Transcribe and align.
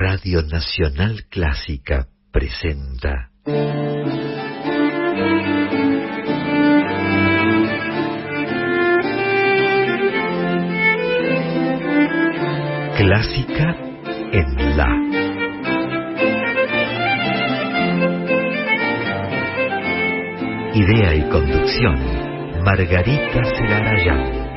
Radio 0.00 0.42
Nacional 0.42 1.24
Clásica 1.28 2.06
presenta. 2.30 3.32
Clásica 12.96 13.76
en 14.30 14.76
La. 14.76 14.88
Idea 20.74 21.14
y 21.16 21.28
conducción, 21.28 22.62
Margarita 22.62 23.42
Celarayán. 23.56 24.47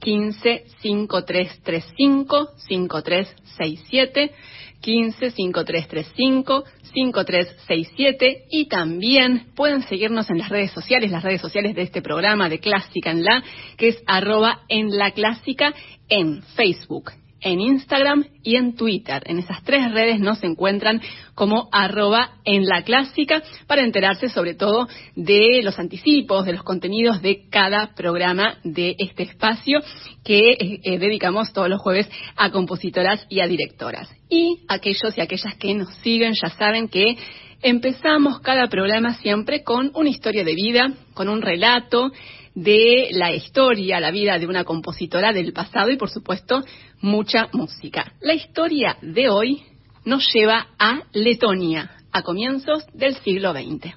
15 0.00 0.64
5335 0.80 2.48
5367 2.56 4.32
15 4.80 5.30
5335 5.30 6.64
5367 6.92 8.46
y 8.50 8.66
también 8.68 9.48
pueden 9.54 9.82
seguirnos 9.82 10.30
en 10.30 10.38
las 10.38 10.48
redes 10.48 10.70
sociales, 10.70 11.10
las 11.10 11.24
redes 11.24 11.40
sociales 11.40 11.74
de 11.74 11.82
este 11.82 12.02
programa 12.02 12.48
de 12.48 12.60
Clásica 12.60 13.10
en 13.10 13.24
la, 13.24 13.42
que 13.76 13.88
es 13.88 14.02
arroba 14.06 14.60
en 14.68 14.96
la 14.96 15.10
clásica 15.10 15.74
en 16.08 16.42
Facebook, 16.54 17.12
en 17.40 17.60
Instagram 17.60 18.24
y 18.42 18.56
en 18.56 18.74
Twitter. 18.74 19.22
En 19.26 19.38
esas 19.38 19.62
tres 19.62 19.92
redes 19.92 20.20
nos 20.20 20.42
encuentran 20.42 21.00
como 21.34 21.68
arroba 21.72 22.38
en 22.44 22.66
la 22.66 22.82
clásica 22.82 23.42
para 23.66 23.82
enterarse 23.82 24.28
sobre 24.28 24.54
todo 24.54 24.88
de 25.14 25.60
los 25.62 25.78
anticipos, 25.78 26.46
de 26.46 26.54
los 26.54 26.62
contenidos 26.62 27.22
de 27.22 27.48
cada 27.50 27.94
programa 27.94 28.58
de 28.64 28.96
este 28.98 29.24
espacio 29.24 29.80
que 30.24 30.50
eh, 30.50 30.80
eh, 30.82 30.98
dedicamos 30.98 31.52
todos 31.52 31.68
los 31.68 31.80
jueves 31.80 32.08
a 32.36 32.50
compositoras 32.50 33.24
y 33.28 33.40
a 33.40 33.46
directoras. 33.46 34.08
Y 34.28 34.64
aquellos 34.68 35.16
y 35.16 35.20
aquellas 35.20 35.54
que 35.56 35.74
nos 35.74 35.94
siguen 35.96 36.34
ya 36.34 36.50
saben 36.50 36.88
que 36.88 37.16
empezamos 37.62 38.40
cada 38.40 38.68
programa 38.68 39.14
siempre 39.14 39.62
con 39.62 39.90
una 39.94 40.10
historia 40.10 40.44
de 40.44 40.54
vida, 40.54 40.92
con 41.14 41.28
un 41.28 41.42
relato 41.42 42.10
de 42.54 43.10
la 43.12 43.32
historia, 43.32 44.00
la 44.00 44.10
vida 44.10 44.38
de 44.38 44.46
una 44.46 44.64
compositora 44.64 45.32
del 45.32 45.52
pasado 45.52 45.90
y 45.90 45.96
por 45.96 46.10
supuesto 46.10 46.62
mucha 47.00 47.48
música. 47.52 48.12
La 48.20 48.34
historia 48.34 48.96
de 49.02 49.28
hoy 49.28 49.62
nos 50.04 50.32
lleva 50.32 50.68
a 50.78 51.02
Letonia, 51.12 51.90
a 52.12 52.22
comienzos 52.22 52.86
del 52.94 53.16
siglo 53.16 53.52
XX. 53.52 53.94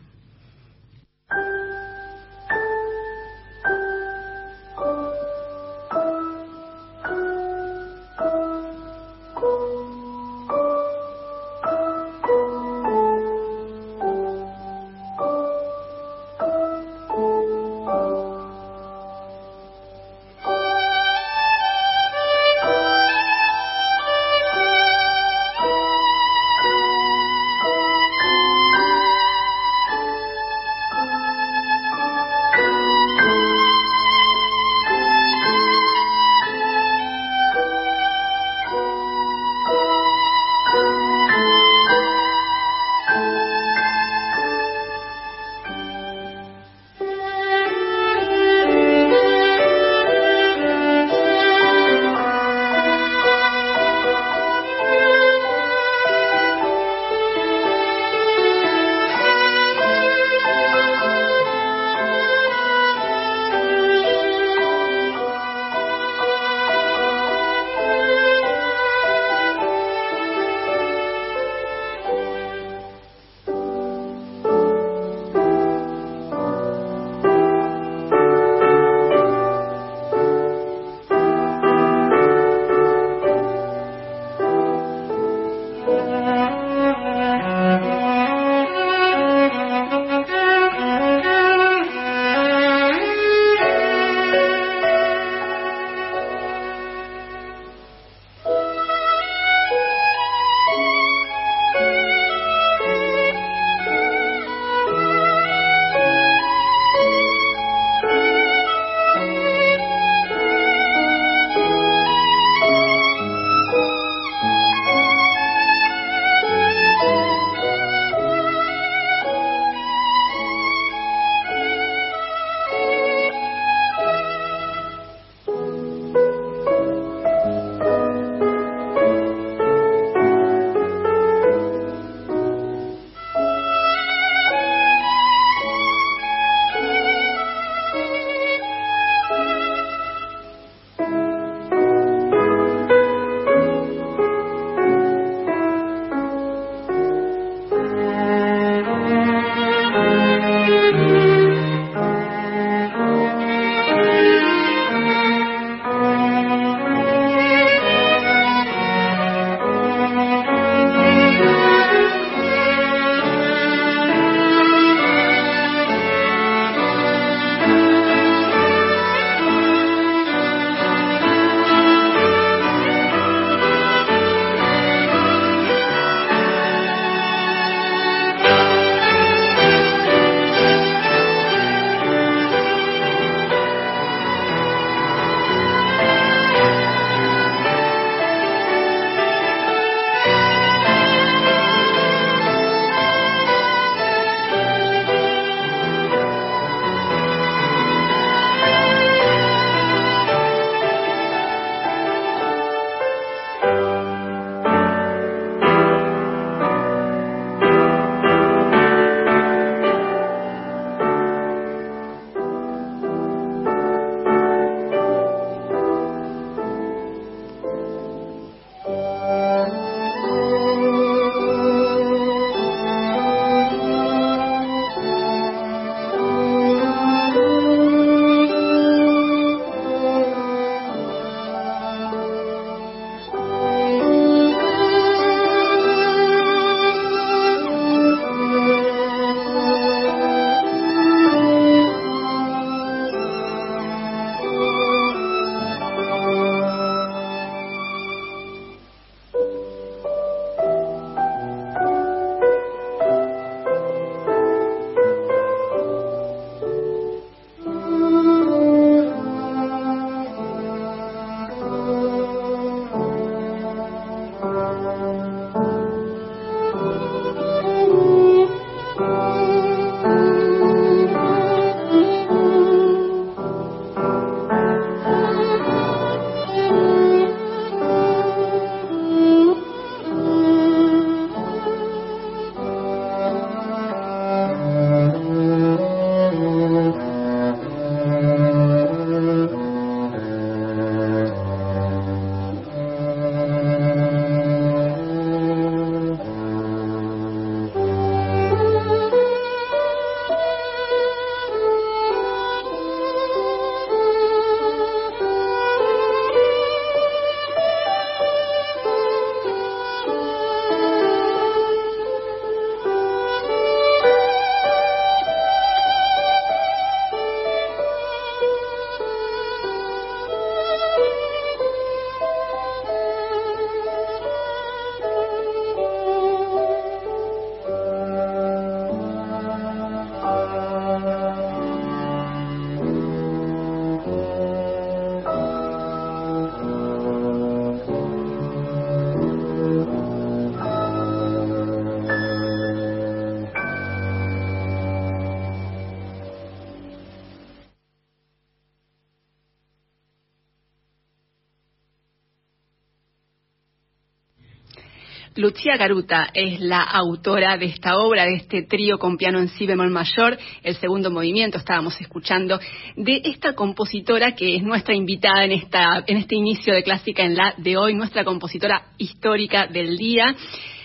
Lucía 355.42 355.76
Garuta 355.76 356.30
es 356.36 356.60
la 356.60 356.84
autora 356.84 357.58
de 357.58 357.66
esta 357.66 357.98
obra, 357.98 358.26
de 358.26 358.36
este 358.36 358.62
trío 358.62 359.00
con 359.00 359.18
piano 359.18 359.40
en 359.40 359.48
si 359.48 359.66
bemol 359.66 359.90
mayor, 359.90 360.38
el 360.62 360.76
segundo 360.76 361.10
movimiento, 361.10 361.58
estábamos 361.58 362.00
escuchando, 362.00 362.60
de 362.96 363.22
esta 363.26 363.54
compositora 363.54 364.36
que 364.36 364.58
es 364.58 364.62
nuestra 364.62 364.94
invitada 364.94 365.44
en, 365.44 365.54
esta, 365.54 366.04
en 366.06 366.18
este 366.18 366.36
inicio 366.36 366.76
de 366.76 366.84
Clásica 366.84 367.24
en 367.24 367.36
la 367.36 367.56
de 367.58 367.76
hoy, 367.76 367.96
nuestra 367.96 368.24
compositora 368.24 368.90
histórica 369.00 369.66
del 369.66 369.98
día. 369.98 370.36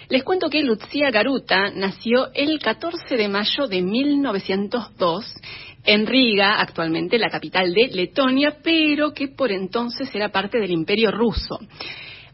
Les 0.08 0.24
cuento 0.24 0.48
que 0.48 0.62
Lucía 0.62 1.10
Garuta 1.10 1.70
nació 1.74 2.32
el 2.32 2.58
14 2.58 3.14
de 3.14 3.28
mayo 3.28 3.66
de 3.66 3.82
1902 3.82 5.34
en 5.84 6.06
Riga, 6.06 6.62
actualmente 6.62 7.18
la 7.18 7.28
capital 7.28 7.74
de 7.74 7.88
Letonia, 7.88 8.56
pero 8.62 9.12
que 9.12 9.28
por 9.28 9.52
entonces 9.52 10.08
era 10.14 10.30
parte 10.30 10.58
del 10.58 10.70
Imperio 10.70 11.10
ruso. 11.10 11.60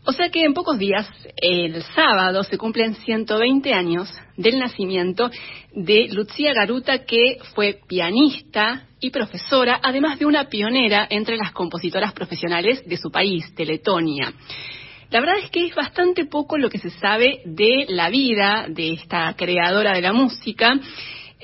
O 0.05 0.13
sea 0.13 0.31
que 0.31 0.45
en 0.45 0.53
pocos 0.53 0.79
días, 0.79 1.09
el 1.37 1.81
sábado, 1.95 2.43
se 2.43 2.59
cumplen 2.59 2.97
120 2.97 3.73
años 3.73 4.13
del 4.37 4.59
nacimiento 4.59 5.31
de 5.73 6.09
Lucía 6.11 6.53
Garuta, 6.53 7.05
que 7.05 7.39
fue 7.55 7.79
pianista 7.87 8.89
y 8.99 9.11
profesora, 9.11 9.79
además 9.81 10.19
de 10.19 10.27
una 10.27 10.49
pionera 10.49 11.07
entre 11.09 11.37
las 11.37 11.53
compositoras 11.53 12.13
profesionales 12.15 12.83
de 12.85 12.97
su 12.97 13.13
país, 13.13 13.55
de 13.55 13.65
Letonia. 13.65 14.33
La 15.11 15.21
verdad 15.21 15.39
es 15.39 15.51
que 15.51 15.67
es 15.67 15.75
bastante 15.75 16.25
poco 16.25 16.59
lo 16.59 16.69
que 16.69 16.79
se 16.79 16.91
sabe 16.91 17.41
de 17.45 17.87
la 17.89 18.11
vida 18.11 18.67
de 18.69 18.95
esta 18.95 19.35
creadora 19.37 19.93
de 19.93 20.01
la 20.01 20.13
música 20.13 20.81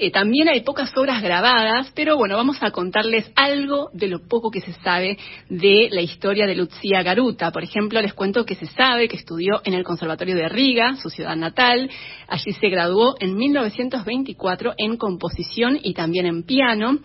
eh, 0.01 0.11
también 0.13 0.49
hay 0.49 0.61
pocas 0.61 0.97
obras 0.97 1.23
grabadas, 1.23 1.91
pero 1.95 2.17
bueno, 2.17 2.37
vamos 2.37 2.59
a 2.61 2.71
contarles 2.71 3.31
algo 3.35 3.91
de 3.93 4.07
lo 4.07 4.21
poco 4.29 4.51
que 4.51 4.61
se 4.61 4.73
sabe 4.75 5.19
de 5.49 5.89
la 5.91 6.01
historia 6.01 6.47
de 6.47 6.55
Lucía 6.55 7.03
Garuta. 7.03 7.51
Por 7.51 7.65
ejemplo, 7.65 8.01
les 8.01 8.15
cuento 8.15 8.45
que 8.45 8.55
se 8.55 8.67
sabe 8.67 9.09
que 9.09 9.17
estudió 9.17 9.61
en 9.65 9.75
el 9.75 9.83
Conservatorio 9.83 10.37
de 10.37 10.49
Riga, 10.49 10.95
su 10.97 11.11
ciudad 11.11 11.37
natal. 11.37 11.91
Allí 12.29 12.53
se 12.53 12.69
graduó 12.69 13.17
en 13.19 13.37
1924 13.37 14.75
en 14.77 14.97
composición 14.97 15.79
y 15.83 15.95
también 15.95 16.27
en 16.27 16.45
piano. 16.45 16.99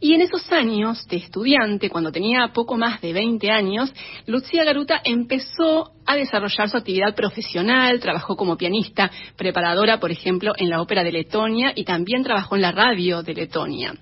Y 0.00 0.14
en 0.14 0.22
esos 0.22 0.50
años 0.50 1.06
de 1.08 1.18
estudiante, 1.18 1.88
cuando 1.88 2.10
tenía 2.10 2.48
poco 2.52 2.76
más 2.76 3.00
de 3.00 3.12
20 3.12 3.50
años, 3.50 3.94
Lucía 4.26 4.64
Garuta 4.64 5.00
empezó 5.04 5.92
a 6.10 6.16
desarrollar 6.16 6.68
su 6.68 6.76
actividad 6.76 7.14
profesional, 7.14 8.00
trabajó 8.00 8.36
como 8.36 8.56
pianista, 8.56 9.10
preparadora, 9.36 10.00
por 10.00 10.10
ejemplo, 10.10 10.52
en 10.56 10.68
la 10.68 10.82
Ópera 10.82 11.04
de 11.04 11.12
Letonia 11.12 11.72
y 11.74 11.84
también 11.84 12.24
trabajó 12.24 12.56
en 12.56 12.62
la 12.62 12.72
radio 12.72 13.22
de 13.22 13.34
Letonia. 13.34 13.94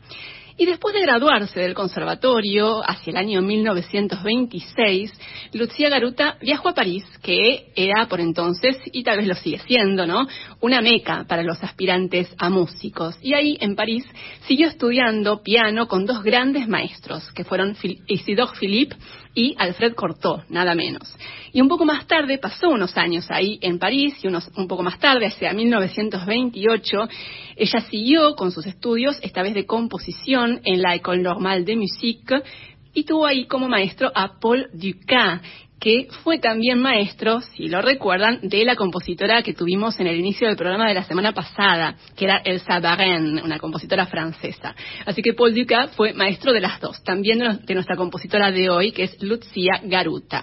Y 0.61 0.67
después 0.67 0.93
de 0.93 1.03
graduarse 1.03 1.61
del 1.61 1.73
conservatorio, 1.73 2.83
hacia 2.85 3.13
el 3.13 3.17
año 3.17 3.43
1926, 3.43 5.13
Lucía 5.53 5.89
Garuta 5.89 6.37
viajó 6.41 6.71
a 6.71 6.75
París, 6.75 7.05
que 7.23 7.69
era 7.77 8.07
por 8.09 8.21
entonces, 8.21 8.77
y 8.91 9.05
tal 9.05 9.19
vez 9.19 9.29
lo 9.29 9.37
sigue 9.37 9.61
siendo, 9.61 10.05
¿no? 10.05 10.27
Una 10.61 10.81
meca 10.81 11.27
para 11.29 11.45
los 11.45 11.63
aspirantes 11.63 12.35
a 12.39 12.51
músicos. 12.51 13.17
Y 13.23 13.35
ahí, 13.35 13.57
en 13.61 13.77
París, 13.77 14.05
siguió 14.49 14.67
estudiando 14.67 15.45
piano 15.45 15.87
con 15.87 16.07
dos 16.07 16.25
grandes 16.25 16.67
maestros, 16.67 17.31
que 17.35 17.45
fueron 17.45 17.77
Isidore 18.09 18.59
Philippe 18.59 18.97
y 19.39 19.55
Alfred 19.57 19.95
Cortot, 19.95 20.43
nada 20.49 20.75
menos. 20.75 21.17
Y 21.53 21.61
un 21.61 21.69
poco 21.69 21.85
más 21.85 22.09
tarde, 22.09 22.39
pasó 22.39 22.71
unos 22.71 22.97
años 22.99 23.31
ahí 23.31 23.57
en 23.63 23.79
París, 23.79 24.17
y 24.21 24.27
unos, 24.27 24.51
un 24.57 24.67
poco 24.67 24.83
más 24.83 24.99
tarde, 24.99 25.27
hacia 25.27 25.53
1928, 25.53 27.09
ella 27.55 27.81
siguió 27.83 28.35
con 28.35 28.51
sus 28.51 28.67
estudios, 28.67 29.17
esta 29.23 29.43
vez 29.43 29.55
de 29.55 29.65
composición, 29.65 30.61
en 30.65 30.83
la 30.83 30.97
École 30.97 31.23
Normale 31.23 31.63
de 31.63 31.77
Musique, 31.77 32.43
y 32.93 33.05
tuvo 33.05 33.27
ahí 33.27 33.47
como 33.47 33.69
maestro 33.69 34.11
a 34.13 34.41
Paul 34.41 34.71
Ducat, 34.73 35.41
que 35.81 36.09
fue 36.25 36.39
también 36.39 36.81
maestro, 36.81 37.41
si 37.41 37.69
lo 37.69 37.81
recuerdan, 37.81 38.41
de 38.43 38.65
la 38.65 38.75
compositora 38.75 39.43
que 39.43 39.55
tuvimos 39.55 39.99
en 40.01 40.09
el 40.09 40.19
inicio 40.19 40.49
del 40.49 40.57
programa 40.57 40.89
de 40.89 40.95
la 40.95 41.05
semana 41.05 41.33
pasada, 41.33 41.97
que 42.17 42.25
era 42.25 42.39
Elsa 42.45 42.81
Barren, 42.81 43.41
una 43.43 43.59
compositora 43.59 44.07
francesa. 44.07 44.75
Así 45.07 45.23
que 45.23 45.35
Paul 45.35 45.55
Ducat 45.55 45.93
fue 45.95 46.15
maestro 46.15 46.53
de 46.53 46.61
las 46.61 46.81
dos, 46.81 47.03
también 47.05 47.39
de 47.65 47.75
nuestra 47.75 47.97
compositora 47.97 48.51
de 48.51 48.71
hoy, 48.71 48.93
que 48.93 49.05
es 49.05 49.23
Lucia 49.23 49.81
Garuta. 49.85 50.43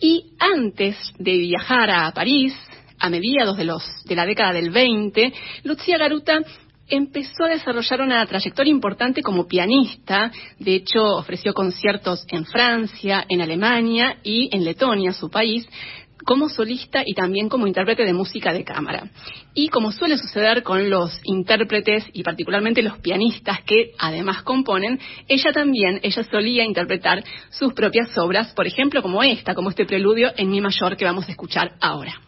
Y 0.00 0.32
antes 0.38 0.96
de 1.18 1.38
viajar 1.38 1.90
a 1.90 2.12
París, 2.12 2.54
a 2.98 3.08
mediados 3.08 3.56
de, 3.56 3.64
los, 3.64 3.82
de 4.04 4.16
la 4.16 4.26
década 4.26 4.52
del 4.52 4.70
20, 4.70 5.32
Lucia 5.64 5.98
Garuta 5.98 6.40
empezó 6.88 7.44
a 7.44 7.48
desarrollar 7.48 8.00
una 8.00 8.24
trayectoria 8.26 8.70
importante 8.70 9.22
como 9.22 9.46
pianista. 9.46 10.30
De 10.58 10.74
hecho, 10.74 11.02
ofreció 11.16 11.54
conciertos 11.54 12.24
en 12.28 12.44
Francia, 12.44 13.24
en 13.28 13.40
Alemania 13.40 14.18
y 14.22 14.48
en 14.54 14.64
Letonia, 14.64 15.12
su 15.12 15.30
país, 15.30 15.68
como 16.24 16.48
solista 16.48 17.02
y 17.06 17.14
también 17.14 17.48
como 17.48 17.66
intérprete 17.66 18.04
de 18.04 18.12
música 18.12 18.52
de 18.52 18.64
cámara. 18.64 19.08
Y 19.54 19.68
como 19.68 19.92
suele 19.92 20.18
suceder 20.18 20.62
con 20.62 20.90
los 20.90 21.20
intérpretes 21.24 22.04
y 22.12 22.22
particularmente 22.22 22.82
los 22.82 22.98
pianistas 22.98 23.62
que 23.62 23.92
además 23.98 24.42
componen, 24.42 24.98
ella 25.28 25.52
también, 25.52 26.00
ella 26.02 26.24
solía 26.24 26.64
interpretar 26.64 27.22
sus 27.50 27.72
propias 27.72 28.16
obras, 28.18 28.52
por 28.54 28.66
ejemplo 28.66 29.02
como 29.02 29.22
esta, 29.22 29.54
como 29.54 29.70
este 29.70 29.86
preludio 29.86 30.32
en 30.36 30.50
mi 30.50 30.60
mayor 30.60 30.96
que 30.96 31.04
vamos 31.04 31.28
a 31.28 31.30
escuchar 31.30 31.74
ahora. 31.80 32.25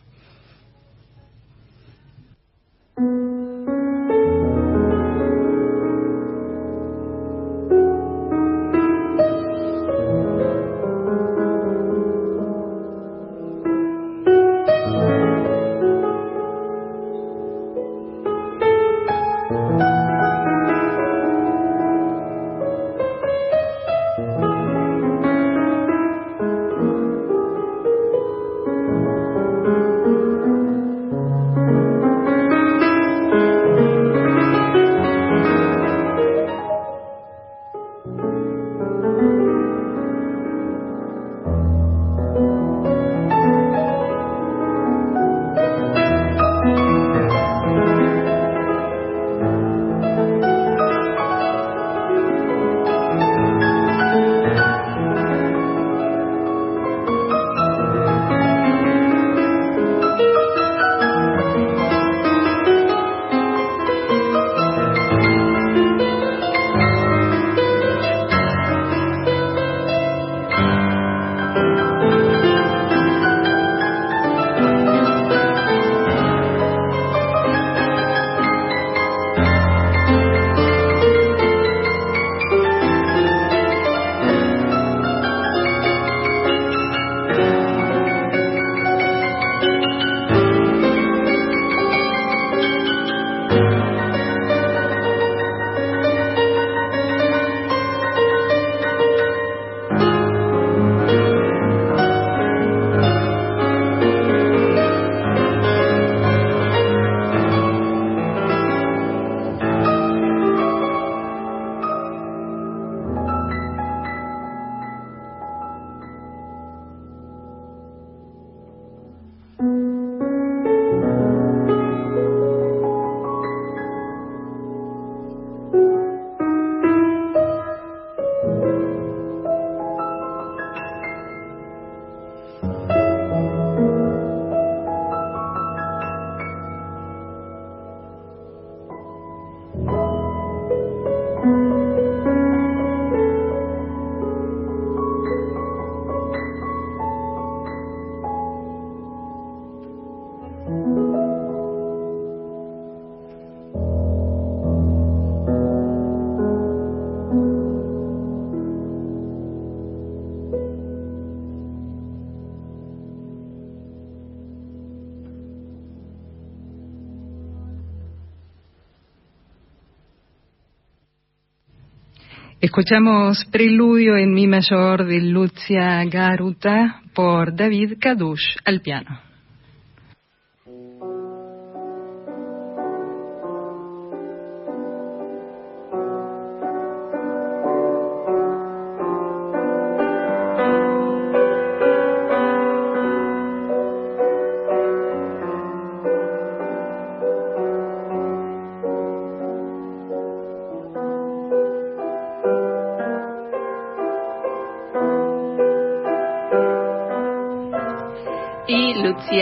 Escuchamos 172.68 173.46
Preludio 173.46 174.18
en 174.18 174.34
Mi 174.34 174.46
mayor 174.46 175.06
de 175.06 175.22
Lucia 175.22 176.04
Garuta 176.04 177.00
por 177.14 177.56
David 177.56 177.94
Kadush 177.98 178.56
al 178.62 178.82
piano. 178.82 179.27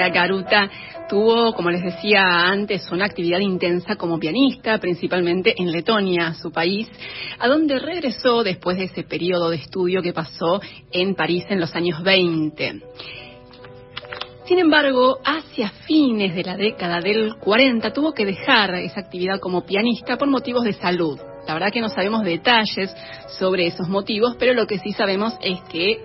Garuta 0.09 0.71
tuvo, 1.09 1.53
como 1.55 1.71
les 1.71 1.83
decía 1.83 2.49
antes, 2.49 2.91
una 2.91 3.05
actividad 3.05 3.39
intensa 3.39 3.97
como 3.97 4.19
pianista, 4.19 4.79
principalmente 4.79 5.55
en 5.57 5.71
Letonia, 5.73 6.35
su 6.35 6.51
país, 6.51 6.91
a 7.39 7.49
donde 7.49 7.79
regresó 7.79 8.43
después 8.43 8.79
de 8.79 8.85
ese 8.85 9.03
periodo 9.05 9.51
de 9.51 9.57
estudio 9.57 10.03
que 10.03 10.13
pasó 10.13 10.61
en 10.91 11.15
París 11.15 11.45
en 11.49 11.61
los 11.61 11.75
años 11.75 12.03
20. 12.03 12.83
Sin 14.47 14.61
embargo, 14.61 15.19
hacia 15.25 15.71
fines 15.71 16.35
de 16.35 16.45
la 16.45 16.57
década 16.57 17.01
del 17.01 17.35
40 17.37 17.93
tuvo 17.93 18.13
que 18.13 18.25
dejar 18.25 18.75
esa 18.77 19.01
actividad 19.01 19.41
como 19.41 19.67
pianista 19.67 20.17
por 20.17 20.29
motivos 20.29 20.63
de 20.65 20.73
salud. 20.73 21.19
La 21.49 21.55
verdad 21.55 21.73
que 21.73 21.81
no 21.81 21.89
sabemos 21.89 22.23
detalles 22.23 22.95
sobre 23.39 23.67
esos 23.67 23.89
motivos, 23.89 24.37
pero 24.39 24.53
lo 24.53 24.67
que 24.67 24.79
sí 24.79 24.93
sabemos 24.93 25.37
es 25.41 25.61
que 25.63 26.01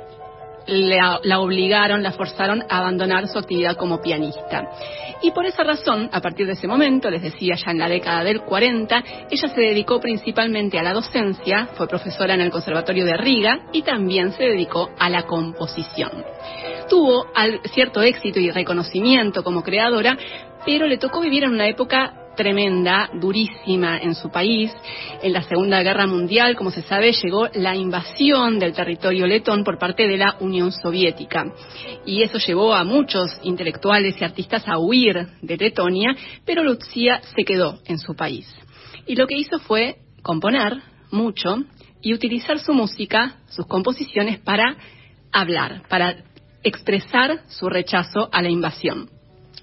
la, 0.67 1.39
obligaron, 1.39 2.03
la 2.03 2.11
forzaron 2.11 2.63
a 2.69 2.77
abandonar 2.77 3.27
su 3.27 3.37
actividad 3.37 3.75
como 3.75 4.01
pianista. 4.01 4.69
Y 5.21 5.31
por 5.31 5.45
esa 5.45 5.63
razón, 5.63 6.09
a 6.11 6.19
partir 6.19 6.47
de 6.47 6.53
ese 6.53 6.67
momento, 6.67 7.09
les 7.09 7.21
decía 7.21 7.55
ya 7.55 7.71
en 7.71 7.79
la 7.79 7.87
década 7.87 8.23
del 8.23 8.41
40, 8.41 9.03
ella 9.29 9.47
se 9.47 9.61
dedicó 9.61 9.99
principalmente 9.99 10.79
a 10.79 10.83
la 10.83 10.93
docencia, 10.93 11.69
fue 11.75 11.87
profesora 11.87 12.33
en 12.33 12.41
el 12.41 12.51
Conservatorio 12.51 13.05
de 13.05 13.17
Riga 13.17 13.59
y 13.71 13.83
también 13.83 14.31
se 14.33 14.43
dedicó 14.43 14.89
a 14.97 15.09
la 15.09 15.23
composición. 15.23 16.23
Tuvo 16.89 17.27
cierto 17.73 18.01
éxito 18.01 18.39
y 18.39 18.51
reconocimiento 18.51 19.43
como 19.43 19.63
creadora, 19.63 20.17
pero 20.65 20.87
le 20.87 20.97
tocó 20.97 21.21
vivir 21.21 21.43
en 21.43 21.51
una 21.51 21.67
época 21.67 22.20
tremenda, 22.35 23.09
durísima 23.13 23.97
en 23.97 24.15
su 24.15 24.29
país. 24.29 24.71
En 25.21 25.33
la 25.33 25.43
Segunda 25.43 25.83
Guerra 25.83 26.07
Mundial, 26.07 26.55
como 26.55 26.71
se 26.71 26.81
sabe, 26.81 27.11
llegó 27.11 27.47
la 27.53 27.75
invasión 27.75 28.59
del 28.59 28.73
territorio 28.73 29.27
letón 29.27 29.63
por 29.63 29.77
parte 29.77 30.07
de 30.07 30.17
la 30.17 30.37
Unión 30.39 30.71
Soviética. 30.71 31.53
Y 32.05 32.23
eso 32.23 32.37
llevó 32.37 32.73
a 32.73 32.83
muchos 32.83 33.37
intelectuales 33.43 34.19
y 34.19 34.23
artistas 34.23 34.67
a 34.67 34.77
huir 34.77 35.27
de 35.41 35.57
Letonia, 35.57 36.15
pero 36.45 36.63
Lucía 36.63 37.21
se 37.35 37.43
quedó 37.43 37.79
en 37.85 37.99
su 37.99 38.15
país. 38.15 38.53
Y 39.05 39.15
lo 39.15 39.27
que 39.27 39.37
hizo 39.37 39.59
fue 39.59 39.97
componer 40.21 40.77
mucho 41.11 41.57
y 42.01 42.13
utilizar 42.13 42.59
su 42.59 42.73
música, 42.73 43.37
sus 43.49 43.67
composiciones, 43.67 44.39
para 44.39 44.75
hablar, 45.31 45.83
para 45.87 46.23
expresar 46.63 47.41
su 47.47 47.69
rechazo 47.69 48.29
a 48.31 48.41
la 48.41 48.49
invasión. 48.49 49.09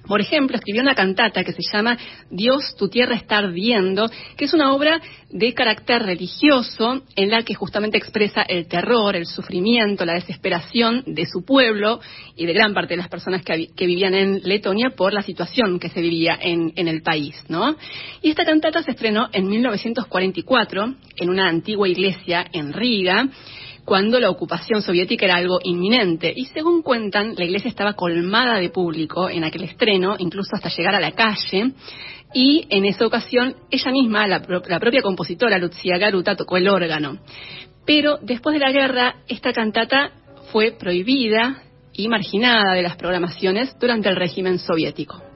Por 0.08 0.22
ejemplo, 0.22 0.56
escribió 0.56 0.80
una 0.80 0.94
cantata 0.94 1.44
que 1.44 1.52
se 1.52 1.62
llama 1.70 1.98
Dios, 2.30 2.74
tu 2.78 2.88
tierra 2.88 3.14
está 3.14 3.38
ardiendo, 3.38 4.10
que 4.36 4.46
es 4.46 4.54
una 4.54 4.72
obra 4.72 5.00
de 5.30 5.52
carácter 5.52 6.02
religioso 6.02 7.02
en 7.14 7.30
la 7.30 7.42
que 7.42 7.54
justamente 7.54 7.98
expresa 7.98 8.42
el 8.42 8.66
terror, 8.66 9.14
el 9.14 9.26
sufrimiento, 9.26 10.06
la 10.06 10.14
desesperación 10.14 11.04
de 11.06 11.26
su 11.26 11.44
pueblo 11.44 12.00
y 12.36 12.46
de 12.46 12.54
gran 12.54 12.72
parte 12.72 12.94
de 12.94 12.98
las 12.98 13.08
personas 13.08 13.42
que, 13.42 13.68
vivían 13.86 14.14
en 14.14 14.40
Letonia 14.44 14.90
por 14.90 15.12
la 15.12 15.22
situación 15.22 15.78
que 15.78 15.90
se 15.90 16.00
vivía 16.00 16.38
en, 16.40 16.72
en 16.76 16.88
el 16.88 17.02
país, 17.02 17.36
¿no? 17.48 17.76
Y 18.22 18.30
esta 18.30 18.44
cantata 18.44 18.82
se 18.82 18.92
estrenó 18.92 19.28
en 19.32 19.48
1944 19.48 20.94
en 21.16 21.30
una 21.30 21.48
antigua 21.48 21.88
iglesia 21.88 22.46
en 22.52 22.72
Riga 22.72 23.28
cuando 23.88 24.20
la 24.20 24.28
ocupación 24.28 24.82
soviética 24.82 25.24
era 25.24 25.36
algo 25.36 25.60
inminente. 25.64 26.30
Y 26.36 26.44
según 26.44 26.82
cuentan, 26.82 27.32
la 27.38 27.46
iglesia 27.46 27.70
estaba 27.70 27.94
colmada 27.94 28.58
de 28.58 28.68
público 28.68 29.30
en 29.30 29.44
aquel 29.44 29.62
estreno, 29.62 30.16
incluso 30.18 30.54
hasta 30.54 30.68
llegar 30.68 30.94
a 30.94 31.00
la 31.00 31.12
calle. 31.12 31.72
Y 32.34 32.66
en 32.68 32.84
esa 32.84 33.06
ocasión, 33.06 33.56
ella 33.70 33.90
misma, 33.90 34.26
la, 34.26 34.42
propia 34.42 35.00
compositora 35.00 35.56
Lucia 35.56 35.96
Garuta, 35.96 36.36
tocó 36.36 36.58
el 36.58 36.68
órgano. 36.68 37.18
Pero 37.86 38.18
después 38.20 38.52
de 38.52 38.60
la 38.60 38.72
guerra, 38.72 39.22
esta 39.26 39.54
cantata 39.54 40.12
fue 40.52 40.72
prohibida 40.72 41.62
y 41.94 42.08
marginada 42.08 42.74
de 42.74 42.82
las 42.82 42.96
programaciones 42.96 43.74
durante 43.80 44.10
el 44.10 44.16
régimen 44.16 44.58
soviético. 44.58 45.27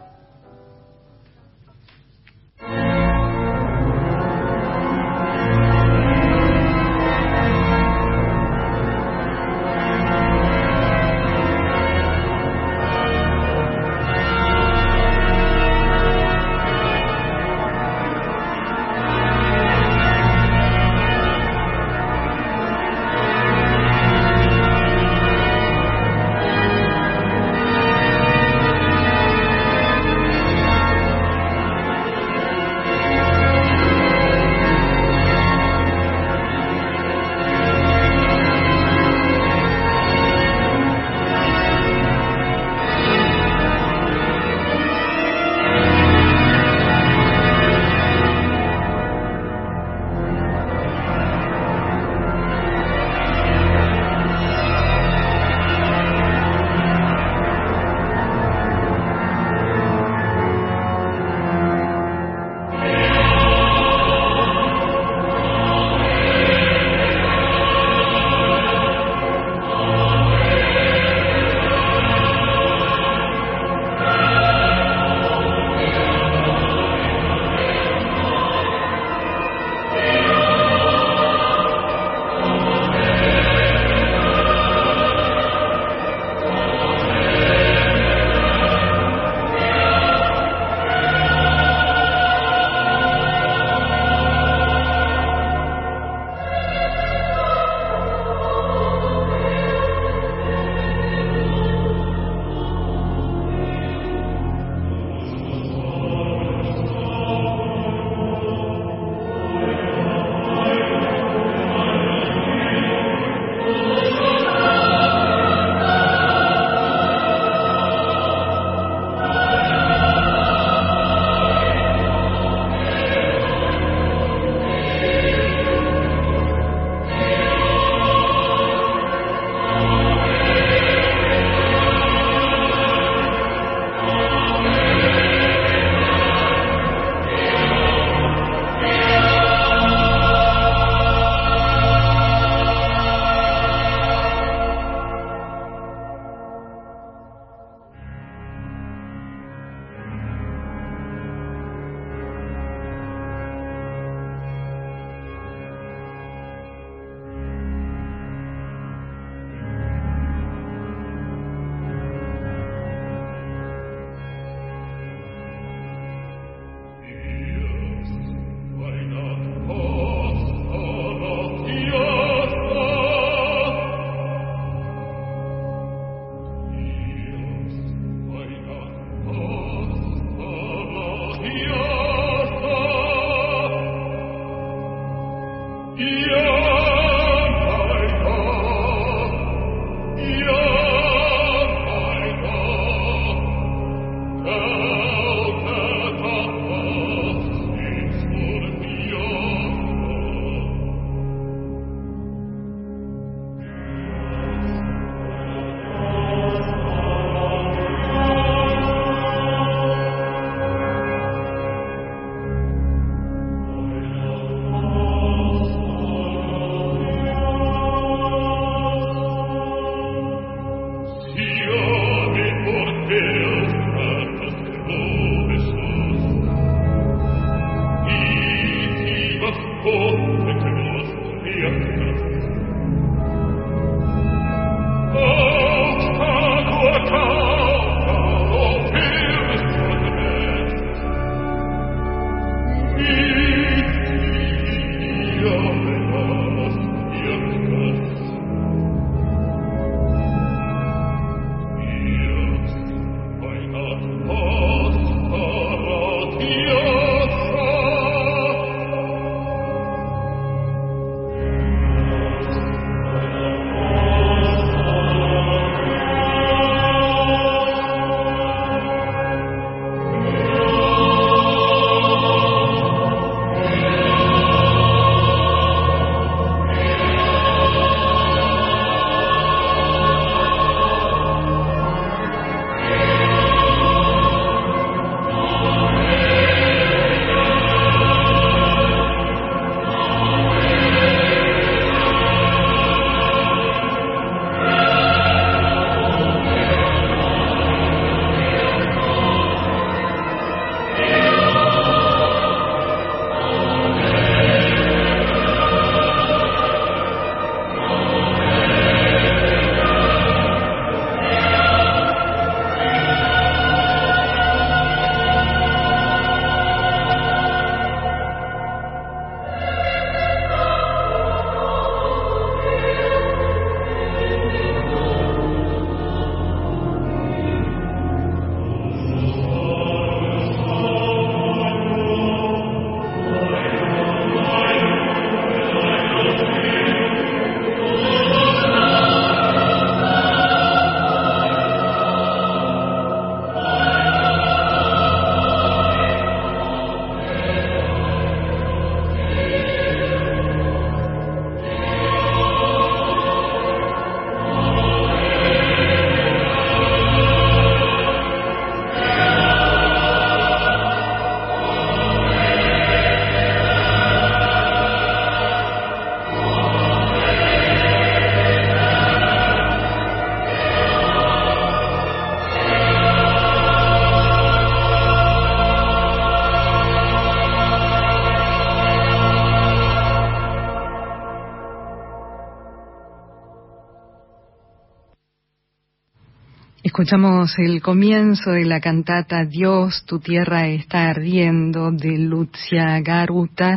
Escuchamos 387.02 387.58
el 387.58 387.82
comienzo 387.82 388.52
de 388.52 388.64
la 388.64 388.80
cantata 388.80 389.44
Dios, 389.44 390.04
tu 390.06 390.20
tierra 390.20 390.68
está 390.68 391.10
ardiendo 391.10 391.90
de 391.90 392.16
Lucia 392.16 393.00
Garuta 393.00 393.76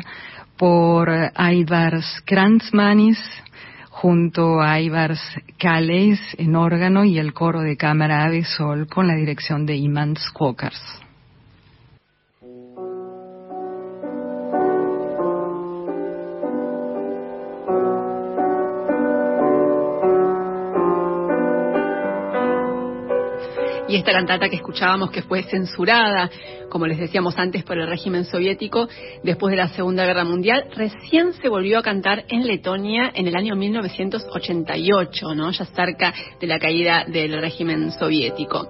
por 0.56 1.10
Aivars 1.34 2.22
Kranzmanis 2.24 3.18
junto 3.90 4.62
a 4.62 4.74
Aivars 4.74 5.20
Kaleis 5.58 6.20
en 6.38 6.56
órgano 6.56 7.04
y 7.04 7.18
el 7.18 7.34
coro 7.34 7.62
de 7.62 7.76
cámara 7.78 8.30
de 8.30 8.44
sol 8.44 8.86
con 8.86 9.08
la 9.08 9.16
dirección 9.16 9.66
de 9.66 9.76
Iman 9.76 10.16
Squawkers. 10.18 11.05
Esta 23.96 24.12
cantata 24.12 24.50
que 24.50 24.58
escuchábamos 24.58 25.10
que 25.10 25.22
fue 25.22 25.44
censurada, 25.44 26.30
como 26.70 26.86
les 26.86 27.00
decíamos 27.00 27.38
antes, 27.38 27.64
por 27.64 27.80
el 27.80 27.88
régimen 27.88 28.26
soviético 28.26 28.90
después 29.24 29.52
de 29.52 29.56
la 29.56 29.70
Segunda 29.70 30.04
Guerra 30.04 30.26
Mundial, 30.26 30.66
recién 30.76 31.32
se 31.32 31.48
volvió 31.48 31.80
a 31.80 31.82
cantar 31.82 32.26
en 32.28 32.46
Letonia 32.46 33.10
en 33.16 33.30
el 33.30 33.38
año 33.38 33.56
1988, 33.56 35.34
¿no? 35.34 35.50
ya 35.50 35.64
cerca 35.68 36.14
de 36.42 36.46
la 36.46 36.60
caída 36.60 37.06
del 37.08 37.40
régimen 37.40 37.90
soviético. 37.94 38.68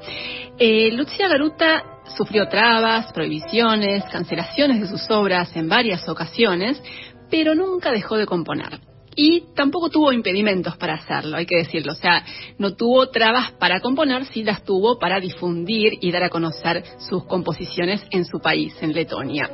Eh, 0.59 0.91
Lucia 0.91 1.27
Garuta 1.27 1.83
sufrió 2.15 2.47
trabas, 2.47 3.11
prohibiciones, 3.11 4.03
cancelaciones 4.11 4.79
de 4.79 4.87
sus 4.87 5.09
obras 5.09 5.55
en 5.55 5.67
varias 5.67 6.07
ocasiones, 6.07 6.79
pero 7.31 7.55
nunca 7.55 7.91
dejó 7.91 8.15
de 8.15 8.27
componer 8.27 8.79
y 9.15 9.45
tampoco 9.55 9.89
tuvo 9.89 10.11
impedimentos 10.11 10.75
para 10.77 10.95
hacerlo, 10.95 11.37
hay 11.37 11.45
que 11.45 11.57
decirlo. 11.57 11.93
O 11.93 11.95
sea, 11.95 12.23
no 12.57 12.75
tuvo 12.75 13.09
trabas 13.09 13.51
para 13.53 13.79
componer, 13.79 14.25
sí 14.25 14.43
las 14.43 14.63
tuvo 14.63 14.99
para 14.99 15.19
difundir 15.19 15.93
y 16.01 16.11
dar 16.11 16.23
a 16.23 16.29
conocer 16.29 16.83
sus 16.99 17.25
composiciones 17.25 18.05
en 18.11 18.25
su 18.25 18.39
país, 18.39 18.75
en 18.81 18.93
Letonia. 18.93 19.49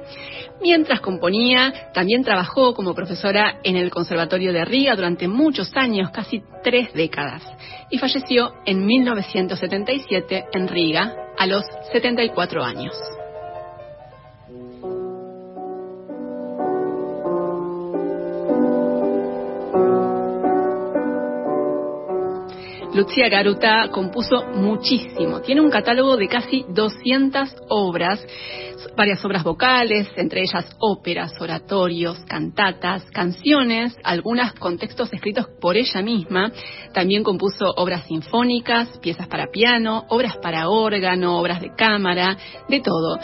Mientras 0.62 1.00
componía, 1.00 1.92
también 1.94 2.24
trabajó 2.24 2.74
como 2.74 2.94
profesora 2.94 3.60
en 3.64 3.78
el 3.78 3.92
Conservatorio 3.92 4.54
de 4.54 4.66
Riga 4.66 4.96
durante 4.96 5.28
muchos 5.28 5.72
años, 5.76 6.12
casi 6.12 6.42
tres 6.64 6.94
décadas, 6.94 7.44
y 7.90 7.98
falleció 7.98 8.54
en 8.66 8.86
1977 8.86 10.46
en 10.54 10.68
Riga 10.68 11.16
a 11.38 11.48
los 11.48 11.64
74 11.92 12.64
años. 12.64 12.94
Lucia 23.02 23.30
Garuta 23.30 23.88
compuso 23.92 24.46
muchísimo. 24.54 25.42
Tiene 25.42 25.62
un 25.62 25.72
catálogo 25.72 26.18
de 26.18 26.28
casi 26.28 26.64
200 26.70 27.50
obras, 27.68 28.24
varias 28.96 29.26
obras 29.26 29.44
vocales, 29.44 30.08
entre 30.18 30.42
ellas 30.42 30.70
óperas, 30.78 31.34
oratorios, 31.42 32.20
cantatas, 32.28 33.04
canciones, 33.10 33.98
algunas 34.04 34.54
con 34.54 34.78
textos 34.78 35.12
escritos 35.14 35.48
por 35.60 35.78
ella 35.78 36.04
misma. 36.04 36.52
También 36.94 37.24
compuso 37.24 37.74
obras 37.76 38.06
sinfónicas, 38.06 39.00
piezas 39.00 39.28
para 39.28 39.48
piano, 39.48 40.06
obras 40.10 40.38
para 40.38 40.70
órgano, 40.70 41.40
obras 41.40 41.60
de 41.60 41.74
cámara, 41.76 42.38
de 42.70 42.82
todo. 42.82 43.18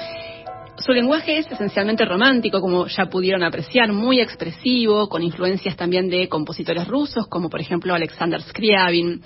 Su 0.80 0.92
lenguaje 0.92 1.38
es 1.38 1.52
esencialmente 1.52 2.04
romántico, 2.04 2.62
como 2.62 2.88
ya 2.88 3.06
pudieron 3.08 3.44
apreciar, 3.44 3.94
muy 3.94 4.22
expresivo, 4.22 5.08
con 5.08 5.22
influencias 5.22 5.76
también 5.76 6.10
de 6.10 6.28
compositores 6.30 6.88
rusos, 6.88 7.28
como 7.28 7.50
por 7.50 7.62
ejemplo 7.62 7.94
Alexander 7.94 8.42
Scriabin. 8.42 9.22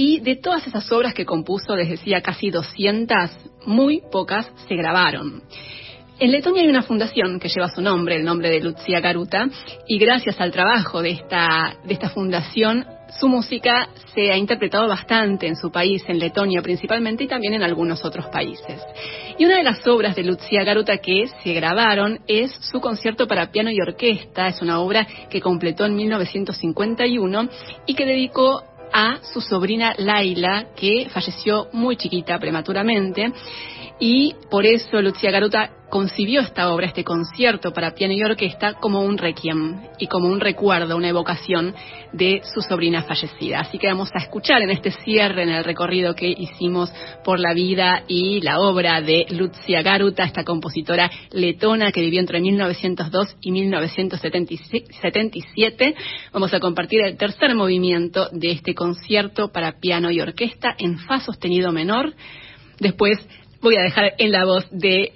Y 0.00 0.20
de 0.20 0.36
todas 0.36 0.64
esas 0.64 0.92
obras 0.92 1.12
que 1.12 1.26
compuso, 1.26 1.74
les 1.74 1.88
decía 1.88 2.20
casi 2.20 2.50
200, 2.50 3.32
muy 3.66 4.00
pocas 4.12 4.48
se 4.68 4.76
grabaron. 4.76 5.42
En 6.20 6.30
Letonia 6.30 6.62
hay 6.62 6.68
una 6.68 6.82
fundación 6.82 7.40
que 7.40 7.48
lleva 7.48 7.68
su 7.68 7.82
nombre, 7.82 8.14
el 8.14 8.24
nombre 8.24 8.48
de 8.48 8.60
Lucia 8.60 9.00
Garuta, 9.00 9.48
y 9.88 9.98
gracias 9.98 10.40
al 10.40 10.52
trabajo 10.52 11.02
de 11.02 11.10
esta, 11.10 11.78
de 11.82 11.94
esta 11.94 12.10
fundación 12.10 12.86
su 13.18 13.26
música 13.26 13.88
se 14.14 14.30
ha 14.30 14.36
interpretado 14.36 14.86
bastante 14.86 15.48
en 15.48 15.56
su 15.56 15.72
país, 15.72 16.04
en 16.06 16.20
Letonia 16.20 16.62
principalmente, 16.62 17.24
y 17.24 17.26
también 17.26 17.54
en 17.54 17.64
algunos 17.64 18.04
otros 18.04 18.26
países. 18.26 18.80
Y 19.36 19.46
una 19.46 19.56
de 19.56 19.64
las 19.64 19.84
obras 19.88 20.14
de 20.14 20.22
Lucia 20.22 20.62
Garuta 20.62 20.98
que 20.98 21.26
se 21.42 21.52
grabaron 21.54 22.20
es 22.28 22.52
su 22.60 22.80
concierto 22.80 23.26
para 23.26 23.50
piano 23.50 23.72
y 23.72 23.80
orquesta. 23.80 24.46
Es 24.46 24.62
una 24.62 24.78
obra 24.78 25.08
que 25.28 25.40
completó 25.40 25.86
en 25.86 25.96
1951 25.96 27.48
y 27.86 27.94
que 27.94 28.06
dedicó 28.06 28.62
a 28.98 29.20
su 29.32 29.40
sobrina 29.40 29.94
Laila, 29.96 30.74
que 30.74 31.08
falleció 31.08 31.68
muy 31.72 31.96
chiquita, 31.96 32.36
prematuramente 32.40 33.32
y 34.00 34.34
por 34.50 34.64
eso 34.64 35.02
Lucia 35.02 35.30
Garuta 35.30 35.72
concibió 35.88 36.42
esta 36.42 36.72
obra, 36.72 36.86
este 36.86 37.02
concierto 37.02 37.72
para 37.72 37.94
piano 37.94 38.12
y 38.12 38.22
orquesta, 38.22 38.74
como 38.74 39.02
un 39.02 39.18
requiem 39.18 39.80
y 39.98 40.06
como 40.06 40.28
un 40.28 40.38
recuerdo, 40.40 40.96
una 40.96 41.08
evocación 41.08 41.74
de 42.12 42.42
su 42.54 42.60
sobrina 42.60 43.02
fallecida. 43.02 43.58
Así 43.60 43.78
que 43.78 43.88
vamos 43.88 44.10
a 44.14 44.18
escuchar 44.18 44.62
en 44.62 44.70
este 44.70 44.90
cierre, 44.90 45.42
en 45.42 45.48
el 45.48 45.64
recorrido 45.64 46.14
que 46.14 46.28
hicimos 46.28 46.92
por 47.24 47.40
la 47.40 47.54
vida 47.54 48.04
y 48.06 48.42
la 48.42 48.60
obra 48.60 49.00
de 49.00 49.26
Lucia 49.30 49.80
Garuta, 49.82 50.24
esta 50.24 50.44
compositora 50.44 51.10
letona 51.32 51.90
que 51.90 52.02
vivió 52.02 52.20
entre 52.20 52.40
1902 52.40 53.38
y 53.40 53.50
1977. 53.50 55.94
Vamos 56.32 56.54
a 56.54 56.60
compartir 56.60 57.00
el 57.00 57.16
tercer 57.16 57.54
movimiento 57.54 58.28
de 58.30 58.50
este 58.52 58.74
concierto 58.74 59.50
para 59.50 59.80
piano 59.80 60.10
y 60.10 60.20
orquesta 60.20 60.74
en 60.78 60.98
fa 60.98 61.20
sostenido 61.20 61.72
menor. 61.72 62.12
Después 62.78 63.18
voy 63.60 63.76
a 63.76 63.82
dejar 63.82 64.14
en 64.18 64.32
la 64.32 64.44
voz 64.44 64.66
de 64.70 65.12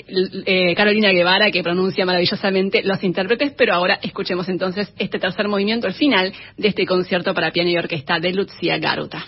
eh, 0.46 0.74
Carolina 0.74 1.10
Guevara, 1.10 1.50
que 1.50 1.62
pronuncia 1.62 2.04
maravillosamente 2.04 2.82
los 2.82 3.02
intérpretes, 3.02 3.52
pero 3.56 3.74
ahora 3.74 3.98
escuchemos 4.02 4.48
entonces 4.48 4.92
este 4.98 5.18
tercer 5.18 5.48
movimiento, 5.48 5.86
el 5.86 5.94
final 5.94 6.32
de 6.56 6.68
este 6.68 6.86
concierto 6.86 7.34
para 7.34 7.52
piano 7.52 7.70
y 7.70 7.76
orquesta 7.76 8.18
de 8.18 8.32
Lucia 8.32 8.78
Garuta. 8.78 9.24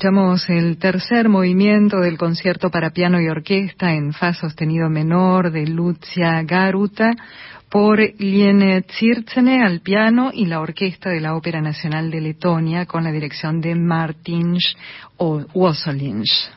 Escuchamos 0.00 0.48
el 0.48 0.78
tercer 0.78 1.28
movimiento 1.28 2.00
del 2.00 2.16
concierto 2.16 2.70
para 2.70 2.88
piano 2.88 3.20
y 3.20 3.28
orquesta 3.28 3.92
en 3.92 4.14
fa 4.14 4.32
sostenido 4.32 4.88
menor 4.88 5.52
de 5.52 5.66
Lucia 5.66 6.42
Garuta 6.42 7.10
por 7.68 8.00
Liene 8.18 8.80
Tsirtsene 8.80 9.62
al 9.62 9.80
piano 9.80 10.30
y 10.32 10.46
la 10.46 10.62
orquesta 10.62 11.10
de 11.10 11.20
la 11.20 11.36
Ópera 11.36 11.60
Nacional 11.60 12.10
de 12.10 12.22
Letonia 12.22 12.86
con 12.86 13.04
la 13.04 13.12
dirección 13.12 13.60
de 13.60 13.74
Martin 13.74 14.56
Wosolins. 15.18 16.50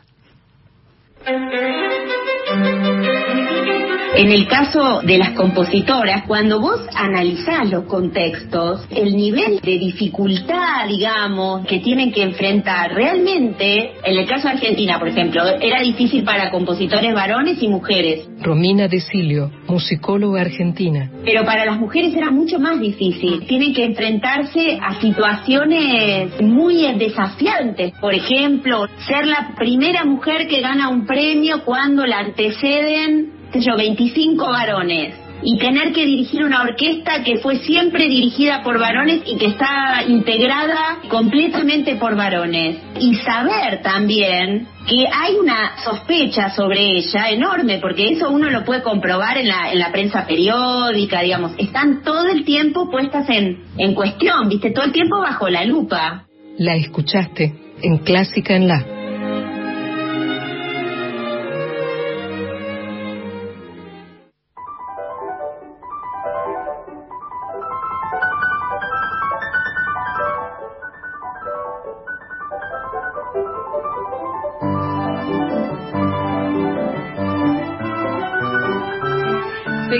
En 4.15 4.31
el 4.31 4.47
caso 4.47 5.01
de 5.01 5.17
las 5.17 5.31
compositoras, 5.31 6.25
cuando 6.27 6.61
vos 6.61 6.79
analizás 6.95 7.67
los 7.71 7.85
contextos, 7.85 8.85
el 8.91 9.15
nivel 9.15 9.59
de 9.59 9.79
dificultad, 9.79 10.87
digamos, 10.87 11.65
que 11.65 11.79
tienen 11.79 12.11
que 12.11 12.21
enfrentar, 12.21 12.93
realmente, 12.93 13.93
en 14.03 14.17
el 14.17 14.27
caso 14.27 14.47
de 14.47 14.53
Argentina, 14.53 14.99
por 14.99 15.07
ejemplo, 15.07 15.41
era 15.59 15.81
difícil 15.81 16.23
para 16.23 16.51
compositores 16.51 17.11
varones 17.11 17.57
y 17.63 17.67
mujeres. 17.67 18.29
Romina 18.39 18.87
Desilio, 18.87 19.49
musicóloga 19.67 20.41
argentina. 20.41 21.09
Pero 21.25 21.43
para 21.43 21.65
las 21.65 21.79
mujeres 21.79 22.15
era 22.15 22.29
mucho 22.29 22.59
más 22.59 22.79
difícil. 22.79 23.47
Tienen 23.47 23.73
que 23.73 23.83
enfrentarse 23.83 24.77
a 24.79 25.01
situaciones 25.01 26.39
muy 26.39 26.83
desafiantes. 26.99 27.93
Por 27.99 28.13
ejemplo, 28.13 28.85
ser 29.07 29.25
la 29.25 29.55
primera 29.57 30.05
mujer 30.05 30.47
que 30.47 30.61
gana 30.61 30.89
un 30.89 31.07
premio 31.07 31.65
cuando 31.65 32.05
la 32.05 32.19
anteceden 32.19 33.42
yo, 33.59 33.75
25 33.75 34.45
varones 34.45 35.15
y 35.45 35.57
tener 35.57 35.91
que 35.91 36.05
dirigir 36.05 36.43
una 36.43 36.61
orquesta 36.61 37.23
que 37.23 37.37
fue 37.37 37.57
siempre 37.57 38.07
dirigida 38.07 38.63
por 38.63 38.79
varones 38.79 39.21
y 39.25 39.37
que 39.37 39.47
está 39.47 40.03
integrada 40.07 40.99
completamente 41.09 41.95
por 41.95 42.15
varones. 42.15 42.77
Y 42.99 43.15
saber 43.15 43.81
también 43.81 44.67
que 44.87 45.05
hay 45.11 45.35
una 45.35 45.77
sospecha 45.83 46.49
sobre 46.49 46.97
ella 46.97 47.29
enorme, 47.29 47.79
porque 47.79 48.11
eso 48.11 48.29
uno 48.29 48.49
lo 48.49 48.63
puede 48.63 48.81
comprobar 48.81 49.37
en 49.37 49.47
la, 49.47 49.71
en 49.71 49.79
la 49.79 49.91
prensa 49.91 50.25
periódica, 50.25 51.21
digamos, 51.21 51.53
están 51.57 52.03
todo 52.03 52.27
el 52.27 52.43
tiempo 52.45 52.89
puestas 52.89 53.29
en, 53.29 53.63
en 53.77 53.93
cuestión, 53.93 54.49
viste, 54.49 54.71
todo 54.71 54.85
el 54.85 54.91
tiempo 54.91 55.19
bajo 55.19 55.49
la 55.49 55.65
lupa. 55.65 56.25
La 56.57 56.75
escuchaste 56.75 57.53
en 57.81 57.97
Clásica 57.99 58.55
en 58.55 58.67
La. 58.67 58.92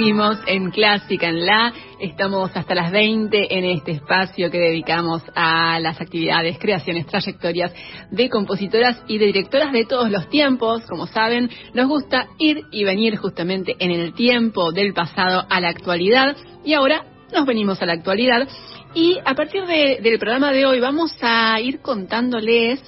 Seguimos 0.03 0.37
en 0.47 0.69
Clásica 0.69 1.29
en 1.29 1.45
La. 1.45 1.73
Estamos 1.97 2.51
hasta 2.55 2.75
las 2.75 2.91
20 2.91 3.57
en 3.57 3.63
este 3.63 3.91
espacio 3.91 4.51
que 4.51 4.57
dedicamos 4.59 5.21
a 5.33 5.79
las 5.79 6.01
actividades, 6.01 6.59
creaciones, 6.59 7.05
trayectorias 7.05 7.71
de 8.11 8.29
compositoras 8.29 9.01
y 9.07 9.17
de 9.17 9.27
directoras 9.27 9.71
de 9.71 9.85
todos 9.85 10.11
los 10.11 10.27
tiempos. 10.27 10.83
Como 10.89 11.07
saben, 11.07 11.49
nos 11.73 11.87
gusta 11.87 12.27
ir 12.37 12.63
y 12.73 12.83
venir 12.83 13.15
justamente 13.15 13.77
en 13.79 13.91
el 13.91 14.13
tiempo 14.13 14.73
del 14.73 14.93
pasado 14.93 15.45
a 15.49 15.61
la 15.61 15.69
actualidad. 15.69 16.35
Y 16.65 16.73
ahora 16.73 17.05
nos 17.31 17.45
venimos 17.45 17.81
a 17.81 17.85
la 17.85 17.93
actualidad. 17.93 18.45
Y 18.93 19.19
a 19.23 19.35
partir 19.35 19.63
del 19.65 20.19
programa 20.19 20.51
de 20.51 20.65
hoy 20.65 20.81
vamos 20.81 21.15
a 21.21 21.61
ir 21.61 21.79
contándoles 21.79 22.83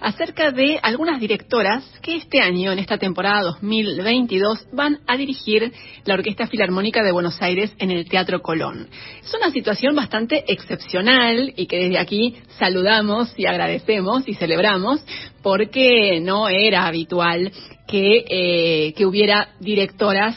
acerca 0.00 0.50
de 0.50 0.78
algunas 0.82 1.20
directoras 1.20 1.84
que 2.02 2.16
este 2.16 2.40
año, 2.40 2.72
en 2.72 2.78
esta 2.78 2.98
temporada 2.98 3.42
2022, 3.42 4.66
van 4.72 5.00
a 5.06 5.16
dirigir 5.16 5.72
la 6.04 6.14
Orquesta 6.14 6.46
Filarmónica 6.46 7.02
de 7.02 7.12
Buenos 7.12 7.40
Aires 7.40 7.74
en 7.78 7.90
el 7.90 8.08
Teatro 8.08 8.42
Colón. 8.42 8.88
Es 9.22 9.34
una 9.34 9.50
situación 9.50 9.94
bastante 9.94 10.44
excepcional 10.48 11.52
y 11.56 11.66
que 11.66 11.78
desde 11.78 11.98
aquí 11.98 12.36
saludamos 12.58 13.32
y 13.36 13.46
agradecemos 13.46 14.28
y 14.28 14.34
celebramos 14.34 15.04
porque 15.42 16.20
no 16.20 16.48
era 16.48 16.86
habitual 16.86 17.52
que, 17.86 18.24
eh, 18.28 18.92
que 18.94 19.06
hubiera 19.06 19.50
directoras 19.60 20.36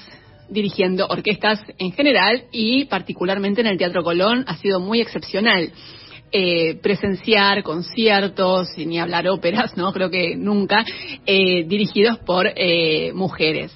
dirigiendo 0.49 1.07
orquestas 1.07 1.62
en 1.78 1.91
general 1.91 2.45
y 2.51 2.86
particularmente 2.86 3.62
en 3.62 3.68
el 3.68 3.78
Teatro 3.78 4.03
Colón 4.03 4.43
ha 4.47 4.57
sido 4.57 4.80
muy 4.80 5.01
excepcional. 5.01 5.72
Eh, 6.32 6.75
presenciar 6.84 7.63
conciertos, 7.63 8.77
y 8.77 8.86
ni 8.86 8.99
hablar 8.99 9.27
óperas, 9.27 9.75
no 9.75 9.91
creo 9.91 10.11
que 10.11 10.36
nunca, 10.36 10.86
eh, 11.25 11.63
dirigidos 11.63 12.19
por 12.19 12.45
eh, 12.55 13.11
mujeres. 13.15 13.75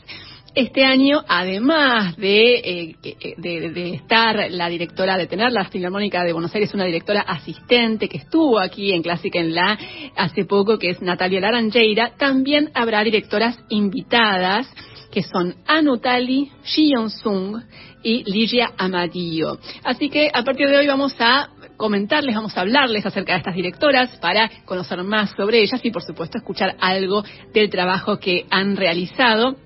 Este 0.53 0.85
año, 0.85 1.23
además 1.27 2.15
de, 2.15 2.95
de, 3.37 3.93
estar 3.95 4.51
la 4.51 4.69
directora, 4.69 5.17
de 5.17 5.25
tener 5.25 5.51
la 5.51 5.65
Filarmónica 5.65 6.23
de 6.23 6.31
Buenos 6.31 6.53
Aires, 6.53 6.75
una 6.75 6.85
directora 6.85 7.21
asistente 7.21 8.07
que 8.07 8.17
estuvo 8.17 8.59
aquí 8.59 8.91
en 8.91 9.01
Clásica 9.01 9.39
en 9.39 9.55
La 9.55 9.79
hace 10.15 10.45
poco, 10.45 10.77
que 10.77 10.91
es 10.91 11.01
Natalia 11.01 11.39
Laranjeira, 11.39 12.11
también 12.19 12.69
habrá 12.75 13.03
directoras 13.03 13.57
invitadas 13.69 14.71
que 15.11 15.23
son 15.23 15.55
Anutali, 15.65 16.51
Ji 16.63 16.93
Sung 17.21 17.63
y 18.03 18.23
Ligia 18.31 18.73
Amadillo. 18.77 19.57
Así 19.83 20.09
que 20.09 20.29
a 20.31 20.43
partir 20.43 20.67
de 20.67 20.77
hoy 20.77 20.87
vamos 20.87 21.15
a 21.19 21.49
comentarles, 21.83 22.33
vamos 22.33 22.55
a 22.55 22.61
hablarles 22.61 23.05
acerca 23.05 23.33
de 23.33 23.39
estas 23.39 23.55
directoras 23.55 24.17
para 24.19 24.49
conocer 24.63 25.03
más 25.03 25.31
sobre 25.31 25.61
ellas 25.61 25.81
y, 25.83 25.91
por 25.91 26.01
supuesto, 26.01 26.37
escuchar 26.37 26.77
algo 26.79 27.25
del 27.53 27.69
trabajo 27.69 28.19
que 28.19 28.45
han 28.49 28.77
realizado. 28.77 29.57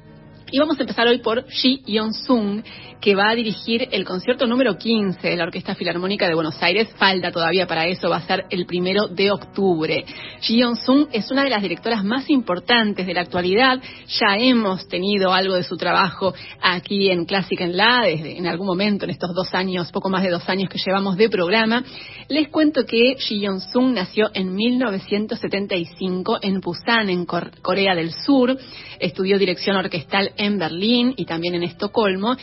Y 0.52 0.58
vamos 0.58 0.80
a 0.80 0.82
empezar 0.82 1.06
hoy 1.06 1.20
por 1.20 1.48
Ji 1.48 1.84
Yeon-sung, 1.86 2.64
que 3.02 3.16
va 3.16 3.30
a 3.30 3.36
dirigir 3.36 3.88
el 3.92 4.06
concierto 4.06 4.48
número 4.48 4.78
15 4.78 5.28
de 5.28 5.36
la 5.36 5.44
Orquesta 5.44 5.76
Filarmónica 5.76 6.28
de 6.28 6.34
Buenos 6.34 6.62
Aires. 6.62 6.90
Falta 6.98 7.32
todavía 7.32 7.68
para 7.68 7.86
eso, 7.88 8.10
va 8.10 8.18
a 8.18 8.28
ser 8.28 8.46
el 8.50 8.66
primero 8.66 9.08
de 9.08 9.32
octubre. 9.32 10.06
Ji 10.42 10.58
Yeon-sung 10.58 11.08
es 11.12 11.30
una 11.32 11.44
de 11.44 11.50
las 11.50 11.62
directoras 11.62 12.04
más 12.04 12.30
importantes 12.30 13.06
de 13.06 13.14
la 13.14 13.22
actualidad. 13.22 13.80
Ya 14.08 14.38
hemos 14.38 14.88
tenido 14.88 15.32
algo 15.32 15.56
de 15.56 15.64
su 15.64 15.78
trabajo 15.78 16.34
aquí 16.62 17.10
en 17.10 17.26
Clásica 17.26 17.64
en 17.64 17.78
La, 17.78 18.02
desde 18.04 18.38
en 18.38 18.48
algún 18.48 18.68
momento, 18.68 19.06
en 19.06 19.12
estos 19.12 19.34
dos 19.34 19.54
años, 19.54 19.92
poco 19.92 20.10
más 20.10 20.24
de 20.24 20.30
dos 20.30 20.48
años 20.50 20.70
que 20.70 20.80
llevamos 20.84 21.18
de 21.18 21.30
programa. 21.30 21.84
Les 22.30 22.50
cuento 22.50 22.86
que 22.86 23.16
Ji 23.20 23.42
Yeon-sung 23.42 23.94
nació 23.94 24.30
en 24.34 24.54
1975 24.56 26.40
en 26.42 26.60
Busan, 26.60 27.10
en 27.10 27.26
Corea 27.26 27.96
del 27.96 28.12
Sur. 28.12 28.58
Estudió 29.00 29.38
dirección 29.38 29.76
orquestal 29.76 30.32
en 30.38 30.58
Berlín 30.58 31.14
y 31.16 31.26
también 31.26 31.56
en 31.56 31.64
Estocolmo 31.64 32.36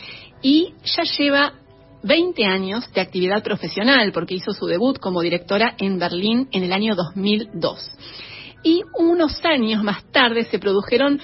y 0.45 0.75
ya 0.83 1.01
lleva 1.17 1.53
20 2.03 2.45
años 2.45 2.93
de 2.93 3.01
actividad 3.01 3.41
profesional 3.41 4.11
porque 4.11 4.35
hizo 4.35 4.53
su 4.53 4.67
debut 4.67 4.99
como 4.99 5.21
directora 5.21 5.73
en 5.79 5.97
Berlín 5.97 6.49
en 6.51 6.63
el 6.63 6.71
año 6.71 6.93
2002. 6.93 7.91
Y 8.61 8.83
unos 8.95 9.43
años 9.43 9.81
más 9.81 10.03
tarde 10.11 10.43
se 10.43 10.59
produjeron 10.59 11.19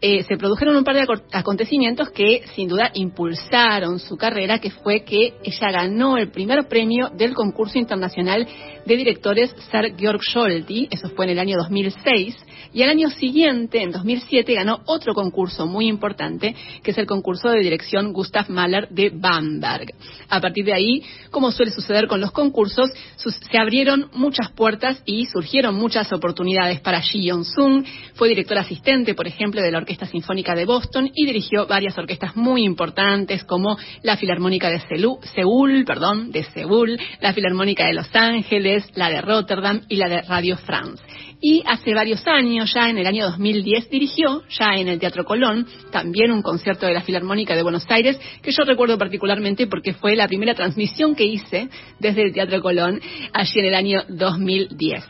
eh, 0.00 0.24
se 0.24 0.36
produjeron 0.38 0.74
un 0.74 0.84
par 0.84 0.96
de 0.96 1.06
acontecimientos 1.32 2.10
que 2.10 2.44
sin 2.56 2.66
duda 2.66 2.90
impulsaron 2.94 4.00
su 4.00 4.16
carrera, 4.16 4.58
que 4.58 4.70
fue 4.70 5.04
que 5.04 5.34
ella 5.44 5.70
ganó 5.70 6.16
el 6.16 6.30
primer 6.30 6.66
premio 6.66 7.10
del 7.10 7.34
concurso 7.34 7.78
internacional 7.78 8.48
de 8.84 8.96
directores 8.96 9.54
Sir 9.70 9.94
Georg 9.96 10.20
Scholti, 10.22 10.88
eso 10.90 11.10
fue 11.10 11.26
en 11.26 11.32
el 11.32 11.38
año 11.38 11.56
2006, 11.58 12.34
y 12.72 12.82
al 12.82 12.90
año 12.90 13.10
siguiente, 13.10 13.82
en 13.82 13.92
2007, 13.92 14.54
ganó 14.54 14.80
otro 14.86 15.14
concurso 15.14 15.66
muy 15.66 15.88
importante, 15.88 16.54
que 16.82 16.90
es 16.90 16.98
el 16.98 17.06
concurso 17.06 17.50
de 17.50 17.60
dirección 17.60 18.12
Gustav 18.12 18.48
Mahler 18.48 18.88
de 18.88 19.10
Bamberg. 19.10 19.94
A 20.28 20.40
partir 20.40 20.64
de 20.64 20.72
ahí, 20.72 21.02
como 21.30 21.50
suele 21.50 21.70
suceder 21.70 22.06
con 22.06 22.20
los 22.20 22.32
concursos, 22.32 22.90
se 23.16 23.58
abrieron 23.58 24.08
muchas 24.14 24.50
puertas 24.52 25.02
y 25.04 25.26
surgieron 25.26 25.74
muchas 25.74 26.12
oportunidades 26.12 26.80
para 26.80 27.00
Ji 27.00 27.24
Yeon-sung. 27.24 27.84
Fue 28.14 28.28
directora 28.28 28.62
asistente, 28.62 29.14
por 29.14 29.26
ejemplo, 29.26 29.60
de 29.60 29.70
la 29.70 29.78
Orquesta 29.78 30.06
Sinfónica 30.06 30.54
de 30.54 30.64
Boston 30.64 31.10
y 31.14 31.26
dirigió 31.26 31.66
varias 31.66 31.98
orquestas 31.98 32.36
muy 32.36 32.64
importantes 32.64 33.44
como 33.44 33.76
la 34.02 34.16
Filarmónica 34.16 34.70
de 34.70 34.80
Seúl, 35.34 35.84
perdón, 35.84 36.32
de 36.32 36.44
Seúl, 36.44 36.98
la 37.20 37.32
Filarmónica 37.32 37.86
de 37.86 37.94
Los 37.94 38.14
Ángeles, 38.14 38.84
la 38.94 39.10
de 39.10 39.20
Rotterdam 39.20 39.82
y 39.88 39.96
la 39.96 40.08
de 40.08 40.22
Radio 40.22 40.56
France 40.56 41.02
y 41.42 41.62
hace 41.66 41.92
varios 41.92 42.24
años, 42.28 42.72
ya 42.72 42.88
en 42.88 42.98
el 42.98 43.06
año 43.06 43.26
2010, 43.26 43.90
dirigió, 43.90 44.44
ya 44.48 44.76
en 44.76 44.86
el 44.86 45.00
Teatro 45.00 45.24
Colón, 45.24 45.66
también 45.90 46.30
un 46.30 46.40
concierto 46.40 46.86
de 46.86 46.94
la 46.94 47.02
Filarmónica 47.02 47.56
de 47.56 47.64
Buenos 47.64 47.84
Aires, 47.90 48.18
que 48.40 48.52
yo 48.52 48.62
recuerdo 48.64 48.96
particularmente 48.96 49.66
porque 49.66 49.92
fue 49.92 50.14
la 50.14 50.28
primera 50.28 50.54
transmisión 50.54 51.16
que 51.16 51.24
hice 51.24 51.68
desde 51.98 52.22
el 52.22 52.32
Teatro 52.32 52.62
Colón 52.62 53.00
allí 53.32 53.58
en 53.58 53.66
el 53.66 53.74
año 53.74 54.04
2010. 54.08 55.04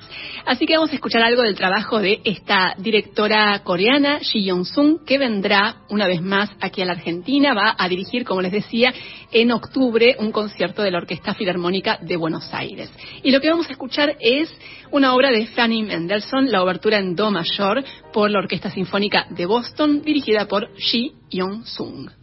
Así 0.46 0.66
que 0.66 0.74
vamos 0.74 0.90
a 0.90 0.94
escuchar 0.94 1.22
algo 1.22 1.42
del 1.42 1.54
trabajo 1.54 2.00
de 2.00 2.20
esta 2.24 2.74
directora 2.78 3.60
coreana, 3.62 4.20
Ji 4.20 4.44
Yong-sung, 4.46 5.04
que 5.04 5.18
vendrá 5.18 5.82
una 5.90 6.06
vez 6.06 6.22
más 6.22 6.50
aquí 6.62 6.80
a 6.80 6.86
la 6.86 6.92
Argentina, 6.92 7.52
va 7.52 7.76
a 7.78 7.88
dirigir, 7.90 8.24
como 8.24 8.40
les 8.40 8.52
decía, 8.52 8.92
en 9.32 9.50
octubre 9.50 10.16
un 10.18 10.30
concierto 10.32 10.82
de 10.82 10.90
la 10.90 10.98
Orquesta 10.98 11.34
Filarmónica 11.34 11.98
de 12.00 12.16
Buenos 12.16 12.52
Aires. 12.52 12.90
Y 13.22 13.30
lo 13.30 13.40
que 13.40 13.50
vamos 13.50 13.68
a 13.68 13.72
escuchar 13.72 14.16
es 14.20 14.52
una 14.90 15.14
obra 15.14 15.30
de 15.30 15.46
Fanny 15.46 15.82
Mendelssohn, 15.82 16.50
la 16.50 16.62
obertura 16.62 16.98
en 16.98 17.16
Do 17.16 17.30
mayor 17.30 17.82
por 18.12 18.30
la 18.30 18.38
Orquesta 18.38 18.70
Sinfónica 18.70 19.26
de 19.30 19.46
Boston, 19.46 20.02
dirigida 20.02 20.46
por 20.46 20.70
Ji 20.76 21.14
Yong-sung. 21.30 22.21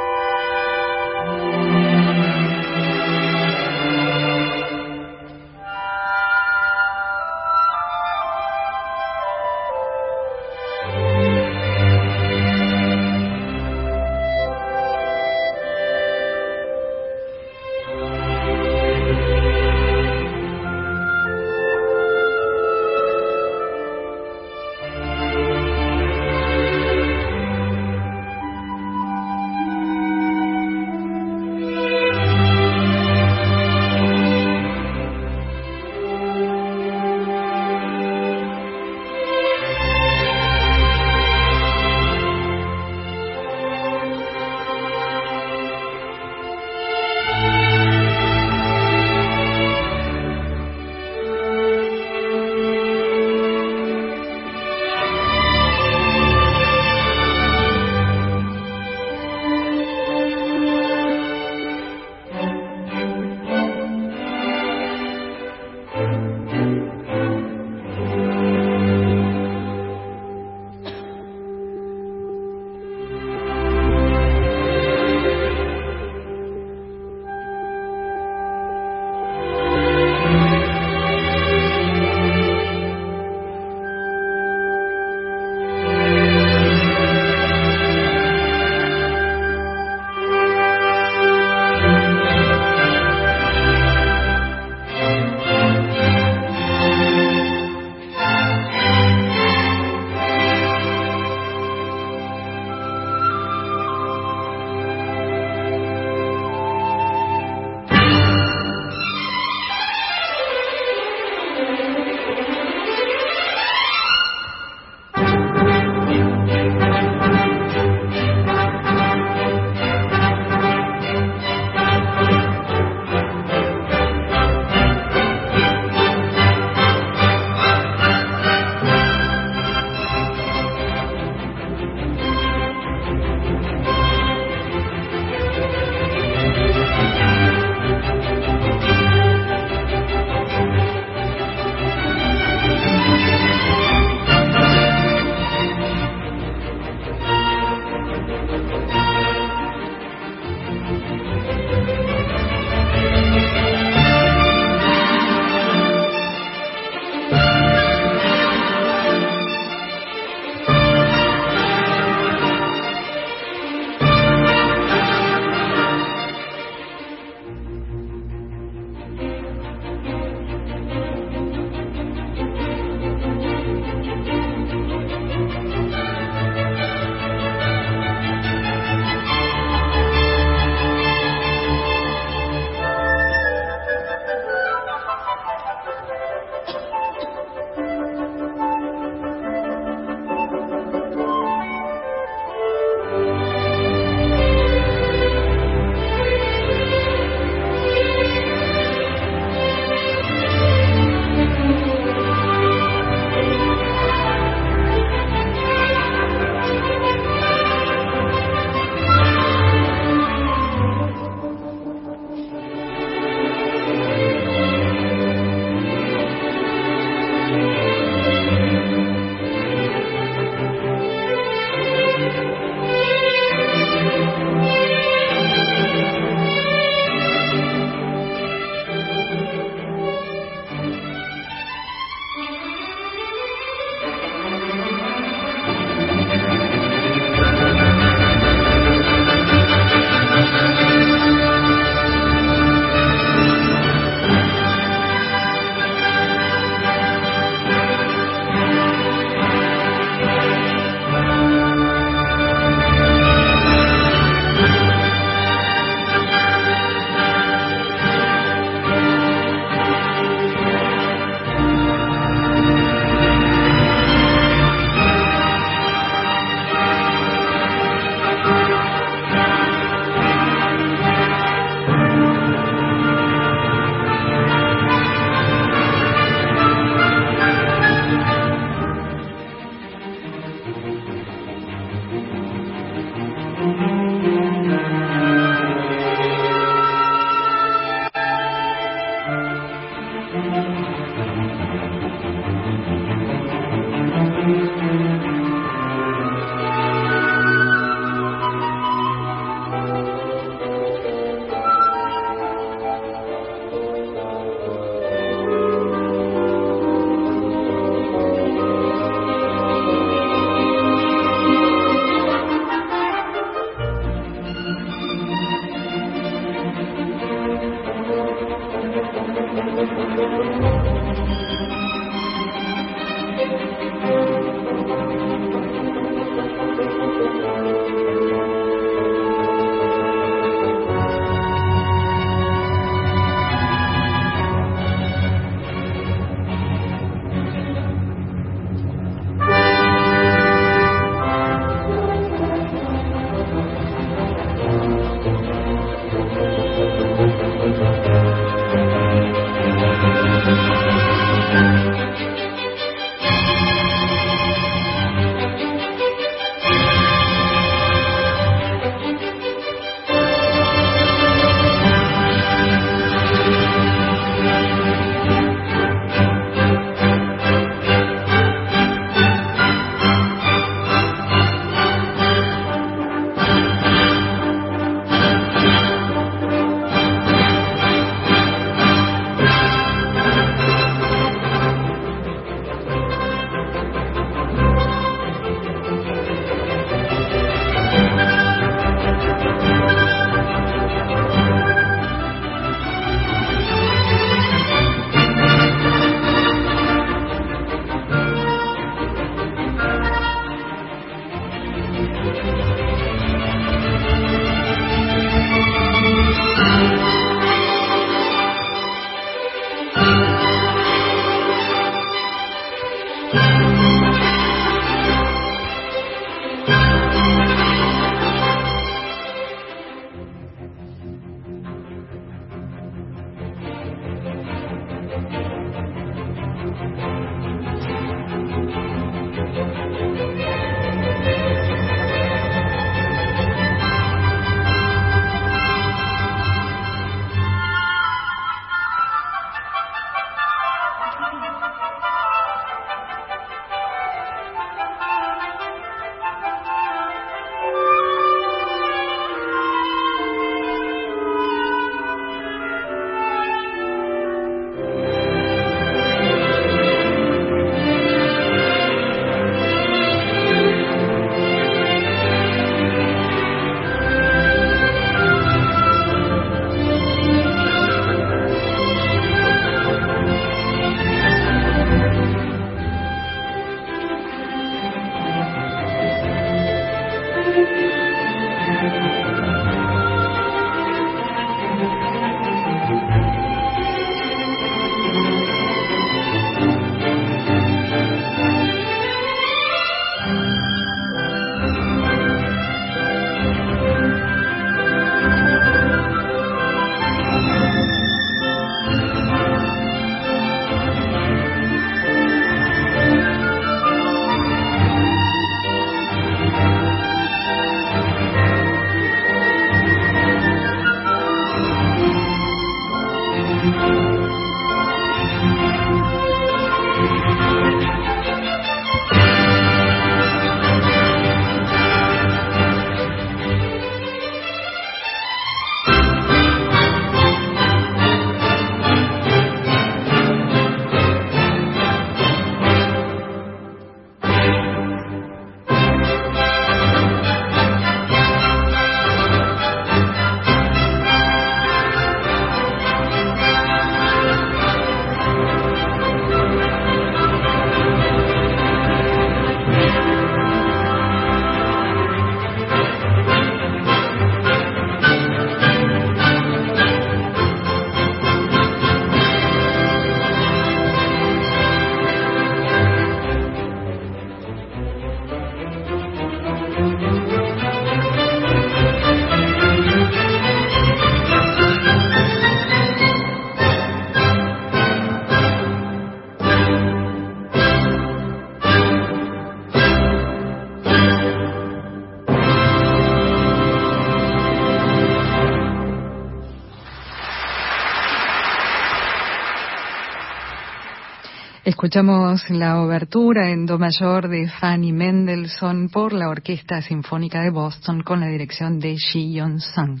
Escuchamos 591.82 592.48
la 592.48 592.80
obertura 592.80 593.50
en 593.50 593.66
Do 593.66 593.76
mayor 593.76 594.28
de 594.28 594.48
Fanny 594.48 594.92
Mendelssohn 594.92 595.88
por 595.88 596.12
la 596.12 596.28
Orquesta 596.28 596.80
Sinfónica 596.80 597.42
de 597.42 597.50
Boston 597.50 598.04
con 598.04 598.20
la 598.20 598.28
dirección 598.28 598.78
de 598.78 598.94
Ji 598.96 599.32
Yeon 599.32 599.58
Sung, 599.58 600.00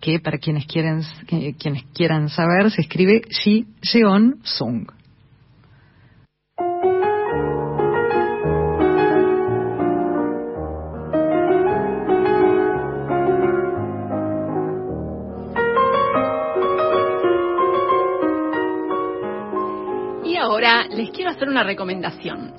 que 0.00 0.20
para 0.20 0.38
quienes 0.38 0.64
quieran, 0.64 1.02
quienes 1.58 1.84
quieran 1.92 2.30
saber 2.30 2.70
se 2.70 2.80
escribe 2.80 3.20
Ji 3.28 3.66
Yeon 3.82 4.40
les 20.98 21.10
quiero 21.10 21.30
hacer 21.30 21.48
una 21.48 21.62
recomendación, 21.62 22.54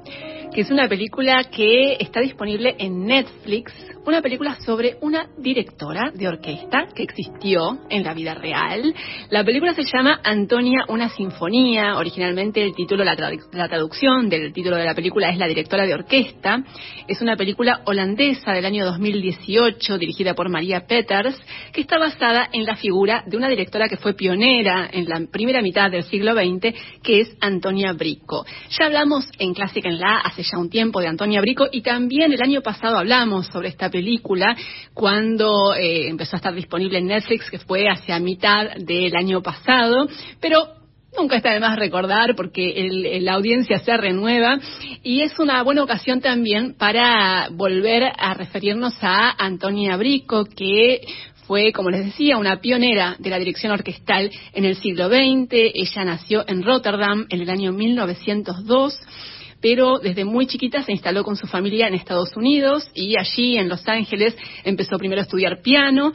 que 0.54 0.62
es 0.62 0.72
una 0.72 0.88
película 0.88 1.44
que 1.52 1.98
está 2.00 2.22
disponible 2.22 2.74
en 2.80 3.06
Netflix 3.06 3.74
una 4.06 4.22
película 4.22 4.58
sobre 4.66 4.97
una 5.02 5.28
directora 5.38 6.12
de 6.14 6.28
orquesta 6.28 6.88
que 6.95 7.04
existió 7.04 7.80
en 7.89 8.04
la 8.04 8.14
vida 8.14 8.34
real. 8.34 8.93
La 9.30 9.43
película 9.43 9.74
se 9.74 9.84
llama 9.84 10.20
Antonia, 10.24 10.86
una 10.88 11.10
sinfonía. 11.10 11.97
Originalmente 11.97 12.64
el 12.64 12.74
título, 12.74 13.04
la, 13.04 13.16
traducción 13.16 14.30
del 14.30 14.54
título 14.54 14.78
de 14.78 14.86
la 14.86 14.95
película 14.95 15.30
es 15.30 15.38
La 15.38 15.47
directora 15.47 15.86
de 15.86 15.93
orquesta. 15.93 16.64
Es 17.08 17.22
una 17.22 17.36
película 17.36 17.82
holandesa 17.86 18.52
del 18.54 18.66
año 18.66 18.86
2018 18.86 19.97
dirigida 19.97 20.34
por 20.34 20.50
María 20.50 20.86
Peters, 20.88 21.39
que 21.74 21.82
está 21.82 21.97
basada 21.97 22.50
en 22.52 22.66
la 22.66 22.76
figura 22.76 23.24
de 23.28 23.38
una 23.38 23.50
directora 23.50 23.89
que 23.89 23.97
fue 23.97 24.14
pionera 24.14 24.89
en 24.91 25.06
la 25.06 25.20
primera 25.32 25.62
mitad 25.62 25.91
del 25.91 26.04
siglo 26.04 26.34
XX, 26.34 26.74
que 27.04 27.22
es 27.22 27.38
Antonia 27.41 27.93
Brico. 27.93 28.45
Ya 28.70 28.86
hablamos 28.86 29.30
en 29.38 29.54
Clásica 29.54 29.89
en 29.89 30.00
la 30.00 30.20
hace 30.20 30.43
ya 30.43 30.58
un 30.58 30.70
tiempo 30.70 31.02
de 31.02 31.08
Antonia 31.08 31.41
Brico 31.41 31.68
y 31.72 31.82
también 31.82 32.32
el 32.34 32.41
año 32.41 32.62
pasado 32.62 32.97
hablamos 32.97 33.47
sobre 33.47 33.70
esta 33.70 33.89
película 33.90 34.56
cuando 34.94 35.74
eh, 35.74 36.08
empezó 36.08 36.36
a 36.36 36.38
estar 36.38 36.54
disponible 36.54 37.00
en 37.00 37.08
Netflix, 37.08 37.50
que 37.50 37.60
fue 37.60 37.88
hacia 37.90 38.20
mitad 38.20 38.76
del 38.78 39.16
año 39.16 39.42
pasado, 39.42 40.08
pero 40.40 40.80
Nunca 41.18 41.38
está 41.38 41.52
de 41.54 41.60
más 41.60 41.78
recordar 41.78 42.36
porque 42.36 42.88
la 43.22 43.34
audiencia 43.34 43.80
se 43.80 43.98
renueva 43.98 44.60
y 45.04 45.22
es 45.22 45.38
una 45.40 45.64
buena 45.64 45.84
ocasión 45.84 46.22
también 46.22 46.76
para 46.76 47.50
volver 47.52 48.04
a 48.16 48.36
referirnos 48.36 48.94
a 49.02 49.32
Antonia 49.44 49.98
Brico, 49.98 50.46
que 50.46 51.02
fue, 51.48 51.74
como 51.74 51.90
les 51.90 52.06
decía, 52.06 52.38
una 52.38 52.62
pionera 52.62 53.16
de 53.18 53.32
la 53.32 53.40
dirección 53.40 53.72
orquestal 53.72 54.30
en 54.54 54.66
el 54.66 54.76
siglo 54.76 55.10
XX. 55.10 55.50
Ella 55.52 56.06
nació 56.06 56.46
en 56.48 56.62
Rotterdam 56.62 57.26
en 57.28 57.42
el 57.42 57.50
año 57.50 57.72
1902 57.74 59.00
pero 59.62 59.99
desde 59.99 60.26
muy 60.26 60.47
chiquita 60.47 60.84
se 60.84 60.91
instaló 60.91 61.24
con 61.24 61.36
su 61.36 61.47
familia 61.47 61.88
en 61.88 61.93
Estados 61.93 62.36
Unidos 62.36 62.89
y 62.93 63.18
allí 63.18 63.57
en 63.57 63.70
Los 63.70 63.88
Ángeles 63.88 64.36
empezó 64.64 64.97
primero 64.97 65.22
a 65.22 65.24
estudiar 65.24 65.62
piano 65.62 66.14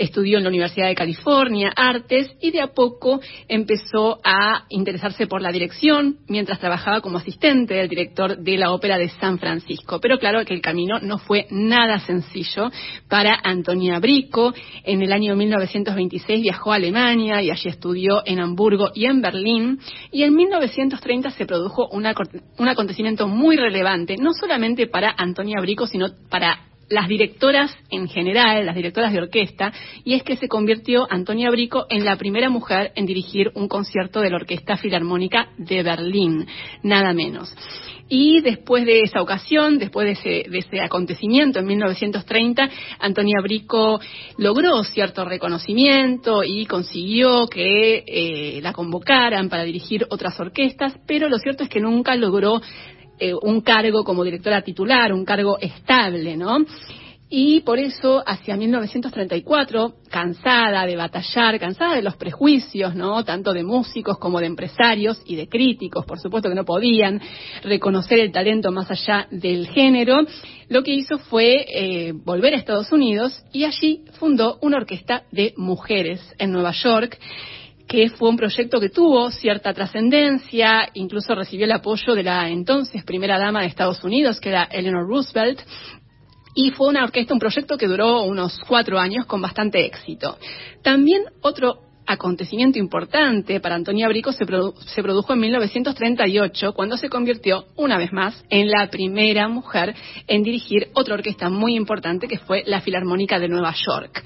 estudió 0.00 0.38
en 0.38 0.44
la 0.44 0.48
Universidad 0.48 0.88
de 0.88 0.94
California 0.94 1.72
artes 1.76 2.30
y 2.40 2.50
de 2.50 2.62
a 2.62 2.68
poco 2.68 3.20
empezó 3.48 4.18
a 4.24 4.64
interesarse 4.70 5.26
por 5.26 5.42
la 5.42 5.52
dirección 5.52 6.16
mientras 6.26 6.58
trabajaba 6.58 7.02
como 7.02 7.18
asistente 7.18 7.74
del 7.74 7.88
director 7.88 8.38
de 8.38 8.56
la 8.56 8.72
Ópera 8.72 8.96
de 8.96 9.10
San 9.10 9.38
Francisco. 9.38 10.00
Pero 10.00 10.18
claro 10.18 10.44
que 10.46 10.54
el 10.54 10.62
camino 10.62 10.98
no 11.00 11.18
fue 11.18 11.46
nada 11.50 12.00
sencillo 12.00 12.70
para 13.08 13.38
Antonia 13.44 13.98
Brico. 13.98 14.54
En 14.84 15.02
el 15.02 15.12
año 15.12 15.36
1926 15.36 16.42
viajó 16.42 16.72
a 16.72 16.76
Alemania 16.76 17.42
y 17.42 17.50
allí 17.50 17.68
estudió 17.68 18.22
en 18.24 18.40
Hamburgo 18.40 18.90
y 18.94 19.04
en 19.04 19.20
Berlín. 19.20 19.80
Y 20.10 20.22
en 20.22 20.34
1930 20.34 21.30
se 21.32 21.44
produjo 21.44 21.88
un 21.90 22.06
acontecimiento 22.06 23.28
muy 23.28 23.56
relevante, 23.56 24.16
no 24.16 24.32
solamente 24.32 24.86
para 24.86 25.14
Antonia 25.16 25.60
Brico, 25.60 25.86
sino 25.86 26.08
para 26.30 26.69
las 26.90 27.08
directoras 27.08 27.74
en 27.88 28.08
general, 28.08 28.66
las 28.66 28.74
directoras 28.74 29.12
de 29.12 29.20
orquesta, 29.20 29.72
y 30.04 30.14
es 30.14 30.22
que 30.22 30.36
se 30.36 30.48
convirtió 30.48 31.06
Antonia 31.08 31.48
Brico 31.50 31.86
en 31.88 32.04
la 32.04 32.16
primera 32.16 32.50
mujer 32.50 32.92
en 32.96 33.06
dirigir 33.06 33.52
un 33.54 33.68
concierto 33.68 34.20
de 34.20 34.30
la 34.30 34.36
Orquesta 34.36 34.76
Filarmónica 34.76 35.48
de 35.56 35.82
Berlín, 35.82 36.46
nada 36.82 37.14
menos. 37.14 37.54
Y 38.12 38.40
después 38.40 38.84
de 38.84 39.02
esa 39.02 39.22
ocasión, 39.22 39.78
después 39.78 40.20
de 40.20 40.42
ese, 40.52 40.80
acontecimiento 40.80 41.60
en 41.60 41.66
1930, 41.66 42.68
Antonia 42.98 43.40
Brico 43.40 44.00
logró 44.36 44.82
cierto 44.82 45.24
reconocimiento 45.24 46.42
y 46.42 46.66
consiguió 46.66 47.46
que 47.46 48.02
eh, 48.04 48.60
la 48.62 48.72
convocaran 48.72 49.48
para 49.48 49.62
dirigir 49.62 50.08
otras 50.10 50.38
orquestas, 50.40 50.98
pero 51.06 51.28
lo 51.28 51.38
cierto 51.38 51.62
es 51.62 51.70
que 51.70 51.78
nunca 51.78 52.16
logró 52.16 52.60
eh, 53.20 53.34
un 53.34 53.60
cargo 53.60 54.02
como 54.02 54.24
directora 54.24 54.62
titular, 54.62 55.12
un 55.12 55.24
cargo 55.24 55.58
estable, 55.60 56.36
¿no? 56.36 56.64
Y 57.32 57.60
por 57.60 57.78
eso, 57.78 58.24
hacia 58.26 58.56
1934, 58.56 59.94
cansada 60.10 60.84
de 60.84 60.96
batallar, 60.96 61.60
cansada 61.60 61.94
de 61.94 62.02
los 62.02 62.16
prejuicios, 62.16 62.96
¿no? 62.96 63.24
Tanto 63.24 63.52
de 63.52 63.62
músicos 63.62 64.18
como 64.18 64.40
de 64.40 64.46
empresarios 64.46 65.22
y 65.24 65.36
de 65.36 65.48
críticos, 65.48 66.04
por 66.04 66.18
supuesto 66.18 66.48
que 66.48 66.56
no 66.56 66.64
podían 66.64 67.20
reconocer 67.62 68.18
el 68.18 68.32
talento 68.32 68.72
más 68.72 68.90
allá 68.90 69.28
del 69.30 69.68
género, 69.68 70.26
lo 70.68 70.82
que 70.82 70.92
hizo 70.92 71.18
fue 71.18 71.66
eh, 71.72 72.12
volver 72.12 72.54
a 72.54 72.56
Estados 72.56 72.90
Unidos 72.90 73.44
y 73.52 73.62
allí 73.62 74.04
fundó 74.18 74.58
una 74.60 74.78
orquesta 74.78 75.22
de 75.30 75.54
mujeres 75.56 76.20
en 76.36 76.50
Nueva 76.50 76.72
York 76.72 77.16
que 77.90 78.08
fue 78.08 78.28
un 78.28 78.36
proyecto 78.36 78.78
que 78.78 78.88
tuvo 78.88 79.32
cierta 79.32 79.74
trascendencia, 79.74 80.88
incluso 80.94 81.34
recibió 81.34 81.64
el 81.64 81.72
apoyo 81.72 82.14
de 82.14 82.22
la 82.22 82.48
entonces 82.48 83.02
primera 83.02 83.36
dama 83.36 83.62
de 83.62 83.66
Estados 83.66 84.04
Unidos, 84.04 84.38
que 84.38 84.50
era 84.50 84.62
Eleanor 84.62 85.08
Roosevelt, 85.08 85.58
y 86.54 86.70
fue 86.70 86.86
una 86.86 87.02
orquesta, 87.02 87.34
un 87.34 87.40
proyecto 87.40 87.76
que 87.76 87.88
duró 87.88 88.22
unos 88.22 88.60
cuatro 88.68 89.00
años 89.00 89.26
con 89.26 89.42
bastante 89.42 89.84
éxito. 89.84 90.38
También 90.82 91.24
otro 91.40 91.80
acontecimiento 92.06 92.78
importante 92.78 93.58
para 93.58 93.74
Antonia 93.74 94.06
Brico 94.06 94.30
se, 94.30 94.44
se, 94.86 95.02
produjo 95.02 95.32
en 95.32 95.40
1938, 95.40 96.72
cuando 96.72 96.96
se 96.96 97.08
convirtió 97.08 97.64
una 97.74 97.98
vez 97.98 98.12
más 98.12 98.40
en 98.50 98.70
la 98.70 98.88
primera 98.88 99.48
mujer 99.48 99.96
en 100.28 100.44
dirigir 100.44 100.90
otra 100.94 101.14
orquesta 101.14 101.50
muy 101.50 101.74
importante 101.74 102.28
que 102.28 102.38
fue 102.38 102.62
la 102.66 102.80
Filarmónica 102.82 103.40
de 103.40 103.48
Nueva 103.48 103.74
York. 103.84 104.22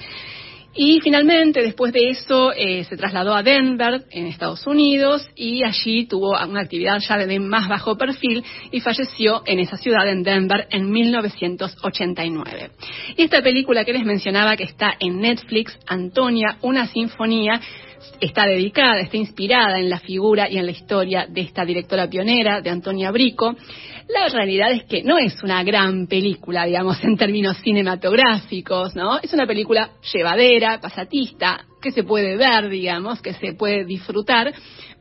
Y 0.76 1.00
finalmente, 1.00 1.62
después 1.62 1.92
de 1.92 2.10
eso, 2.10 2.52
eh, 2.52 2.84
se 2.84 2.96
trasladó 2.96 3.34
a 3.34 3.42
Denver, 3.44 4.04
en 4.10 4.26
Estados 4.26 4.66
Unidos, 4.66 5.28
y 5.36 5.62
allí 5.64 6.06
tuvo 6.06 6.32
una 6.32 6.62
actividad 6.62 6.98
ya 6.98 7.16
de 7.16 7.38
más 7.38 7.68
bajo 7.68 7.96
perfil 7.96 8.42
y 8.72 8.80
falleció 8.80 9.42
en 9.46 9.60
esa 9.60 9.76
ciudad, 9.76 10.08
en 10.08 10.24
Denver, 10.24 10.66
en 10.70 10.90
1989. 10.90 12.70
Y 13.16 13.22
esta 13.22 13.40
película 13.40 13.84
que 13.84 13.92
les 13.92 14.04
mencionaba, 14.04 14.56
que 14.56 14.64
está 14.64 14.94
en 14.98 15.20
Netflix, 15.20 15.78
Antonia, 15.86 16.58
una 16.62 16.86
sinfonía, 16.86 17.60
está 18.20 18.46
dedicada, 18.46 19.00
está 19.00 19.16
inspirada 19.16 19.78
en 19.78 19.90
la 19.90 20.00
figura 20.00 20.48
y 20.50 20.58
en 20.58 20.66
la 20.66 20.72
historia 20.72 21.26
de 21.28 21.42
esta 21.42 21.64
directora 21.64 22.08
pionera, 22.08 22.60
de 22.60 22.70
Antonia 22.70 23.10
Brico. 23.10 23.54
La 24.08 24.28
realidad 24.28 24.70
es 24.72 24.84
que 24.84 25.02
no 25.02 25.18
es 25.18 25.42
una 25.42 25.62
gran 25.62 26.06
película, 26.06 26.66
digamos, 26.66 27.02
en 27.02 27.16
términos 27.16 27.56
cinematográficos, 27.58 28.94
¿no? 28.94 29.18
Es 29.18 29.32
una 29.32 29.46
película 29.46 29.90
llevadera, 30.12 30.80
pasatista, 30.80 31.64
que 31.80 31.90
se 31.90 32.04
puede 32.04 32.36
ver, 32.36 32.68
digamos, 32.68 33.22
que 33.22 33.32
se 33.34 33.54
puede 33.54 33.84
disfrutar, 33.84 34.52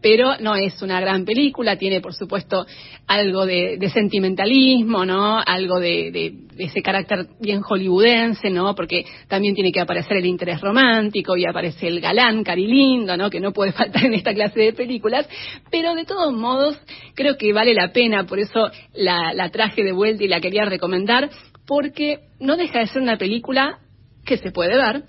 pero 0.04 0.36
no 0.42 0.56
es 0.56 0.82
una 0.82 1.00
gran 1.00 1.24
película, 1.24 1.78
tiene 1.78 2.02
por 2.02 2.14
supuesto 2.14 2.68
algo 3.08 3.46
de, 3.46 3.80
sentimentalismo, 3.94 5.06
¿no? 5.06 5.40
Algo 5.40 5.80
de, 5.80 6.34
ese 6.58 6.82
carácter 6.82 7.28
bien 7.40 7.62
hollywoodense, 7.62 8.50
¿no? 8.50 8.76
Porque 8.76 9.06
también 9.30 9.56
tiene 9.56 9.72
que 9.72 9.80
aparecer 9.80 10.18
el 10.18 10.26
interés 10.26 10.60
romántico 10.60 11.38
y 11.38 11.46
aparece 11.46 11.88
el 11.88 12.02
galán 12.02 12.44
carilindo, 12.44 13.16
¿no? 13.16 13.30
Que 13.30 13.40
no 13.40 13.54
puede 13.54 13.72
faltar 13.84 14.06
en 14.06 14.14
esta 14.14 14.34
clase 14.34 14.60
de 14.60 14.74
películas, 14.74 15.28
pero 15.72 15.96
de 15.96 16.04
todos 16.04 16.34
modos 16.34 16.78
creo 17.16 17.38
que 17.38 17.54
vale 17.54 17.74
la 17.74 17.94
pena, 17.94 18.26
por 18.26 18.40
eso 18.40 18.70
la, 18.94 19.34
la 19.34 19.50
traje 19.52 19.84
de 19.84 19.94
vuelta 19.94 20.26
y 20.26 20.28
la 20.28 20.42
quería 20.42 20.66
recomendar, 20.66 21.30
porque 21.66 22.20
no 22.42 22.58
deja 22.58 22.80
de 22.80 22.88
ser 22.88 23.02
una 23.02 23.18
película 23.18 23.80
que 24.26 24.38
se 24.38 24.52
puede 24.52 24.78
ver, 24.78 25.04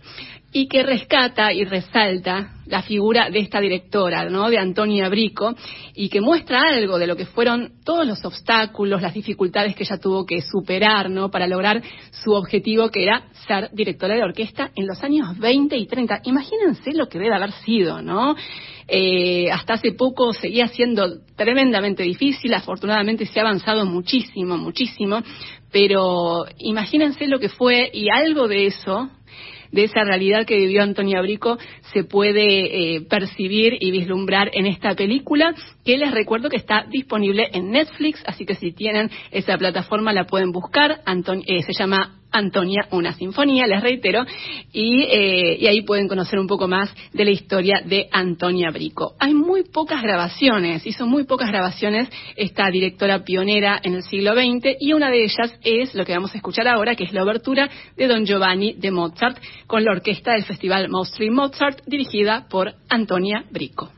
y 0.56 0.68
que 0.68 0.84
rescata 0.84 1.52
y 1.52 1.64
resalta 1.64 2.52
la 2.66 2.82
figura 2.82 3.28
de 3.28 3.40
esta 3.40 3.60
directora, 3.60 4.30
¿no? 4.30 4.48
de 4.48 4.56
Antonia 4.56 5.08
Brico, 5.08 5.52
y 5.96 6.08
que 6.08 6.20
muestra 6.20 6.62
algo 6.70 6.96
de 6.96 7.08
lo 7.08 7.16
que 7.16 7.26
fueron 7.26 7.72
todos 7.84 8.06
los 8.06 8.24
obstáculos, 8.24 9.02
las 9.02 9.12
dificultades 9.12 9.74
que 9.74 9.82
ella 9.82 9.98
tuvo 9.98 10.24
que 10.24 10.40
superar 10.42 11.10
¿no? 11.10 11.28
para 11.28 11.48
lograr 11.48 11.82
su 12.22 12.30
objetivo, 12.30 12.88
que 12.88 13.02
era 13.02 13.24
ser 13.48 13.68
directora 13.72 14.14
de 14.14 14.22
orquesta 14.22 14.70
en 14.76 14.86
los 14.86 15.02
años 15.02 15.36
20 15.36 15.76
y 15.76 15.86
30. 15.86 16.20
Imagínense 16.22 16.92
lo 16.92 17.08
que 17.08 17.18
debe 17.18 17.34
haber 17.34 17.50
sido, 17.50 18.00
¿no? 18.00 18.36
Eh, 18.86 19.50
hasta 19.50 19.74
hace 19.74 19.92
poco 19.92 20.32
seguía 20.34 20.68
siendo 20.68 21.20
tremendamente 21.36 22.02
difícil, 22.02 22.54
afortunadamente 22.54 23.26
se 23.26 23.40
ha 23.40 23.42
avanzado 23.42 23.86
muchísimo, 23.86 24.56
muchísimo, 24.56 25.20
pero 25.72 26.44
imagínense 26.58 27.26
lo 27.26 27.40
que 27.40 27.48
fue 27.48 27.90
y 27.92 28.08
algo 28.10 28.46
de 28.46 28.66
eso 28.66 29.10
de 29.74 29.84
esa 29.84 30.04
realidad 30.04 30.46
que 30.46 30.56
vivió 30.56 30.82
Antonia 30.82 31.20
Brico 31.20 31.58
se 31.92 32.04
puede 32.04 32.96
eh, 32.96 33.00
percibir 33.02 33.76
y 33.80 33.90
vislumbrar 33.90 34.50
en 34.54 34.66
esta 34.66 34.94
película, 34.94 35.54
que 35.84 35.98
les 35.98 36.12
recuerdo 36.12 36.48
que 36.48 36.56
está 36.56 36.86
disponible 36.88 37.48
en 37.52 37.72
Netflix, 37.72 38.22
así 38.26 38.46
que 38.46 38.54
si 38.54 38.72
tienen 38.72 39.10
esa 39.32 39.58
plataforma 39.58 40.12
la 40.12 40.24
pueden 40.26 40.52
buscar. 40.52 41.00
Eh, 41.46 41.62
se 41.62 41.72
llama 41.72 42.20
Antonia, 42.34 42.88
una 42.90 43.12
sinfonía, 43.14 43.66
les 43.66 43.80
reitero, 43.80 44.22
eh, 44.22 45.56
y, 45.60 45.66
ahí 45.66 45.82
pueden 45.82 46.08
conocer 46.08 46.38
un 46.38 46.48
poco 46.48 46.66
más 46.66 46.94
de 47.12 47.24
la 47.24 47.30
historia 47.30 47.80
de 47.84 48.08
Antonia 48.10 48.70
Brico. 48.70 49.14
Hay 49.20 49.32
muy 49.32 49.62
pocas 49.62 50.02
grabaciones, 50.02 50.84
hizo 50.86 51.06
muy 51.06 51.24
pocas 51.24 51.48
grabaciones 51.48 52.08
esta 52.36 52.68
directora 52.70 53.24
pionera 53.24 53.80
en 53.82 53.94
el 53.94 54.02
siglo 54.02 54.34
XX, 54.34 54.76
y 54.80 54.92
una 54.92 55.10
de 55.10 55.24
ellas 55.24 55.54
es 55.62 55.94
lo 55.94 56.04
que 56.04 56.12
vamos 56.12 56.34
a 56.34 56.38
escuchar 56.38 56.66
ahora, 56.66 56.96
que 56.96 57.04
es 57.04 57.12
la 57.12 57.22
obertura 57.22 57.70
de 57.96 58.08
Don 58.08 58.26
Giovanni 58.26 58.74
de 58.74 58.90
Mozart, 58.90 59.38
con 59.66 59.84
la 59.84 59.92
orquesta 59.92 60.32
del 60.32 60.44
Festival 60.44 60.88
Mostly 60.88 61.30
Mozart, 61.30 61.82
dirigida 61.86 62.46
por 62.50 62.74
Antonia 62.88 63.44
Brico. 63.50 63.90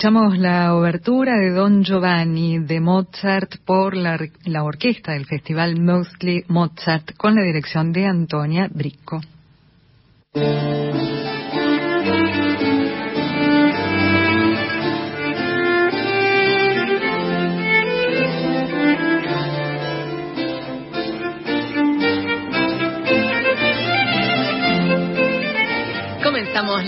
Escuchamos 0.00 0.38
la 0.38 0.74
obertura 0.74 1.36
de 1.36 1.50
Don 1.50 1.84
Giovanni 1.84 2.58
de 2.58 2.80
Mozart 2.80 3.56
por 3.66 3.94
la, 3.94 4.16
orquesta 4.64 5.12
del 5.12 5.26
Festival 5.26 5.78
Mostly 5.78 6.42
Mozart 6.48 7.14
con 7.18 7.34
la 7.34 7.42
dirección 7.42 7.92
de 7.92 8.06
Antonia 8.06 8.70
Bricco. 8.72 9.20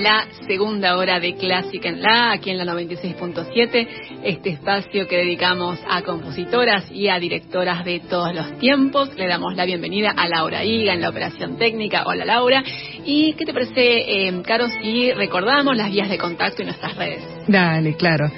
La 0.02 0.26
segunda 0.48 0.96
hora 0.96 1.20
de 1.20 1.36
Clásica 1.36 1.88
en 1.88 2.02
la, 2.02 2.32
aquí 2.32 2.50
en 2.50 2.58
la 2.58 2.64
96.7, 2.64 3.88
este 4.24 4.50
espacio 4.50 5.06
que 5.06 5.16
dedicamos 5.16 5.78
a 5.88 6.02
compositoras 6.02 6.90
y 6.90 7.08
a 7.08 7.20
directoras 7.20 7.84
de 7.84 8.00
todos 8.00 8.34
los 8.34 8.58
tiempos. 8.58 9.14
Le 9.16 9.28
damos 9.28 9.54
la 9.54 9.64
bienvenida 9.64 10.10
a 10.10 10.28
Laura 10.28 10.64
Higa 10.64 10.92
en 10.92 11.00
la 11.00 11.10
operación 11.10 11.56
técnica. 11.56 12.02
Hola 12.04 12.24
Laura. 12.24 12.64
¿Y 13.04 13.34
qué 13.34 13.44
te 13.44 13.52
parece, 13.52 14.26
eh, 14.26 14.42
Caro, 14.44 14.66
si 14.68 15.12
recordamos 15.12 15.76
las 15.76 15.90
vías 15.90 16.10
de 16.10 16.18
contacto 16.18 16.62
y 16.62 16.64
nuestras 16.64 16.96
redes? 16.96 17.22
Dale, 17.46 17.94
claro. 17.94 18.30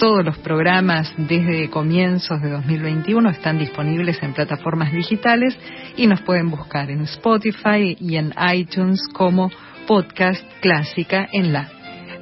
Todos 0.00 0.24
los 0.24 0.36
programas 0.38 1.14
desde 1.16 1.70
comienzos 1.70 2.42
de 2.42 2.50
2021 2.50 3.30
están 3.30 3.58
disponibles 3.58 4.20
en 4.24 4.34
plataformas 4.34 4.92
digitales 4.92 5.56
y 5.96 6.08
nos 6.08 6.22
pueden 6.22 6.50
buscar 6.50 6.90
en 6.90 7.02
Spotify 7.02 7.96
y 8.00 8.16
en 8.16 8.34
iTunes 8.52 9.00
como 9.12 9.48
podcast 9.86 10.44
clásica 10.60 11.28
en 11.32 11.52
la. 11.52 11.70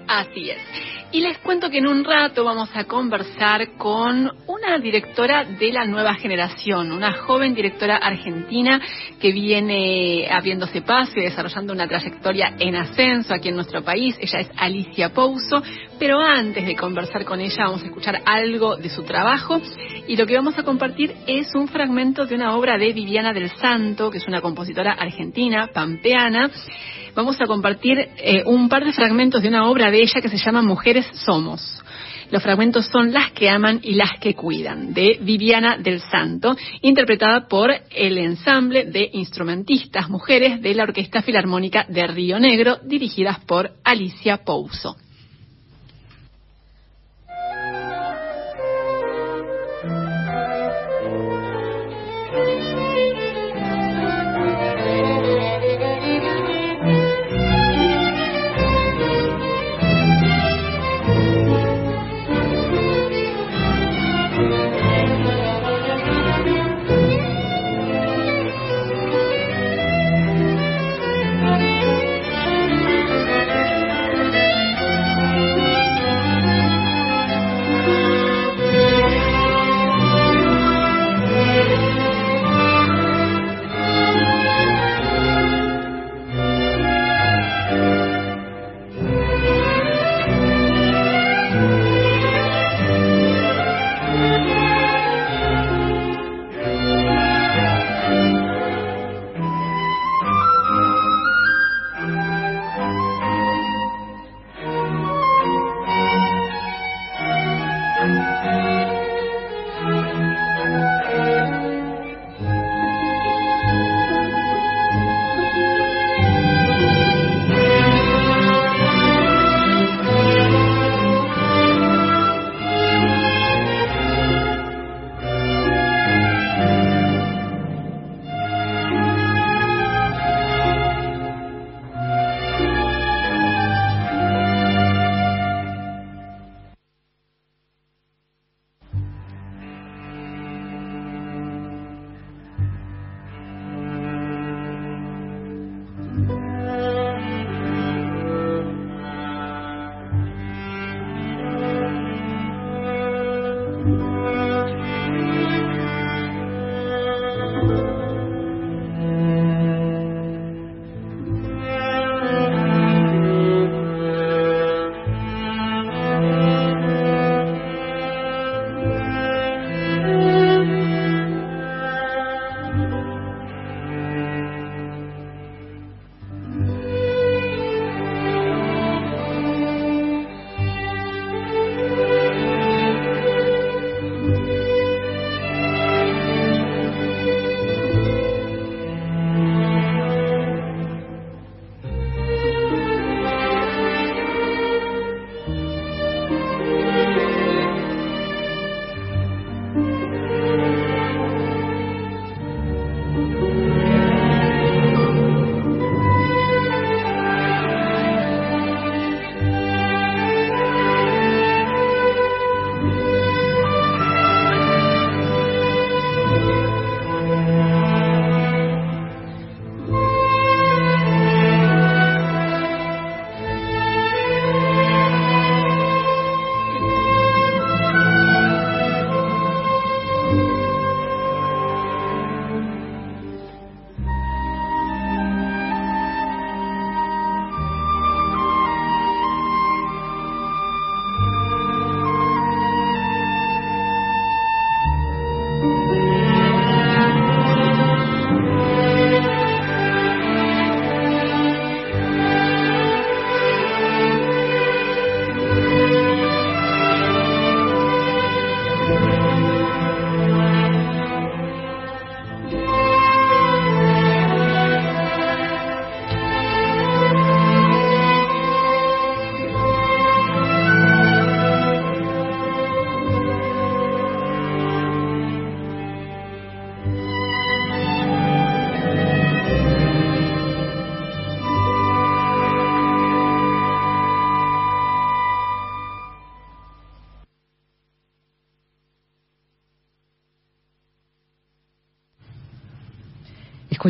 Así 0.07 0.51
es. 0.51 0.94
Y 1.15 1.21
les 1.21 1.39
cuento 1.39 1.71
que 1.71 1.79
en 1.79 1.87
un 1.87 2.03
rato 2.03 2.43
vamos 2.43 2.71
a 2.75 2.87
conversar 2.87 3.77
con 3.77 4.33
una 4.49 4.79
directora 4.81 5.45
de 5.45 5.71
la 5.71 5.85
nueva 5.85 6.15
generación, 6.15 6.91
una 6.91 7.13
joven 7.13 7.55
directora 7.55 7.99
argentina 7.99 8.81
que 9.21 9.31
viene 9.31 10.27
abriéndose 10.29 10.83
paso 10.83 11.13
y 11.15 11.23
desarrollando 11.23 11.73
una 11.73 11.87
trayectoria 11.87 12.57
en 12.59 12.75
ascenso 12.75 13.33
aquí 13.33 13.51
en 13.51 13.55
nuestro 13.55 13.85
país. 13.85 14.17
Ella 14.19 14.41
es 14.41 14.51
Alicia 14.57 15.11
Pouso, 15.11 15.63
pero 15.99 16.21
antes 16.21 16.67
de 16.67 16.77
conversar 16.77 17.25
con 17.25 17.41
ella 17.41 17.65
vamos 17.65 17.83
a 17.83 17.87
escuchar 17.87 18.23
algo 18.25 18.77
de 18.77 18.89
su 18.89 19.03
trabajo 19.03 19.61
y 20.07 20.17
lo 20.17 20.27
que 20.27 20.37
vamos 20.37 20.59
a 20.59 20.63
compartir 20.63 21.15
es 21.27 21.55
un 21.55 21.69
fragmento 21.69 22.27
de 22.27 22.35
una 22.35 22.57
obra 22.57 22.79
de 22.79 22.93
Viviana 22.93 23.33
del 23.33 23.51
Santo, 23.51 24.11
que 24.11 24.19
es 24.19 24.27
una 24.27 24.41
compositora 24.41 24.93
argentina, 24.93 25.69
pampeana 25.73 26.51
vamos 27.15 27.41
a 27.41 27.47
compartir 27.47 27.99
eh, 28.17 28.43
un 28.45 28.69
par 28.69 28.85
de 28.85 28.93
fragmentos 28.93 29.43
de 29.43 29.49
una 29.49 29.69
obra 29.69 29.91
de 29.91 30.03
ella 30.03 30.21
que 30.21 30.29
se 30.29 30.39
llama 30.39 30.63
Mujeres 30.63 31.07
Somos. 31.13 31.81
Los 32.31 32.43
fragmentos 32.43 32.87
son 32.87 33.13
Las 33.13 33.33
que 33.33 33.49
aman 33.49 33.81
y 33.83 33.95
las 33.95 34.19
que 34.19 34.35
cuidan, 34.35 34.93
de 34.93 35.19
Viviana 35.21 35.77
del 35.79 36.01
Santo, 36.01 36.57
interpretada 36.81 37.47
por 37.47 37.71
el 37.91 38.19
ensamble 38.19 38.87
de 38.87 39.11
instrumentistas 39.13 40.09
mujeres 40.09 40.61
de 40.61 40.75
la 40.75 40.85
Orquesta 40.85 41.23
Filarmónica 41.23 41.87
de 41.89 42.07
Río 42.07 42.41
Negro, 42.41 42.79
dirigidas 42.83 43.39
por 43.41 43.73
Alicia 43.85 44.39
Pouso. 44.39 44.97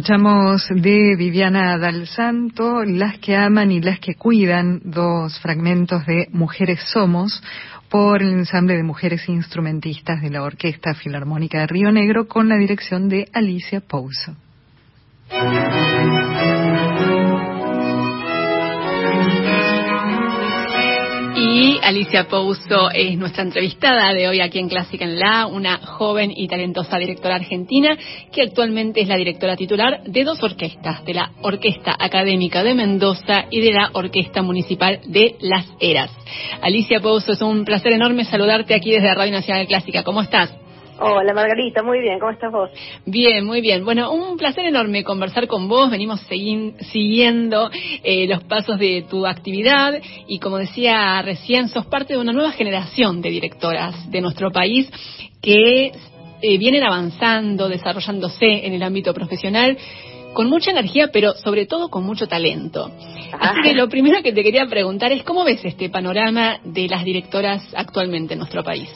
Escuchamos 0.05 0.68
de 0.68 1.16
Viviana 1.16 1.78
Dal 1.78 2.06
Santo, 2.06 2.85
Las 2.85 3.16
que 3.20 3.35
aman 3.36 3.72
y 3.72 3.81
las 3.81 4.01
que 4.01 4.16
cuidan, 4.16 4.82
dos 4.85 5.40
fragmentos 5.40 6.05
de 6.05 6.28
Mujeres 6.31 6.81
Somos, 6.93 7.43
por 7.89 8.20
el 8.20 8.32
ensamble 8.32 8.76
de 8.76 8.82
mujeres 8.82 9.26
instrumentistas 9.31 10.20
de 10.20 10.28
la 10.28 10.43
Orquesta 10.43 10.93
Filarmónica 10.93 11.60
de 11.60 11.68
Río 11.68 11.90
Negro 11.90 12.28
con 12.28 12.51
la 12.51 12.59
dirección 12.59 13.09
de 13.09 13.31
Alicia 13.32 13.81
Pouso. 13.81 14.36
Y 21.56 21.78
Alicia 21.85 22.26
Pouso 22.26 22.90
es 22.90 23.16
nuestra 23.16 23.44
entrevistada 23.44 24.12
de 24.12 24.26
hoy 24.26 24.40
aquí 24.40 24.59
en 24.59 24.68
Clásica 24.68 25.05
en 25.05 25.20
La, 25.20 25.47
una 25.47 25.78
joven 25.78 26.32
y 26.35 26.48
talentosa 26.48 26.98
directora 26.98 27.36
argentina 27.36 27.97
que 28.32 28.43
actualmente 28.43 29.02
es 29.02 29.06
la 29.06 29.14
directora 29.14 29.55
titular 29.55 30.02
de 30.02 30.24
dos 30.24 30.43
orquestas, 30.43 31.05
de 31.05 31.14
la 31.14 31.31
Orquesta 31.43 31.94
Académica 31.97 32.64
de 32.64 32.74
Mendoza 32.74 33.44
y 33.52 33.60
de 33.60 33.72
la 33.72 33.90
Orquesta 33.93 34.43
Municipal 34.43 34.98
de 35.06 35.36
Las 35.43 35.66
Heras. 35.78 36.10
Alicia 36.60 36.98
Pouso, 36.98 37.31
es 37.31 37.40
un 37.40 37.64
placer 37.64 37.93
enorme 37.93 38.24
saludarte 38.24 38.74
aquí 38.74 38.90
desde 38.90 39.14
Radio 39.14 39.31
Nacional 39.31 39.68
Clásica. 39.68 40.02
¿Cómo 40.02 40.22
estás? 40.22 40.63
Hola 40.98 41.34
Margarita, 41.34 41.82
muy 41.82 42.00
bien, 42.00 42.20
¿cómo 42.20 42.30
estás 42.30 42.52
vos? 42.52 42.70
Bien, 43.04 43.44
muy 43.44 43.60
bien. 43.60 43.84
Bueno, 43.84 44.12
un 44.12 44.36
placer 44.36 44.64
enorme 44.66 45.02
conversar 45.02 45.48
con 45.48 45.68
vos. 45.68 45.90
Venimos 45.90 46.20
siguiendo 46.92 47.68
eh, 48.02 48.26
los 48.28 48.44
pasos 48.44 48.78
de 48.78 49.04
tu 49.08 49.26
actividad 49.26 50.00
y 50.28 50.38
como 50.38 50.58
decía 50.58 51.20
recién, 51.22 51.68
sos 51.68 51.86
parte 51.86 52.14
de 52.14 52.20
una 52.20 52.32
nueva 52.32 52.52
generación 52.52 53.20
de 53.22 53.30
directoras 53.30 54.08
de 54.10 54.20
nuestro 54.20 54.52
país 54.52 54.88
que 55.42 55.92
eh, 56.42 56.58
vienen 56.58 56.84
avanzando, 56.84 57.68
desarrollándose 57.68 58.66
en 58.66 58.72
el 58.72 58.82
ámbito 58.82 59.12
profesional 59.12 59.76
con 60.32 60.48
mucha 60.48 60.70
energía, 60.70 61.08
pero 61.12 61.32
sobre 61.34 61.66
todo 61.66 61.88
con 61.88 62.04
mucho 62.04 62.28
talento. 62.28 62.90
Así 63.32 63.62
que 63.62 63.74
lo 63.74 63.88
primero 63.88 64.22
que 64.22 64.32
te 64.32 64.42
quería 64.42 64.66
preguntar 64.66 65.10
es 65.10 65.24
cómo 65.24 65.44
ves 65.44 65.64
este 65.64 65.90
panorama 65.90 66.58
de 66.64 66.88
las 66.88 67.04
directoras 67.04 67.66
actualmente 67.74 68.34
en 68.34 68.40
nuestro 68.40 68.62
país. 68.62 68.90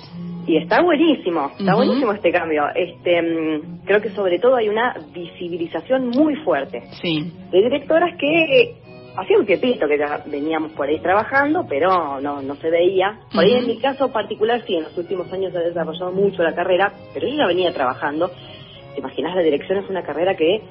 Y 0.49 0.57
está 0.57 0.81
buenísimo, 0.81 1.51
está 1.59 1.75
buenísimo 1.75 2.11
este 2.15 2.33
cambio. 2.33 2.63
Este, 2.75 3.21
mm, 3.21 3.85
creo 3.85 4.01
que 4.01 4.09
sobre 4.09 4.39
todo 4.39 4.57
hay 4.57 4.71
una 4.71 4.95
visibilización 5.13 6.09
muy 6.09 6.37
fuerte 6.37 6.85
sí. 7.03 7.31
de 7.53 7.63
directoras 7.63 8.17
que 8.19 8.75
hacía 9.15 9.39
un 9.39 9.45
tiempito 9.45 9.87
que 9.87 9.99
ya 9.99 10.23
veníamos 10.25 10.73
por 10.73 10.89
ahí 10.89 10.99
trabajando, 11.01 11.67
pero 11.69 12.19
no, 12.23 12.41
no 12.41 12.55
se 12.55 12.71
veía. 12.71 13.19
Por 13.31 13.45
ahí 13.45 13.53
en 13.57 13.67
mi 13.67 13.79
caso 13.79 14.11
particular, 14.11 14.63
sí, 14.67 14.75
en 14.75 14.85
los 14.85 14.97
últimos 14.97 15.31
años 15.35 15.55
he 15.55 15.59
desarrollado 15.59 16.13
mucho 16.13 16.43
la 16.43 16.55
carrera, 16.55 16.95
pero 17.13 17.29
yo 17.29 17.37
ya 17.37 17.47
venía 17.47 17.71
trabajando. 17.75 18.31
¿Te 18.95 19.01
imaginas? 19.01 19.37
La 19.37 19.43
dirección 19.43 19.81
es 19.81 19.91
una 19.91 20.03
carrera 20.03 20.35
que 20.35 20.63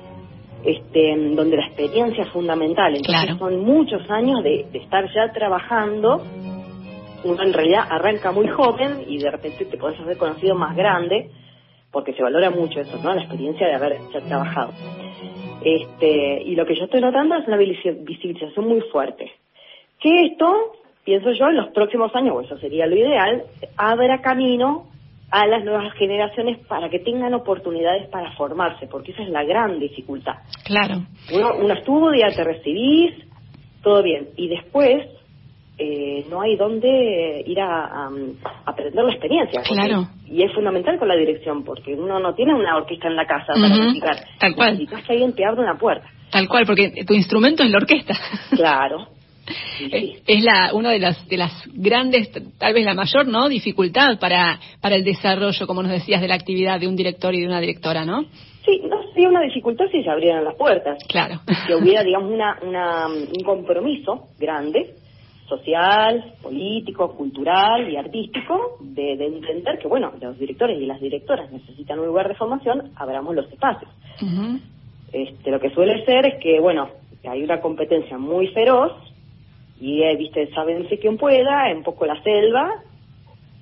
este, 0.66 1.16
donde 1.36 1.56
la 1.56 1.68
experiencia 1.68 2.24
es 2.24 2.30
fundamental. 2.32 2.96
Entonces 2.96 3.38
son 3.38 3.60
muchos 3.60 4.02
años 4.10 4.42
de, 4.44 4.66
de 4.72 4.80
estar 4.80 5.06
ya 5.14 5.32
trabajando 5.32 6.24
uno 7.28 7.44
en 7.44 7.54
realidad 7.54 7.86
arranca 7.90 8.32
muy 8.32 8.48
joven 8.48 9.04
y 9.08 9.18
de 9.20 9.30
repente 9.30 9.66
te 9.66 9.78
puedes 9.78 10.00
hacer 10.00 10.18
conocido 10.18 10.56
más 10.56 10.76
grande, 10.76 11.30
porque 11.92 12.14
se 12.14 12.24
valora 12.24 12.50
mucho 12.50 12.80
eso, 12.80 12.98
¿no? 13.04 13.14
La 13.14 13.22
experiencia 13.22 13.68
de 13.68 13.76
haber 13.76 13.98
ya 14.14 14.22
trabajado. 14.22 14.72
Este, 15.64 16.42
y 16.44 16.56
lo 16.56 16.66
que 16.66 16.76
yo 16.76 16.86
estoy 16.86 17.02
notando 17.02 17.36
es 17.36 17.48
una 17.48 17.58
visibilización 17.58 18.68
muy 18.68 18.82
fuerte. 18.92 19.32
Que 20.00 20.28
esto, 20.28 20.74
pienso 21.04 21.32
yo, 21.32 21.48
en 21.48 21.58
los 21.58 21.70
próximos 21.70 22.16
años, 22.16 22.36
o 22.36 22.42
eso 22.42 22.58
sería 22.60 22.86
lo 22.88 22.96
ideal, 22.96 23.44
abra 23.76 24.22
camino 24.22 24.88
a 25.30 25.46
las 25.48 25.66
nuevas 25.66 25.94
generaciones 25.96 26.60
para 26.68 26.90
que 26.90 27.00
tengan 27.00 27.34
oportunidades 27.34 28.08
para 28.10 28.32
formarse, 28.34 28.88
porque 28.88 29.12
esa 29.12 29.24
es 29.24 29.30
la 29.30 29.44
gran 29.44 29.80
dificultad. 29.80 30.36
Claro. 30.64 31.02
Uno, 31.34 31.56
uno 31.60 31.74
estudia, 31.74 32.30
te 32.30 32.44
recibís, 32.44 33.14
todo 33.82 34.04
bien, 34.04 34.30
y 34.38 34.48
después 34.48 35.06
eh, 35.80 36.26
no 36.30 36.42
hay 36.42 36.56
dónde 36.56 37.44
ir 37.46 37.60
a, 37.60 38.10
aprender 38.66 39.04
la 39.04 39.12
experiencia. 39.12 39.62
Claro. 39.62 40.08
Y 40.26 40.44
es 40.44 40.52
fundamental 40.54 40.98
con 40.98 41.08
la 41.08 41.16
dirección, 41.16 41.64
porque 41.64 41.94
uno 41.94 42.20
no 42.20 42.34
tiene 42.34 42.56
una 42.56 42.78
orquesta 42.78 43.08
en 43.08 43.16
la 43.16 43.28
casa 43.28 43.54
para 43.54 43.76
practicar. 43.76 44.16
Tal 44.40 44.56
cual. 44.56 44.72
Necesitas 44.72 45.06
que 45.06 45.14
alguien 45.14 45.34
te 45.34 45.46
abra 45.46 45.62
una 45.62 45.78
puerta. 45.78 46.08
Tal 46.32 46.48
cual, 46.48 46.66
porque 46.66 47.06
tu 47.06 47.14
instrumento 47.14 47.64
es 47.64 47.70
la 47.70 47.78
orquesta. 47.78 48.16
Claro. 48.56 49.08
Es 50.28 50.44
la 50.44 50.72
una 50.74 50.92
de 50.92 51.00
las 51.00 51.26
de 51.30 51.38
las 51.38 51.54
grandes, 51.74 52.30
tal 52.58 52.74
vez 52.74 52.84
la 52.84 52.94
mayor, 52.94 53.28
¿no? 53.28 53.48
Dificultad 53.48 54.20
para 54.20 54.60
para 54.82 54.96
el 54.96 55.06
desarrollo, 55.06 55.66
como 55.66 55.84
nos 55.84 55.92
decías, 55.94 56.20
de 56.20 56.28
la 56.28 56.36
actividad 56.36 56.82
de 56.82 56.88
un 56.88 56.98
director 56.98 57.34
y 57.34 57.40
de 57.40 57.48
una 57.48 57.62
directora, 57.62 58.04
¿no? 58.04 58.24
Sí, 58.66 58.82
no 58.90 59.02
sería 59.14 59.30
una 59.30 59.44
dificultad 59.44 59.86
si 59.90 60.04
se 60.04 60.10
abrieran 60.10 60.44
las 60.44 60.56
puertas. 60.56 60.98
Claro. 61.08 61.40
Que 61.66 61.76
hubiera, 61.76 62.04
digamos, 62.04 62.30
una, 62.30 62.60
una 62.62 63.08
un 63.08 63.44
compromiso 63.46 64.28
grande 64.38 64.96
social, 65.48 66.34
político, 66.42 67.16
cultural 67.16 67.90
y 67.90 67.96
artístico 67.96 68.78
de, 68.82 69.14
entender 69.14 69.80
que, 69.80 69.88
bueno, 69.88 70.12
los 70.22 70.38
directores 70.38 70.80
y 70.82 70.86
las 70.86 71.00
directoras 71.00 71.52
necesitan 71.52 72.00
un 72.00 72.08
lugar 72.08 72.28
de 72.28 72.36
formación, 72.36 72.92
abramos 72.96 73.36
los 73.36 73.52
espacios. 73.52 73.92
este, 75.12 75.52
lo 75.52 75.60
que 75.60 75.70
suele 75.72 76.06
ser 76.06 76.28
es 76.28 76.42
que, 76.42 76.60
bueno, 76.60 76.90
hay 77.28 77.44
una 77.44 77.62
competencia 77.62 78.18
muy 78.18 78.48
feroz 78.48 78.94
y, 79.80 80.02
eh, 80.02 80.16
viste, 80.18 80.50
sábense 80.54 80.98
quien 81.00 81.18
pueda, 81.18 81.70
en 81.70 81.84
poco 81.84 82.06
la 82.06 82.22
selva, 82.24 82.84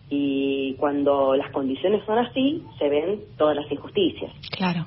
y 0.09 0.75
cuando 0.75 1.35
las 1.35 1.51
condiciones 1.51 2.03
son 2.05 2.19
así, 2.19 2.63
se 2.77 2.89
ven 2.89 3.21
todas 3.37 3.55
las 3.55 3.71
injusticias. 3.71 4.31
Claro. 4.51 4.85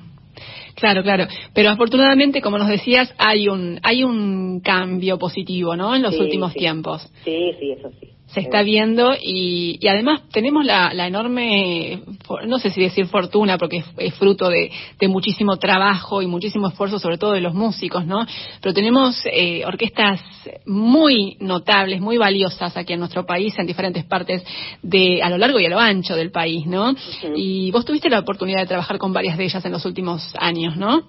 Claro, 0.79 1.03
claro. 1.03 1.27
Pero 1.53 1.69
afortunadamente, 1.69 2.41
como 2.41 2.57
nos 2.57 2.69
decías, 2.69 3.13
hay 3.17 3.47
un 3.49 3.79
hay 3.83 4.03
un 4.03 4.61
cambio 4.61 5.17
positivo, 5.17 5.75
¿no? 5.75 5.95
En 5.95 6.01
los 6.01 6.17
últimos 6.19 6.53
tiempos. 6.53 7.01
Sí, 7.23 7.53
sí, 7.59 7.71
eso 7.71 7.91
sí 7.99 8.18
se 8.33 8.41
está 8.41 8.61
viendo 8.61 9.13
y, 9.19 9.79
además 9.87 10.21
tenemos 10.31 10.65
la, 10.65 10.91
enorme, 11.07 12.01
no 12.45 12.59
sé 12.59 12.69
si 12.69 12.81
decir 12.81 13.07
fortuna, 13.07 13.57
porque 13.57 13.83
es, 13.97 14.13
fruto 14.15 14.49
de, 14.49 14.71
muchísimo 15.07 15.57
trabajo 15.57 16.21
y 16.21 16.27
muchísimo 16.27 16.67
esfuerzo, 16.67 16.99
sobre 16.99 17.17
todo 17.17 17.31
de 17.31 17.41
los 17.41 17.53
músicos, 17.53 18.05
¿no? 18.05 18.25
Pero 18.61 18.73
tenemos 18.73 19.21
eh, 19.25 19.63
orquestas 19.65 20.21
muy 20.65 21.37
notables, 21.39 22.01
muy 22.01 22.17
valiosas 22.17 22.77
aquí 22.77 22.93
en 22.93 22.99
nuestro 22.99 23.25
país, 23.25 23.57
en 23.57 23.65
diferentes 23.65 24.05
partes 24.05 24.43
de, 24.83 25.21
a 25.23 25.29
lo 25.29 25.37
largo 25.37 25.59
y 25.59 25.65
a 25.65 25.69
lo 25.69 25.79
ancho 25.79 26.15
del 26.15 26.31
país, 26.31 26.67
¿no? 26.67 26.93
Y 27.35 27.71
vos 27.71 27.85
tuviste 27.85 28.09
la 28.09 28.19
oportunidad 28.19 28.59
de 28.61 28.67
trabajar 28.67 28.97
con 28.99 29.11
varias 29.11 29.37
de 29.37 29.45
ellas 29.45 29.65
en 29.65 29.71
los 29.71 29.85
últimos 29.85 30.33
años, 30.37 30.77
¿no? 30.77 31.01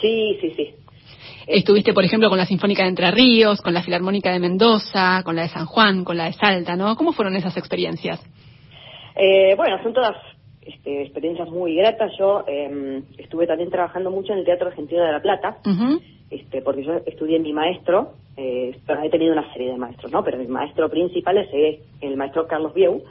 Sí, 0.00 0.38
sí, 0.40 0.52
sí. 0.56 0.74
Estuviste, 1.48 1.94
por 1.94 2.04
ejemplo, 2.04 2.28
con 2.28 2.36
la 2.36 2.44
Sinfónica 2.44 2.82
de 2.82 2.90
Entre 2.90 3.10
Ríos, 3.10 3.62
con 3.62 3.72
la 3.72 3.82
Filarmónica 3.82 4.30
de 4.30 4.38
Mendoza, 4.38 5.22
con 5.24 5.34
la 5.34 5.42
de 5.42 5.48
San 5.48 5.64
Juan, 5.64 6.04
con 6.04 6.18
la 6.18 6.26
de 6.26 6.34
Salta, 6.34 6.76
¿no? 6.76 6.94
¿Cómo 6.94 7.12
fueron 7.12 7.36
esas 7.36 7.56
experiencias? 7.56 8.20
Eh, 9.16 9.54
bueno, 9.56 9.82
son 9.82 9.94
todas 9.94 10.14
este, 10.60 11.04
experiencias 11.04 11.48
muy 11.48 11.74
gratas. 11.74 12.12
Yo 12.18 12.44
em, 12.46 13.02
estuve 13.16 13.46
también 13.46 13.70
trabajando 13.70 14.10
mucho 14.10 14.34
en 14.34 14.40
el 14.40 14.44
Teatro 14.44 14.68
Argentino 14.68 15.02
de 15.02 15.10
La 15.10 15.22
Plata, 15.22 15.56
este, 16.30 16.60
porque 16.60 16.84
yo 16.84 17.00
estudié 17.06 17.38
mi 17.38 17.54
maestro, 17.54 18.12
eh, 18.36 18.76
he 19.02 19.08
tenido 19.08 19.32
una 19.32 19.50
serie 19.54 19.72
de 19.72 19.78
maestros, 19.78 20.12
¿no? 20.12 20.22
Pero 20.22 20.36
mi 20.36 20.48
maestro 20.48 20.90
principal 20.90 21.38
es 21.38 21.80
el 22.02 22.16
maestro 22.18 22.46
Carlos 22.46 22.74
Bieu, 22.74 23.02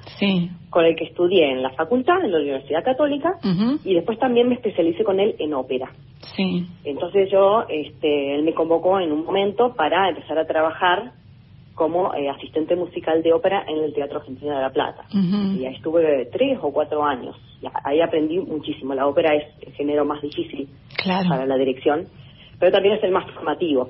con 0.69 0.85
el 0.85 0.95
que 0.95 1.05
estudié 1.05 1.49
en 1.49 1.63
la 1.63 1.71
facultad, 1.71 2.23
en 2.23 2.31
la 2.31 2.37
Universidad 2.37 2.83
Católica, 2.83 3.39
y 3.83 3.95
después 3.95 4.19
también 4.19 4.47
me 4.47 4.53
especialicé 4.53 5.03
con 5.03 5.19
él 5.19 5.35
en 5.39 5.55
ópera. 5.55 5.89
Sí. 6.37 6.65
Entonces 6.85 7.29
yo, 7.29 7.65
este, 7.67 8.35
él 8.35 8.43
me 8.43 8.53
convocó 8.53 8.99
en 8.99 9.11
un 9.11 9.25
momento 9.25 9.73
para 9.73 10.07
empezar 10.09 10.37
a 10.37 10.45
trabajar 10.45 11.11
como 11.73 12.13
eh, 12.13 12.29
asistente 12.29 12.75
musical 12.75 13.21
de 13.21 13.33
ópera 13.33 13.63
en 13.67 13.83
el 13.83 13.93
Teatro 13.93 14.19
Argentino 14.19 14.55
de 14.55 14.61
La 14.61 14.69
Plata. 14.71 15.05
Y 15.11 15.65
ahí 15.65 15.75
estuve 15.75 16.25
tres 16.31 16.57
o 16.61 16.71
cuatro 16.71 17.03
años. 17.03 17.35
Y 17.61 17.67
ahí 17.83 18.01
aprendí 18.01 18.39
muchísimo. 18.39 18.95
La 18.95 19.07
ópera 19.07 19.35
es 19.35 19.45
el 19.61 19.73
género 19.73 20.05
más 20.05 20.21
difícil 20.21 20.67
para 21.05 21.45
la 21.45 21.57
dirección, 21.57 22.07
pero 22.59 22.71
también 22.71 22.95
es 22.95 23.03
el 23.03 23.11
más 23.11 23.29
formativo. 23.31 23.89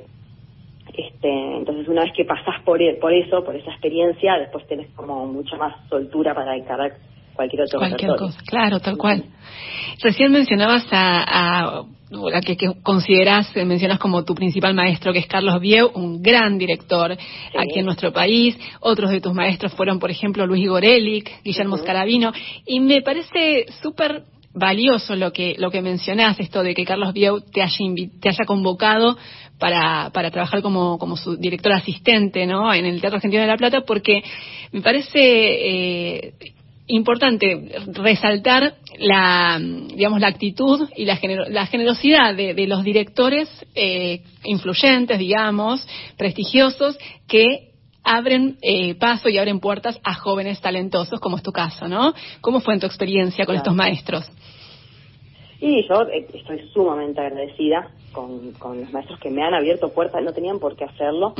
Este, 0.94 1.58
entonces 1.58 1.88
una 1.88 2.04
vez 2.04 2.12
que 2.14 2.26
pasás 2.26 2.62
por, 2.64 2.82
e, 2.82 2.96
por 2.96 3.14
eso, 3.14 3.44
por 3.44 3.56
esa 3.56 3.72
experiencia, 3.72 4.38
después 4.38 4.66
tenés 4.68 4.90
como 4.96 5.26
mucha 5.26 5.56
más 5.58 5.76
soltura 5.90 6.34
para 6.34 6.56
encarar 6.56 6.94
cualquier 7.38 7.62
otro 7.62 7.80
Cualquier 7.80 8.16
cosa, 8.18 8.40
claro, 8.46 8.80
tal 8.80 8.98
cual. 8.98 9.24
Recién 10.02 10.32
mencionabas 10.32 10.86
a, 10.92 11.84
la 12.10 12.42
que, 12.42 12.58
consideras, 12.84 13.56
eh, 13.56 13.66
mencionas 13.66 14.00
como 14.00 14.24
tu 14.24 14.36
principal 14.36 14.74
maestro, 14.74 15.14
que 15.14 15.20
es 15.20 15.28
Carlos 15.28 15.60
Vieu, 15.62 15.90
un 15.94 16.22
gran 16.22 16.58
director 16.58 17.12
aquí 17.12 17.80
en 17.80 17.86
nuestro 17.86 18.12
país. 18.12 18.58
Otros 18.80 19.12
de 19.12 19.22
tus 19.22 19.34
maestros 19.34 19.74
fueron, 19.74 20.00
por 20.00 20.12
ejemplo, 20.12 20.46
Luis 20.46 20.68
Gorelic, 20.68 21.44
Guillermo 21.44 21.78
Scarabino, 21.78 22.32
y 22.66 22.80
me 22.80 23.02
parece 23.02 23.66
súper 23.82 24.24
valioso 24.54 25.16
lo 25.16 25.32
que 25.32 25.56
lo 25.60 25.70
que 25.70 25.84
mencionás, 25.84 26.40
esto 26.40 26.64
de 26.64 26.74
que 26.74 26.84
Carlos 26.84 27.14
Vieu 27.14 27.42
te 27.42 27.62
haya, 27.62 27.78
te 28.20 28.30
haya 28.30 28.46
convocado 28.46 29.16
para, 29.60 30.10
para 30.12 30.32
trabajar 30.32 30.62
como, 30.62 30.98
como 30.98 31.16
su 31.18 31.36
director 31.36 31.74
asistente 31.74 32.46
¿no? 32.46 32.74
en 32.74 32.86
el 32.86 33.00
Teatro 33.02 33.18
Argentino 33.18 33.42
de 33.42 33.48
La 33.48 33.58
Plata, 33.58 33.82
porque 33.82 34.24
me 34.72 34.82
parece 34.82 35.20
eh, 35.20 36.34
importante 36.88 37.70
resaltar 37.94 38.76
la, 38.98 39.60
digamos, 39.60 40.20
la 40.20 40.28
actitud 40.28 40.90
y 40.96 41.06
la, 41.06 41.20
la 41.50 41.66
generosidad 41.66 42.36
de, 42.36 42.68
los 42.68 42.84
directores 42.84 43.50
eh, 43.76 44.24
influyentes, 44.44 45.20
digamos, 45.20 45.88
prestigiosos, 46.18 46.98
que 47.28 47.72
abren 48.04 48.58
eh, 48.62 48.96
paso 48.96 49.28
y 49.28 49.38
abren 49.38 49.60
puertas 49.60 50.00
a 50.04 50.14
jóvenes 50.14 50.62
talentosos, 50.62 51.20
como 51.20 51.38
es 51.38 51.44
tu 51.44 51.52
caso, 51.52 51.88
¿no? 51.88 52.14
¿Cómo 52.40 52.62
fue 52.62 52.74
en 52.74 52.80
tu 52.80 52.86
experiencia 52.86 53.46
con 53.46 53.56
estos 53.56 53.76
maestros? 53.76 54.30
Y 55.60 55.86
yo 55.90 56.04
eh, 56.04 56.28
estoy 56.34 56.70
sumamente 56.74 57.20
agradecida 57.20 57.90
con, 58.14 58.54
los 58.80 58.94
maestros 58.94 59.20
que 59.20 59.30
me 59.30 59.44
han 59.44 59.54
abierto 59.54 59.90
puertas, 59.90 60.24
no 60.24 60.32
tenían 60.32 60.60
por 60.60 60.78
qué 60.78 60.86
hacerlo. 60.86 61.34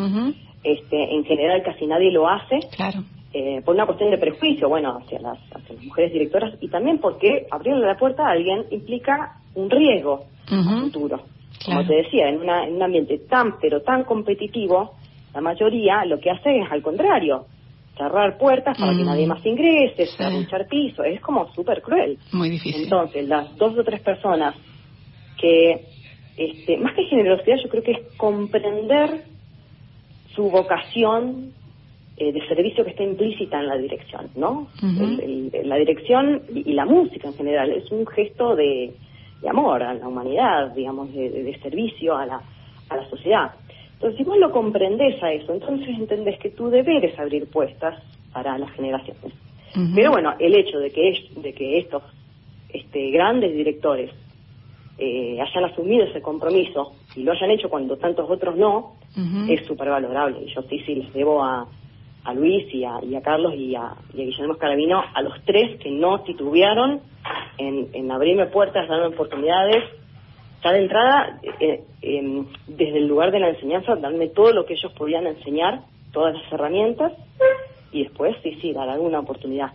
este, 0.64 1.16
en 1.16 1.24
general 1.24 1.64
casi 1.64 1.88
nadie 1.88 2.12
lo 2.12 2.28
hace. 2.28 2.60
Claro. 2.76 3.04
Eh, 3.34 3.62
por 3.64 3.76
una 3.76 3.86
cuestión 3.86 4.10
de 4.10 4.18
prejuicio, 4.18 4.70
bueno, 4.70 4.98
hacia 4.98 5.20
las, 5.20 5.38
hacia 5.54 5.76
las 5.76 5.84
mujeres 5.84 6.14
directoras 6.14 6.54
y 6.62 6.70
también 6.70 7.00
porque 7.00 7.46
abrirle 7.52 7.86
la 7.86 7.98
puerta 7.98 8.26
a 8.26 8.32
alguien 8.32 8.66
implica 8.72 9.38
un 9.54 9.70
riesgo 9.70 10.26
futuro. 10.82 11.22
Como 11.66 11.86
te 11.86 11.96
decía, 11.96 12.30
en, 12.30 12.38
una, 12.40 12.66
en 12.66 12.76
un 12.76 12.84
ambiente 12.84 13.18
tan, 13.30 13.60
pero 13.60 13.82
tan 13.82 14.06
competitivo, 14.06 14.94
la 15.34 15.42
mayoría 15.42 16.06
lo 16.06 16.20
que 16.20 16.32
hace 16.32 16.58
es 16.58 16.72
al 16.72 16.82
contrario, 16.82 17.46
cerrar 17.98 18.38
puertas 18.38 18.78
para 18.78 18.96
que 18.96 19.04
nadie 19.04 19.28
más 19.28 19.46
ingrese, 19.46 20.08
luchar 20.32 20.68
piso, 20.68 21.04
es 21.04 21.20
como 21.20 21.52
súper 21.54 21.82
cruel. 21.82 22.18
Muy 22.32 22.50
difícil. 22.50 22.84
Entonces, 22.84 23.28
las 23.28 23.58
dos 23.58 23.78
o 23.78 23.84
tres 23.84 24.00
personas 24.02 24.56
que, 25.38 25.86
este, 26.38 26.78
más 26.78 26.94
que 26.96 27.04
generosidad, 27.06 27.58
yo 27.62 27.70
creo 27.70 27.84
que 27.84 27.92
es 27.92 28.00
comprender 28.16 29.26
su 30.34 30.50
vocación 30.50 31.52
eh, 32.20 32.32
de 32.32 32.48
servicio 32.48 32.84
que 32.84 32.90
está 32.90 33.04
implícita 33.04 33.60
en 33.60 33.68
la 33.68 33.78
dirección, 33.78 34.30
¿no? 34.36 34.68
la 35.64 35.76
dirección 35.76 36.42
y, 36.54 36.74
la 36.74 36.86
música 36.86 37.28
en 37.28 37.36
general 37.36 37.72
es 37.72 37.92
un 37.92 38.08
gesto 38.08 38.56
de, 38.56 38.92
amor 39.48 39.84
a 39.84 39.94
la 39.94 40.08
humanidad, 40.08 40.74
digamos, 40.74 41.14
de, 41.14 41.60
servicio 41.62 42.18
a 42.18 42.26
la, 42.26 42.42
a 42.90 42.96
la 42.96 43.08
sociedad. 43.10 43.52
Entonces, 43.94 44.18
si 44.18 44.24
vos 44.24 44.38
lo 44.40 44.52
comprendés 44.52 45.22
a 45.22 45.32
eso, 45.32 45.54
entonces 45.54 45.90
entendés 45.90 46.40
que 46.40 46.50
tu 46.50 46.70
deber 46.70 47.06
es 47.06 47.18
abrir 47.20 47.48
puestas 47.48 48.02
para 48.34 48.58
las 48.58 48.72
generaciones. 48.72 49.34
Pero 49.94 50.10
bueno, 50.10 50.34
el 50.40 50.56
hecho 50.56 50.80
de 50.80 50.90
que, 50.90 51.30
de 51.36 51.54
que 51.54 51.78
estos 51.78 52.02
este, 52.70 53.12
grandes 53.12 53.54
directores 53.54 54.10
eh, 54.98 55.40
hayan 55.40 55.66
asumido 55.66 56.06
ese 56.06 56.22
compromiso 56.22 56.94
y 57.16 57.22
lo 57.22 57.32
hayan 57.32 57.52
hecho 57.52 57.70
cuando 57.70 57.98
tantos 57.98 58.28
otros 58.28 58.56
no, 58.58 58.96
es 59.48 59.66
súper 59.68 59.90
valorable. 59.90 60.44
Y 60.44 60.54
yo 60.54 60.64
sí, 60.64 60.80
sí, 60.80 60.96
les 60.96 61.14
debo 61.14 61.44
a, 61.44 61.68
a 62.28 62.34
Luis 62.34 62.66
y 62.74 62.84
a, 62.84 63.00
y 63.02 63.16
a 63.16 63.22
Carlos 63.22 63.54
y 63.56 63.74
a, 63.74 63.94
Guillermo 64.14 64.54
Escarabino, 64.54 65.02
a 65.14 65.22
los 65.22 65.34
tres 65.46 65.80
que 65.80 65.90
no 65.90 66.24
titubearon 66.24 67.00
en, 67.58 67.88
en 67.94 68.12
abrirme 68.12 68.48
puertas, 68.48 68.88
darme 68.90 69.08
oportunidades 69.08 69.84
ya 70.62 70.72
de 70.74 70.80
entrada, 70.80 71.40
eh, 71.62 71.84
em, 72.02 72.46
desde 72.68 72.98
el 72.98 73.08
lugar 73.08 73.32
de 73.32 73.40
la 73.40 73.50
enseñanza, 73.50 73.96
darme 73.96 74.28
todo 74.28 74.52
lo 74.52 74.66
que 74.66 74.74
ellos 74.74 74.92
podían 74.98 75.26
enseñar, 75.26 75.82
todas 76.12 76.34
las 76.34 76.52
herramientas, 76.52 77.14
y 77.92 78.04
después, 78.04 78.36
sí, 78.44 78.58
sí, 78.62 78.74
dar 78.74 78.90
alguna 78.90 79.20
oportunidad. 79.20 79.72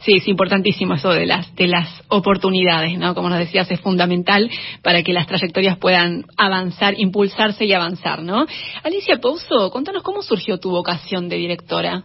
Sí, 0.00 0.14
es 0.16 0.26
importantísimo 0.26 0.94
eso 0.94 1.10
de 1.10 1.26
las 1.26 1.54
de 1.54 1.68
las 1.68 2.04
oportunidades, 2.08 2.98
¿no? 2.98 3.14
Como 3.14 3.28
nos 3.28 3.38
decías, 3.38 3.70
es 3.70 3.80
fundamental 3.80 4.50
para 4.82 5.02
que 5.02 5.12
las 5.12 5.26
trayectorias 5.26 5.78
puedan 5.78 6.24
avanzar, 6.36 6.94
impulsarse 6.98 7.64
y 7.64 7.72
avanzar, 7.72 8.22
¿no? 8.22 8.46
Alicia 8.82 9.18
Pouso, 9.20 9.70
contanos 9.70 10.02
cómo 10.02 10.22
surgió 10.22 10.58
tu 10.58 10.70
vocación 10.70 11.28
de 11.28 11.36
directora. 11.36 12.02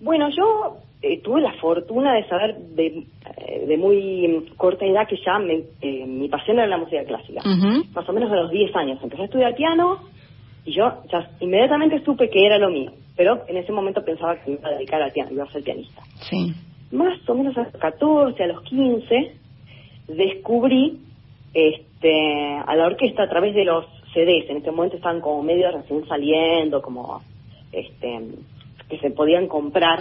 Bueno, 0.00 0.28
yo 0.28 0.76
eh, 1.00 1.20
tuve 1.22 1.40
la 1.40 1.52
fortuna 1.54 2.12
de 2.14 2.28
saber 2.28 2.56
de, 2.56 2.86
eh, 2.86 3.66
de, 3.66 3.76
muy 3.76 4.46
corta 4.56 4.84
edad 4.84 5.08
que 5.08 5.16
ya 5.24 5.38
me, 5.38 5.62
eh, 5.80 6.04
mi 6.06 6.28
pasión 6.28 6.58
era 6.58 6.66
la 6.66 6.76
música 6.76 7.04
clásica. 7.04 7.40
Más 7.94 8.08
o 8.08 8.12
menos 8.12 8.30
a 8.30 8.36
los 8.36 8.50
10 8.50 8.74
años. 8.76 8.98
Empecé 9.02 9.22
a 9.22 9.24
estudiar 9.26 9.54
piano 9.54 10.00
y 10.64 10.72
yo 10.72 11.02
ya 11.10 11.30
inmediatamente 11.40 12.04
supe 12.04 12.28
que 12.28 12.44
era 12.44 12.58
lo 12.58 12.70
mío. 12.70 12.92
Pero 13.18 13.42
en 13.48 13.56
ese 13.56 13.72
momento 13.72 14.04
pensaba 14.04 14.36
que 14.36 14.52
me 14.52 14.56
iba 14.58 14.68
a 14.68 14.72
dedicar 14.74 15.02
al 15.02 15.10
piano, 15.10 15.32
iba 15.32 15.44
a 15.44 15.52
ser 15.52 15.64
pianista. 15.64 16.02
Sí. 16.30 16.54
Más 16.92 17.18
o 17.28 17.34
menos 17.34 17.58
a 17.58 17.64
los 17.64 17.72
14, 17.72 18.42
a 18.42 18.46
los 18.46 18.62
15, 18.62 19.32
descubrí 20.06 21.00
este, 21.52 22.58
a 22.64 22.76
la 22.76 22.86
orquesta 22.86 23.24
a 23.24 23.28
través 23.28 23.56
de 23.56 23.64
los 23.64 23.84
CDs. 24.14 24.48
En 24.48 24.58
este 24.58 24.70
momento 24.70 24.96
estaban 24.96 25.20
como 25.20 25.42
medio 25.42 25.68
recién 25.72 26.06
saliendo, 26.06 26.80
como 26.80 27.20
este 27.72 28.20
que 28.88 28.98
se 29.00 29.10
podían 29.10 29.48
comprar 29.48 29.98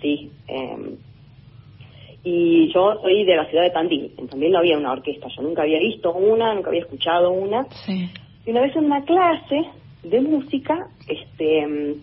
sí. 0.00 0.30
Em, 0.48 0.96
y 2.24 2.72
yo 2.72 2.94
soy 3.02 3.24
de 3.24 3.36
la 3.36 3.46
ciudad 3.50 3.64
de 3.64 3.70
Tandil. 3.70 4.12
En 4.16 4.28
Tandil 4.28 4.50
no 4.50 4.58
había 4.58 4.78
una 4.78 4.92
orquesta. 4.92 5.28
Yo 5.36 5.42
nunca 5.42 5.62
había 5.62 5.78
visto 5.78 6.12
una, 6.14 6.54
nunca 6.54 6.70
había 6.70 6.80
escuchado 6.80 7.30
una. 7.30 7.66
Y 8.46 8.50
una 8.50 8.62
vez 8.62 8.74
en 8.76 8.86
una 8.86 9.04
clase 9.04 9.62
de 10.02 10.20
música, 10.22 10.88
este, 11.06 11.60
em, 11.60 11.94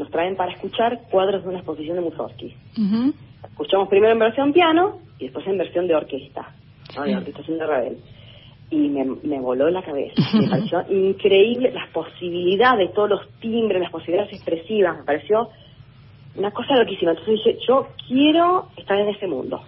nos 0.00 0.10
traen 0.10 0.34
para 0.34 0.52
escuchar 0.52 1.02
cuadros 1.10 1.42
de 1.42 1.50
una 1.50 1.58
exposición 1.58 1.96
de 1.96 2.02
Mussorgsky. 2.02 2.54
Escuchamos 3.44 3.88
primero 3.88 4.12
en 4.14 4.18
versión 4.18 4.52
piano 4.52 4.98
y 5.18 5.24
después 5.24 5.46
en 5.46 5.58
versión 5.58 5.86
de 5.86 5.94
orquesta, 5.94 6.54
¿no? 6.96 7.04
de 7.04 7.16
orquestación 7.16 7.58
de 7.58 7.66
Ravel. 7.66 7.98
Y 8.70 8.88
me, 8.88 9.04
me 9.04 9.40
voló 9.40 9.68
la 9.68 9.82
cabeza. 9.82 10.14
me 10.34 10.48
pareció 10.48 10.82
increíble 10.88 11.70
las 11.72 11.90
posibilidades, 11.90 12.92
todos 12.94 13.10
los 13.10 13.28
timbres, 13.40 13.82
las 13.82 13.92
posibilidades 13.92 14.32
expresivas. 14.32 14.98
Me 14.98 15.04
pareció 15.04 15.50
una 16.36 16.50
cosa 16.50 16.76
loquísima. 16.76 17.10
Entonces 17.10 17.34
dije, 17.34 17.58
yo 17.68 17.88
quiero 18.08 18.68
estar 18.78 18.98
en 18.98 19.08
ese 19.10 19.26
mundo. 19.26 19.60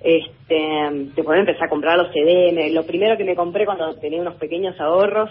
Este, 0.00 1.10
después 1.14 1.38
empecé 1.38 1.62
a 1.62 1.68
comprar 1.68 1.98
los 1.98 2.10
CD. 2.12 2.70
lo 2.72 2.86
primero 2.86 3.18
que 3.18 3.24
me 3.24 3.34
compré 3.34 3.66
cuando 3.66 3.94
tenía 3.96 4.22
unos 4.22 4.36
pequeños 4.36 4.80
ahorros, 4.80 5.30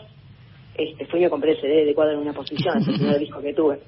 este, 0.78 1.06
fue 1.06 1.20
y 1.20 1.24
me 1.24 1.30
compré 1.30 1.52
el 1.52 1.62
CD 1.62 1.86
de 1.86 1.94
cuadro 1.94 2.14
en 2.14 2.20
una 2.20 2.34
posición, 2.34 2.78
el 2.78 2.96
primer 2.96 3.20
disco 3.20 3.42
que 3.42 3.54
tuve. 3.54 3.80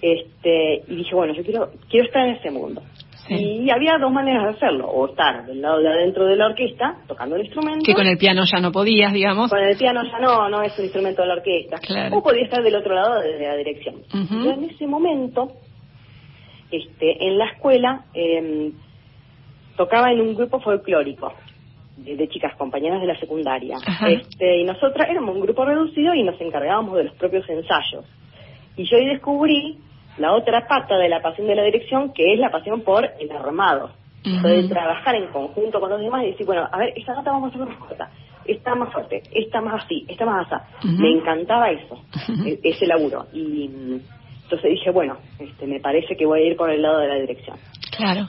Este, 0.00 0.82
y 0.88 0.96
dije, 0.96 1.14
bueno, 1.14 1.34
yo 1.34 1.42
quiero, 1.42 1.70
quiero 1.88 2.06
estar 2.06 2.26
en 2.26 2.36
ese 2.36 2.50
mundo. 2.50 2.82
Y 3.28 3.68
había 3.70 3.98
dos 3.98 4.12
maneras 4.12 4.44
de 4.44 4.50
hacerlo, 4.50 4.86
o 4.86 5.08
estar 5.08 5.46
del 5.46 5.60
lado 5.60 5.80
de 5.80 5.88
adentro 5.88 6.26
de 6.26 6.36
la 6.36 6.46
orquesta, 6.46 6.98
tocando 7.08 7.34
el 7.34 7.42
instrumento. 7.42 7.84
Que 7.84 7.92
con 7.92 8.06
el 8.06 8.18
piano 8.18 8.44
ya 8.44 8.60
no 8.60 8.70
podías, 8.70 9.12
digamos. 9.12 9.50
Con 9.50 9.58
el 9.58 9.76
piano 9.76 10.02
ya 10.04 10.20
no, 10.20 10.48
no 10.48 10.62
es 10.62 10.78
un 10.78 10.84
instrumento 10.84 11.22
de 11.22 11.28
la 11.28 11.34
orquesta. 11.34 11.76
O 12.12 12.22
podía 12.22 12.44
estar 12.44 12.62
del 12.62 12.76
otro 12.76 12.94
lado 12.94 13.20
desde 13.20 13.48
la 13.48 13.56
dirección. 13.56 13.96
Yo 14.12 14.52
en 14.52 14.64
ese 14.70 14.86
momento, 14.86 15.48
este, 16.70 17.26
en 17.26 17.36
la 17.36 17.46
escuela, 17.46 18.04
eh, 18.14 18.70
tocaba 19.76 20.12
en 20.12 20.20
un 20.20 20.36
grupo 20.36 20.60
folclórico 20.60 21.32
de, 21.96 22.28
chicas 22.28 22.54
compañeras 22.56 23.00
de 23.00 23.06
la 23.06 23.18
secundaria. 23.18 23.78
Este, 24.06 24.58
y 24.58 24.64
nosotras 24.64 25.08
éramos 25.10 25.34
un 25.34 25.42
grupo 25.42 25.64
reducido 25.64 26.14
y 26.14 26.22
nos 26.22 26.40
encargábamos 26.40 26.96
de 26.96 27.04
los 27.04 27.14
propios 27.14 27.48
ensayos. 27.48 28.04
Y 28.76 28.84
yo 28.84 28.98
ahí 28.98 29.06
descubrí 29.06 29.78
la 30.18 30.32
otra 30.32 30.66
pata 30.66 30.96
de 30.96 31.08
la 31.08 31.20
pasión 31.20 31.46
de 31.46 31.54
la 31.54 31.62
dirección, 31.64 32.12
que 32.12 32.34
es 32.34 32.38
la 32.38 32.50
pasión 32.50 32.82
por 32.82 33.04
el 33.04 33.30
armado. 33.30 33.90
Uh 34.24 34.68
trabajar 34.68 35.14
en 35.14 35.28
conjunto 35.28 35.78
con 35.78 35.88
los 35.88 36.00
demás 36.00 36.24
y 36.24 36.32
decir, 36.32 36.44
bueno, 36.44 36.68
a 36.70 36.78
ver, 36.78 36.92
esta 36.96 37.14
nota 37.14 37.30
vamos 37.30 37.52
a 37.52 37.54
hacer 37.54 37.68
más 37.68 37.78
corta, 37.78 38.10
esta 38.44 38.74
más 38.74 38.92
fuerte, 38.92 39.22
esta 39.32 39.60
más 39.60 39.84
así, 39.84 40.04
esta 40.08 40.26
más 40.26 40.52
así. 40.52 40.88
Me 40.88 41.12
encantaba 41.12 41.70
eso, 41.70 42.02
e-, 42.44 42.58
ese 42.64 42.86
laburo. 42.86 43.26
Y 43.32 43.68
mm, 43.68 44.00
entonces 44.42 44.70
dije, 44.70 44.90
bueno, 44.90 45.16
este, 45.38 45.68
me 45.68 45.78
parece 45.78 46.16
que 46.16 46.26
voy 46.26 46.40
a 46.40 46.44
ir 46.44 46.56
por 46.56 46.70
el 46.70 46.82
lado 46.82 46.98
de 46.98 47.08
la 47.08 47.14
dirección. 47.14 47.56
Claro. 47.96 48.28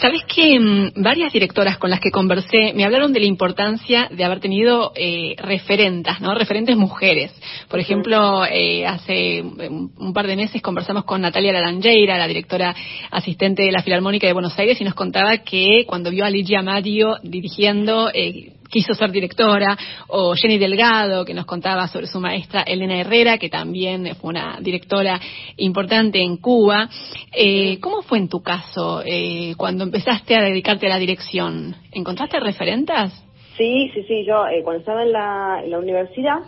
Sabes 0.00 0.22
que 0.24 0.58
mm, 0.60 1.02
varias 1.02 1.32
directoras 1.32 1.76
con 1.78 1.90
las 1.90 2.00
que 2.00 2.10
conversé 2.10 2.72
me 2.74 2.84
hablaron 2.84 3.12
de 3.12 3.20
la 3.20 3.26
importancia 3.26 4.08
de 4.10 4.24
haber 4.24 4.38
tenido 4.38 4.92
eh, 4.94 5.34
referentas, 5.38 6.20
¿no? 6.20 6.34
Referentes 6.34 6.76
mujeres. 6.76 7.32
Por 7.68 7.80
ejemplo, 7.80 8.44
eh, 8.46 8.86
hace 8.86 9.42
un 9.42 10.12
par 10.14 10.28
de 10.28 10.36
meses 10.36 10.62
conversamos 10.62 11.04
con 11.04 11.20
Natalia 11.20 11.52
Laranjeira, 11.52 12.16
la 12.16 12.28
directora 12.28 12.74
asistente 13.10 13.64
de 13.64 13.72
la 13.72 13.82
Filarmónica 13.82 14.26
de 14.26 14.32
Buenos 14.32 14.56
Aires, 14.58 14.80
y 14.80 14.84
nos 14.84 14.94
contaba 14.94 15.38
que 15.38 15.84
cuando 15.86 16.10
vio 16.10 16.24
a 16.24 16.30
Ligia 16.30 16.62
Mario 16.62 17.16
dirigiendo, 17.22 18.10
eh, 18.14 18.52
quiso 18.68 18.94
ser 18.94 19.10
directora, 19.10 19.76
o 20.08 20.34
Jenny 20.34 20.58
Delgado, 20.58 21.24
que 21.24 21.34
nos 21.34 21.46
contaba 21.46 21.88
sobre 21.88 22.06
su 22.06 22.20
maestra 22.20 22.62
Elena 22.62 23.00
Herrera, 23.00 23.38
que 23.38 23.48
también 23.48 24.14
fue 24.20 24.30
una 24.30 24.58
directora 24.60 25.20
importante 25.56 26.20
en 26.22 26.36
Cuba. 26.36 26.88
Eh, 27.32 27.78
¿Cómo 27.80 28.02
fue 28.02 28.18
en 28.18 28.28
tu 28.28 28.42
caso 28.42 29.02
eh, 29.04 29.54
cuando 29.56 29.84
empezaste 29.84 30.36
a 30.36 30.42
dedicarte 30.42 30.86
a 30.86 30.90
la 30.90 30.98
dirección? 30.98 31.74
¿Encontraste 31.92 32.40
referentas? 32.40 33.12
Sí, 33.56 33.90
sí, 33.94 34.02
sí. 34.06 34.24
Yo 34.26 34.46
eh, 34.46 34.62
cuando 34.62 34.80
estaba 34.80 35.02
en 35.02 35.12
la, 35.12 35.60
en 35.64 35.70
la 35.70 35.78
universidad 35.78 36.38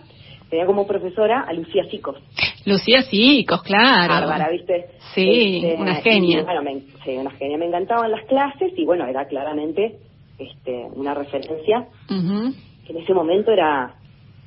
tenía 0.49 0.67
como 0.67 0.87
profesora 0.87 1.45
a 1.47 1.53
Lucía 1.53 1.85
Sicos. 1.91 2.17
Lucía 2.67 3.03
Sicos, 3.03 3.63
claro. 3.63 4.15
Bárbara, 4.15 4.51
¿viste? 4.51 4.87
Sí, 5.15 5.61
este, 5.65 5.81
una 5.81 5.97
genia. 5.97 6.43
bueno, 6.43 6.81
sí, 7.05 7.17
una 7.17 7.31
genia. 7.31 7.57
Me 7.57 7.67
encantaban 7.67 8.11
las 8.11 8.25
clases 8.27 8.73
y 8.77 8.85
bueno, 8.85 9.07
era 9.07 9.27
claramente 9.27 9.99
este, 10.41 10.89
una 10.95 11.15
referencia 11.15 11.87
que 12.09 12.93
en 12.93 12.97
ese 12.99 13.15
momento 13.15 13.51
era 13.53 13.95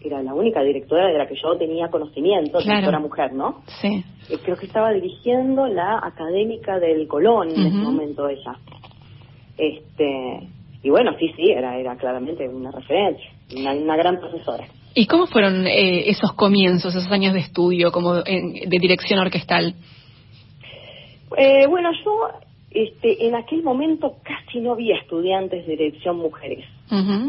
era 0.05 0.21
la 0.21 0.33
única 0.33 0.61
directora 0.61 1.07
de 1.07 1.17
la 1.17 1.25
que 1.27 1.35
yo 1.41 1.55
tenía 1.57 1.87
conocimiento, 1.87 2.57
Claro. 2.59 2.65
directora 2.81 2.99
mujer, 2.99 3.31
¿no? 3.33 3.61
Sí. 3.81 4.03
Eh, 4.29 4.37
creo 4.43 4.57
que 4.57 4.65
estaba 4.65 4.91
dirigiendo 4.91 5.65
la 5.67 5.97
académica 6.03 6.77
del 6.77 7.07
Colón 7.07 7.51
en 7.51 7.67
ese 7.67 7.77
momento 7.77 8.27
ella. 8.27 8.53
Este, 9.57 10.49
y 10.83 10.89
bueno, 10.89 11.11
sí, 11.19 11.31
sí, 11.37 11.51
era, 11.51 11.77
era 11.77 11.95
claramente 11.95 12.49
una 12.49 12.71
referencia, 12.71 13.29
una, 13.55 13.71
una 13.73 13.95
gran 13.95 14.19
profesora. 14.19 14.65
¿Y 14.93 15.07
cómo 15.07 15.25
fueron 15.27 15.65
eh, 15.67 16.09
esos 16.09 16.33
comienzos, 16.33 16.93
esos 16.95 17.09
años 17.09 17.33
de 17.33 17.39
estudio 17.39 17.91
como 17.93 18.17
en- 18.25 18.69
de 18.69 18.77
dirección 18.79 19.19
orquestal? 19.19 19.73
Eh, 21.37 21.65
bueno, 21.67 21.89
yo 22.03 22.27
este, 22.73 23.27
en 23.27 23.35
aquel 23.35 23.63
momento 23.63 24.15
casi 24.23 24.59
no 24.59 24.73
había 24.73 24.95
estudiantes 24.97 25.65
de 25.67 25.77
dirección 25.77 26.17
mujeres. 26.17 26.65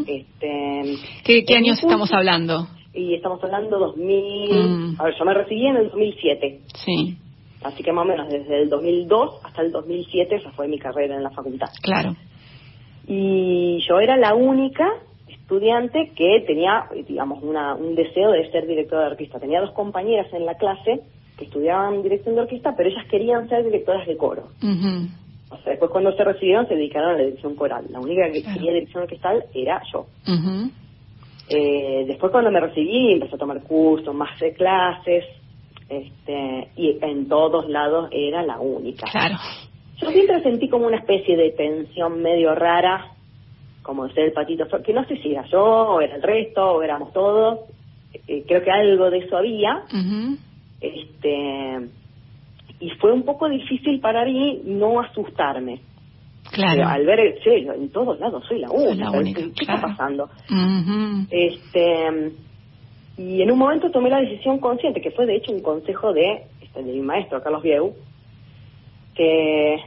Este, 0.07 0.95
¿Qué, 1.23 1.43
qué 1.45 1.55
años 1.55 1.79
estamos 1.81 2.11
hablando? 2.13 2.67
Y 2.93 3.13
estamos 3.15 3.43
hablando 3.43 3.77
2000, 3.79 4.49
Mm. 4.51 4.95
a 4.99 5.03
ver, 5.05 5.15
yo 5.17 5.25
me 5.25 5.33
recibí 5.33 5.65
en 5.67 5.75
el 5.77 5.85
2007, 5.89 6.59
Sí, 6.75 7.17
así 7.63 7.83
que 7.83 7.91
más 7.91 8.05
o 8.05 8.07
menos 8.07 8.29
desde 8.29 8.61
el 8.61 8.69
2002 8.69 9.39
hasta 9.43 9.61
el 9.63 9.71
2007 9.71 10.35
esa 10.35 10.51
fue 10.51 10.67
mi 10.67 10.79
carrera 10.79 11.15
en 11.15 11.23
la 11.23 11.31
facultad. 11.31 11.67
claro. 11.81 12.15
Y 13.07 13.79
yo 13.87 13.99
era 13.99 14.17
la 14.17 14.33
única 14.33 14.87
estudiante 15.27 16.11
que 16.15 16.43
tenía, 16.47 16.85
digamos, 17.07 17.43
una, 17.43 17.75
un 17.75 17.93
deseo 17.95 18.31
de 18.31 18.49
ser 18.51 18.65
directora 18.65 19.03
de 19.05 19.11
orquesta. 19.11 19.39
Tenía 19.39 19.61
dos 19.61 19.71
compañeras 19.71 20.31
en 20.33 20.45
la 20.45 20.55
clase 20.55 21.01
que 21.37 21.45
estudiaban 21.45 22.01
dirección 22.01 22.35
de 22.35 22.41
orquesta, 22.41 22.73
pero 22.75 22.89
ellas 22.89 23.05
querían 23.11 23.47
ser 23.49 23.63
directoras 23.63 24.07
de 24.07 24.17
coro. 24.17 24.47
Ujú. 24.63 25.07
O 25.49 25.57
sea, 25.57 25.71
después 25.71 25.91
cuando 25.91 26.11
se 26.13 26.23
recibieron 26.23 26.67
se 26.67 26.75
dedicaron 26.75 27.11
a 27.11 27.13
la 27.13 27.23
dirección 27.23 27.55
coral. 27.55 27.85
La 27.89 27.99
única 27.99 28.29
que 28.31 28.41
Claro. 28.41 28.55
quería 28.57 28.73
dirección 28.73 29.03
orquestal 29.03 29.43
era 29.53 29.81
yo. 29.91 30.07
Ujú. 30.27 30.71
Eh, 31.49 32.05
después 32.07 32.31
cuando 32.31 32.49
me 32.51 32.59
recibí 32.59 33.13
empecé 33.13 33.35
a 33.35 33.37
tomar 33.37 33.61
cursos, 33.63 34.13
más 34.15 34.39
de 34.39 34.53
clases, 34.53 35.23
este, 35.87 36.69
y 36.75 36.97
en 37.01 37.27
todos 37.27 37.69
lados 37.69 38.09
era 38.11 38.41
la 38.41 38.59
única. 38.59 39.05
Claro. 39.11 39.35
Yo 40.01 40.09
siempre 40.09 40.41
sentí 40.41 40.67
como 40.67 40.87
una 40.87 40.97
especie 40.97 41.37
de 41.37 41.51
tensión 41.51 42.21
medio 42.21 42.55
rara, 42.55 43.11
como 43.83 44.07
de 44.07 44.13
ser 44.13 44.23
el 44.25 44.33
patito, 44.33 44.65
que 44.83 44.93
no 44.93 45.05
sé 45.05 45.17
si 45.21 45.31
era 45.31 45.45
yo, 45.47 45.63
o 45.63 46.01
era 46.01 46.15
el 46.15 46.23
resto, 46.23 46.65
o 46.77 46.81
éramos 46.81 47.13
todos. 47.13 47.59
Eh, 48.27 48.43
creo 48.47 48.63
que 48.63 48.71
algo 48.71 49.11
de 49.11 49.19
eso 49.19 49.37
había. 49.37 49.83
Este, 50.81 51.87
y 52.79 52.89
fue 52.91 53.11
un 53.11 53.23
poco 53.23 53.47
difícil 53.49 53.99
para 53.99 54.25
mí 54.25 54.61
no 54.65 54.99
asustarme. 54.99 55.81
Claro. 56.51 56.87
Al 56.87 57.05
ver, 57.05 57.39
sí, 57.43 57.49
en 57.49 57.89
todos 57.89 58.19
lados 58.19 58.43
soy 58.47 58.59
la 58.59 58.67
Soy 58.69 58.87
única. 58.87 59.03
la 59.05 59.11
única, 59.11 59.41
¿Qué 59.41 59.65
claro. 59.65 59.75
está 59.79 59.87
pasando? 59.89 60.29
Este, 61.29 62.31
y 63.17 63.41
en 63.41 63.51
un 63.51 63.57
momento 63.57 63.89
tomé 63.91 64.09
la 64.09 64.19
decisión 64.21 64.59
consciente, 64.59 65.01
que 65.01 65.11
fue 65.11 65.25
de 65.25 65.35
hecho 65.37 65.51
un 65.51 65.61
consejo 65.61 66.13
de, 66.13 66.43
este, 66.61 66.83
de 66.83 66.91
mi 66.93 67.01
maestro, 67.01 67.41
Carlos 67.41 67.63
Vieu, 67.63 67.93
que 69.15 69.77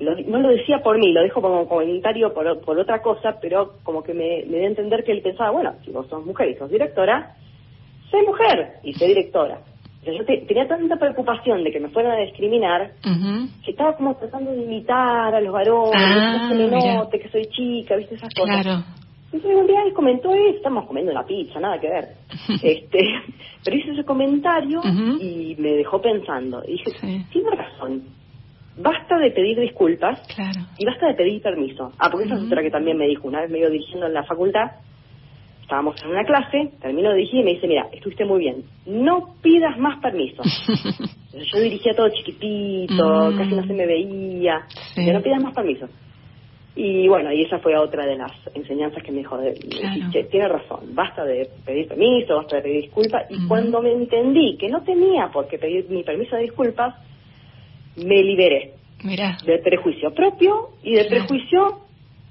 lo- 0.00 0.16
no 0.16 0.38
lo 0.40 0.48
decía 0.48 0.82
por 0.82 0.98
mí, 0.98 1.12
lo 1.12 1.22
dijo 1.22 1.40
como 1.42 1.68
comentario 1.68 2.32
por, 2.32 2.60
por 2.60 2.78
otra 2.78 3.02
cosa, 3.02 3.38
pero 3.40 3.74
como 3.82 4.02
que 4.02 4.14
me, 4.14 4.44
me 4.46 4.56
dio 4.58 4.64
a 4.64 4.68
entender 4.70 5.04
que 5.04 5.12
él 5.12 5.20
pensaba, 5.22 5.50
bueno, 5.50 5.74
si 5.84 5.90
vos 5.90 6.06
sos 6.08 6.24
mujer 6.24 6.48
y 6.50 6.54
sos 6.54 6.70
directora, 6.70 7.34
soy 8.10 8.22
mujer 8.26 8.74
y 8.84 8.94
soy 8.94 9.08
directora. 9.08 9.58
Yo 10.12 10.24
te- 10.24 10.38
tenía 10.46 10.66
tanta 10.68 10.96
preocupación 10.96 11.64
de 11.64 11.70
que 11.72 11.80
me 11.80 11.88
fueran 11.88 12.12
a 12.12 12.22
discriminar 12.22 12.92
que 13.64 13.70
estaba 13.70 13.96
como 13.96 14.14
tratando 14.16 14.50
de 14.52 14.62
imitar 14.62 15.34
a 15.34 15.40
los 15.40 15.52
varones, 15.52 15.92
Ah, 15.96 16.48
que 16.50 16.56
se 16.56 16.68
me 16.70 16.94
note 16.96 17.18
que 17.20 17.28
soy 17.30 17.46
chica, 17.46 17.96
viste 17.96 18.14
esas 18.16 18.32
cosas. 18.34 18.62
Claro. 18.62 18.84
Entonces 19.32 19.56
un 19.60 19.66
día 19.66 19.82
él 19.84 19.92
comentó 19.92 20.32
eso, 20.32 20.56
estamos 20.56 20.86
comiendo 20.86 21.10
una 21.12 21.24
pizza, 21.24 21.58
nada 21.58 21.78
que 21.80 21.88
ver. 21.88 22.04
este, 22.62 22.98
pero 23.64 23.76
hizo 23.76 23.92
ese 23.92 24.04
comentario 24.04 24.80
y 25.20 25.56
me 25.58 25.70
dejó 25.70 26.00
pensando. 26.00 26.62
Y 26.66 26.72
dije, 26.72 26.90
Sí. 27.00 27.24
tiene 27.32 27.50
razón. 27.50 28.02
Basta 28.76 29.18
de 29.18 29.30
pedir 29.30 29.58
disculpas 29.60 30.20
Claro. 30.34 30.60
y 30.78 30.84
basta 30.84 31.06
de 31.06 31.14
pedir 31.14 31.40
permiso. 31.42 31.92
Ah, 31.98 32.08
porque 32.10 32.26
esa 32.26 32.34
es 32.36 32.42
otra 32.42 32.62
que 32.62 32.70
también 32.70 32.96
me 32.96 33.06
dijo. 33.06 33.28
Una 33.28 33.40
vez 33.42 33.50
me 33.50 33.58
iba 33.60 33.68
dirigiendo 33.68 34.06
en 34.06 34.14
la 34.14 34.24
facultad, 34.24 34.70
estábamos 35.64 35.96
en 36.02 36.10
una 36.10 36.24
clase, 36.24 36.72
termino 36.80 37.10
de 37.10 37.16
dirigir 37.16 37.40
y 37.40 37.44
me 37.44 37.50
dice, 37.54 37.66
mira, 37.66 37.88
estuviste 37.92 38.24
muy 38.24 38.38
bien, 38.40 38.64
no 38.86 39.34
pidas 39.42 39.78
más 39.78 39.98
permiso. 40.00 40.42
Yo 41.32 41.60
dirigía 41.60 41.94
todo 41.96 42.08
chiquitito, 42.10 43.30
Mm. 43.32 43.36
casi 43.38 43.54
no 43.54 43.66
se 43.66 43.72
me 43.72 43.86
veía, 43.86 44.66
Sí. 44.94 45.04
que 45.04 45.12
no 45.12 45.20
pidas 45.22 45.42
más 45.42 45.54
permiso. 45.54 45.88
Y 46.76 47.06
bueno, 47.08 47.32
y 47.32 47.42
esa 47.42 47.58
fue 47.60 47.76
otra 47.76 48.04
de 48.04 48.16
las 48.16 48.32
enseñanzas 48.54 49.02
que 49.02 49.10
me 49.12 49.18
dijo, 49.18 49.38
de- 49.38 49.54
Claro. 49.54 50.10
che, 50.12 50.24
tiene 50.24 50.48
razón, 50.48 50.94
basta 50.94 51.24
de 51.24 51.48
pedir 51.64 51.88
permiso, 51.88 52.36
basta 52.36 52.56
de 52.56 52.62
pedir 52.62 52.82
disculpas. 52.82 53.24
Y 53.30 53.46
cuando 53.48 53.80
me 53.80 53.92
entendí 53.92 54.56
que 54.58 54.68
no 54.68 54.82
tenía 54.82 55.28
por 55.28 55.46
qué 55.48 55.58
pedir 55.58 55.88
mi 55.88 56.02
permiso 56.02 56.36
de 56.36 56.42
disculpas, 56.42 56.94
me 57.96 58.22
liberé 58.22 58.72
Mira. 59.04 59.36
del 59.46 59.60
prejuicio 59.60 60.12
propio 60.12 60.70
y 60.82 60.94
del 60.94 61.06
Claro. 61.06 61.26
prejuicio 61.26 61.78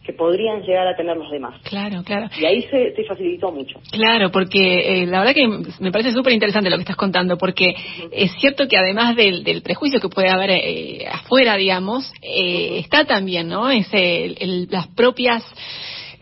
que 0.04 0.14
podrían 0.14 0.62
llegar 0.64 0.86
a 0.88 0.96
tener 0.96 1.16
los 1.16 1.32
demás. 1.32 1.62
Claro, 1.64 2.04
claro. 2.04 2.28
Y 2.38 2.46
ahí 2.46 2.62
se, 2.64 2.94
se 2.94 3.04
facilitó 3.06 3.52
mucho. 3.52 3.80
Claro, 3.92 4.32
porque 4.32 5.04
eh, 5.04 5.06
la 5.06 5.20
verdad 5.20 5.34
que 5.34 5.48
me 5.80 5.92
parece 5.92 6.12
súper 6.12 6.34
interesante 6.34 6.70
lo 6.70 6.76
que 6.76 6.82
estás 6.82 6.98
contando, 6.98 7.38
porque 7.38 7.74
es 8.12 8.32
cierto 8.34 8.68
que 8.68 8.78
además 8.78 9.16
del, 9.16 9.44
del 9.44 9.62
prejuicio 9.62 10.00
que 10.02 10.10
puede 10.10 10.30
haber 10.30 10.52
eh, 10.52 11.08
afuera, 11.10 11.56
digamos, 11.56 12.12
eh, 12.22 12.80
está 12.80 13.06
también, 13.06 13.48
¿no? 13.48 13.70
Es 13.70 13.88
el- 13.94 14.36
el- 14.40 14.68
las 14.70 14.88
propias 14.88 15.44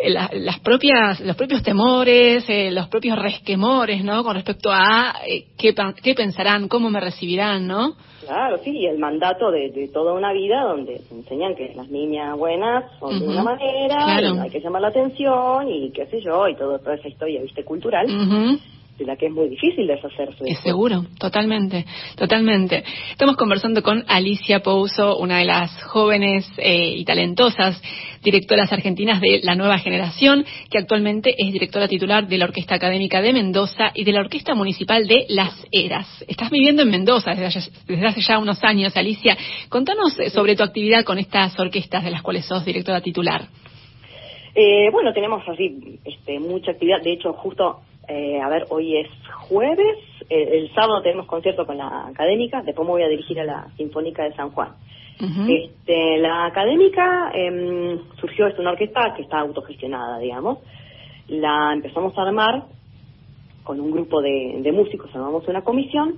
la- 0.10 0.30
las 0.34 0.60
propias 0.60 1.19
los 1.22 1.36
propios 1.36 1.64
temores 1.64 2.44
eh, 2.49 2.72
los 2.72 2.88
propios 2.88 3.18
resquemores 3.19 4.03
no 4.03 4.23
con 4.23 4.36
respecto 4.36 4.72
a 4.72 5.15
eh, 5.28 5.45
qué, 5.57 5.73
qué 6.02 6.14
pensarán 6.15 6.68
cómo 6.68 6.90
me 6.90 6.99
recibirán 6.99 7.68
no 7.68 7.94
Claro, 8.23 8.60
sí, 8.64 8.69
y 8.69 8.86
el 8.86 8.99
mandato 8.99 9.49
de, 9.49 9.72
de 9.72 9.88
toda 9.88 10.14
una 10.14 10.32
vida 10.32 10.61
donde 10.61 10.99
te 11.10 11.15
enseñan 11.15 11.56
que 11.56 11.73
las 11.76 11.90
niñas 11.90 12.38
buenas 12.38 12.86
son 12.99 13.19
de 13.19 13.28
una 13.28 13.41
manera, 13.41 13.95
claro. 13.95 14.40
hay 14.40 14.49
que 14.52 14.60
llamar 14.61 14.84
la 14.84 14.90
atención 14.90 15.68
y 15.68 15.91
qué 15.91 16.06
sé 16.06 16.22
yo, 16.22 16.48
y 16.48 16.56
todo, 16.56 16.78
toda 16.78 16.95
esa 16.95 17.07
historia, 17.07 17.41
viste, 17.41 17.64
cultural, 17.65 18.06
Ujú. 18.06 18.60
De 19.02 19.07
la 19.07 19.15
que 19.18 19.26
es 19.28 19.32
muy 19.32 19.49
difícil 19.49 19.88
deshacerse. 19.88 20.44
Es 20.45 20.60
seguro, 20.60 21.03
totalmente, 21.19 21.86
totalmente. 22.15 22.84
Estamos 23.11 23.36
conversando 23.36 23.82
con 23.82 24.03
Alicia 24.07 24.60
Pouso, 24.61 25.18
una 25.18 25.40
de 25.40 25.45
las 25.45 25.84
jóvenes 25.84 26.49
eh, 26.57 26.94
y 26.98 27.03
talentosas 27.06 27.82
directoras 28.23 28.72
argentinas 28.72 29.19
de 29.19 29.40
la 29.44 29.56
nueva 29.56 29.80
generación, 29.80 30.45
que 30.69 30.78
actualmente 30.78 31.34
es 31.38 31.52
directora 31.52 31.88
titular 31.88 32.28
de 32.28 32.38
la 32.38 32.45
Orquesta 32.45 32.76
Académica 32.76 33.22
de 33.22 33.34
Mendoza 33.34 33.91
y 33.95 34.03
de 34.03 34.11
la 34.11 34.19
Orquesta 34.22 34.53
Municipal 34.53 35.07
de 35.07 35.26
Las 35.30 35.53
Heras. 35.72 36.23
Estás 36.28 36.52
viviendo 36.52 36.84
en 36.84 36.91
Mendoza 36.91 37.32
desde, 37.32 37.45
hace- 37.48 37.72
desde 37.88 38.06
hace 38.06 38.22
ya 38.22 38.38
unos 38.38 38.64
años, 38.64 38.95
Alicia. 38.95 39.36
Contanos 39.69 40.19
eh, 40.19 40.30
sobre 40.30 40.56
tu 40.56 40.64
actividad 40.64 41.03
con 41.03 41.18
estas 41.18 41.60
orquestas 41.60 42.03
de 42.03 42.11
las 42.11 42.22
cuales 42.22 42.45
sos 42.45 42.64
directora 42.64 43.02
titular. 43.02 43.45
Eh, 44.53 44.90
bueno, 44.91 45.14
tenemos 45.14 45.41
así 45.48 45.98
este, 46.03 46.40
mucha 46.40 46.72
actividad. 46.72 47.02
De 47.02 47.14
hecho, 47.14 47.34
justo, 47.34 47.80
eh, 48.11 48.41
a 48.41 48.49
ver, 48.49 48.67
hoy 48.69 48.97
es 48.97 49.07
jueves. 49.47 49.97
el 50.29 50.73
sábado 50.73 51.01
tenemos 51.01 51.25
concierto 51.25 51.65
con 51.65 51.77
la 51.77 52.07
académica. 52.07 52.61
Después 52.61 52.85
me 52.85 52.91
voy 52.91 53.03
a 53.03 53.07
dirigir 53.07 53.39
a 53.39 53.45
la 53.45 53.67
Sinfónica 53.77 54.23
de 54.23 54.33
San 54.33 54.51
Juan. 54.51 54.75
Este, 55.47 56.17
la 56.17 56.45
académica 56.45 57.31
em, 57.33 57.99
surgió, 58.19 58.47
es 58.47 58.57
una 58.57 58.71
orquesta 58.71 59.13
que 59.15 59.21
está 59.21 59.39
autogestionada, 59.39 60.17
digamos. 60.17 60.59
La 61.27 61.73
empezamos 61.73 62.17
a 62.17 62.23
armar 62.23 62.63
con 63.63 63.79
un 63.79 63.91
grupo 63.91 64.19
de, 64.21 64.59
de 64.61 64.71
músicos, 64.71 65.13
armamos 65.13 65.47
una 65.47 65.61
comisión 65.61 66.15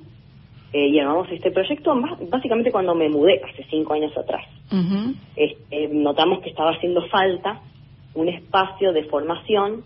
eh, 0.72 0.88
y 0.88 1.00
armamos 1.00 1.30
este 1.32 1.52
proyecto 1.52 1.94
básicamente 2.30 2.72
cuando 2.72 2.96
me 2.96 3.10
mudé, 3.10 3.42
hace 3.44 3.66
cinco 3.70 3.94
años 3.94 4.16
atrás. 4.18 4.46
Este, 5.36 5.90
notamos 5.90 6.42
que 6.42 6.50
estaba 6.50 6.72
haciendo 6.72 7.06
falta 7.10 7.62
un 8.16 8.30
espacio 8.30 8.94
de 8.94 9.04
formación 9.04 9.84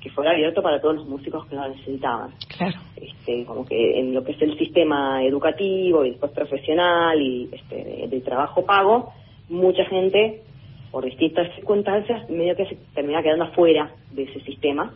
que 0.00 0.10
fuera 0.10 0.30
abierto 0.30 0.62
para 0.62 0.80
todos 0.80 0.96
los 0.96 1.08
músicos 1.08 1.46
que 1.46 1.56
lo 1.56 1.68
necesitaban 1.68 2.30
Claro. 2.56 2.78
este, 2.96 3.44
como 3.44 3.64
que 3.66 3.98
en 3.98 4.14
lo 4.14 4.22
que 4.24 4.32
es 4.32 4.42
el 4.42 4.56
sistema 4.58 5.24
educativo 5.24 6.04
y 6.04 6.10
después 6.10 6.32
profesional 6.32 7.20
y 7.20 7.48
este, 7.52 7.76
de, 7.84 8.08
de 8.08 8.20
trabajo 8.20 8.64
pago, 8.64 9.12
mucha 9.48 9.84
gente, 9.86 10.42
por 10.90 11.04
distintas 11.04 11.52
circunstancias, 11.56 12.28
medio 12.30 12.54
que 12.56 12.66
se 12.66 12.76
termina 12.94 13.22
quedando 13.22 13.44
afuera 13.44 13.90
de 14.12 14.22
ese 14.24 14.40
sistema 14.40 14.92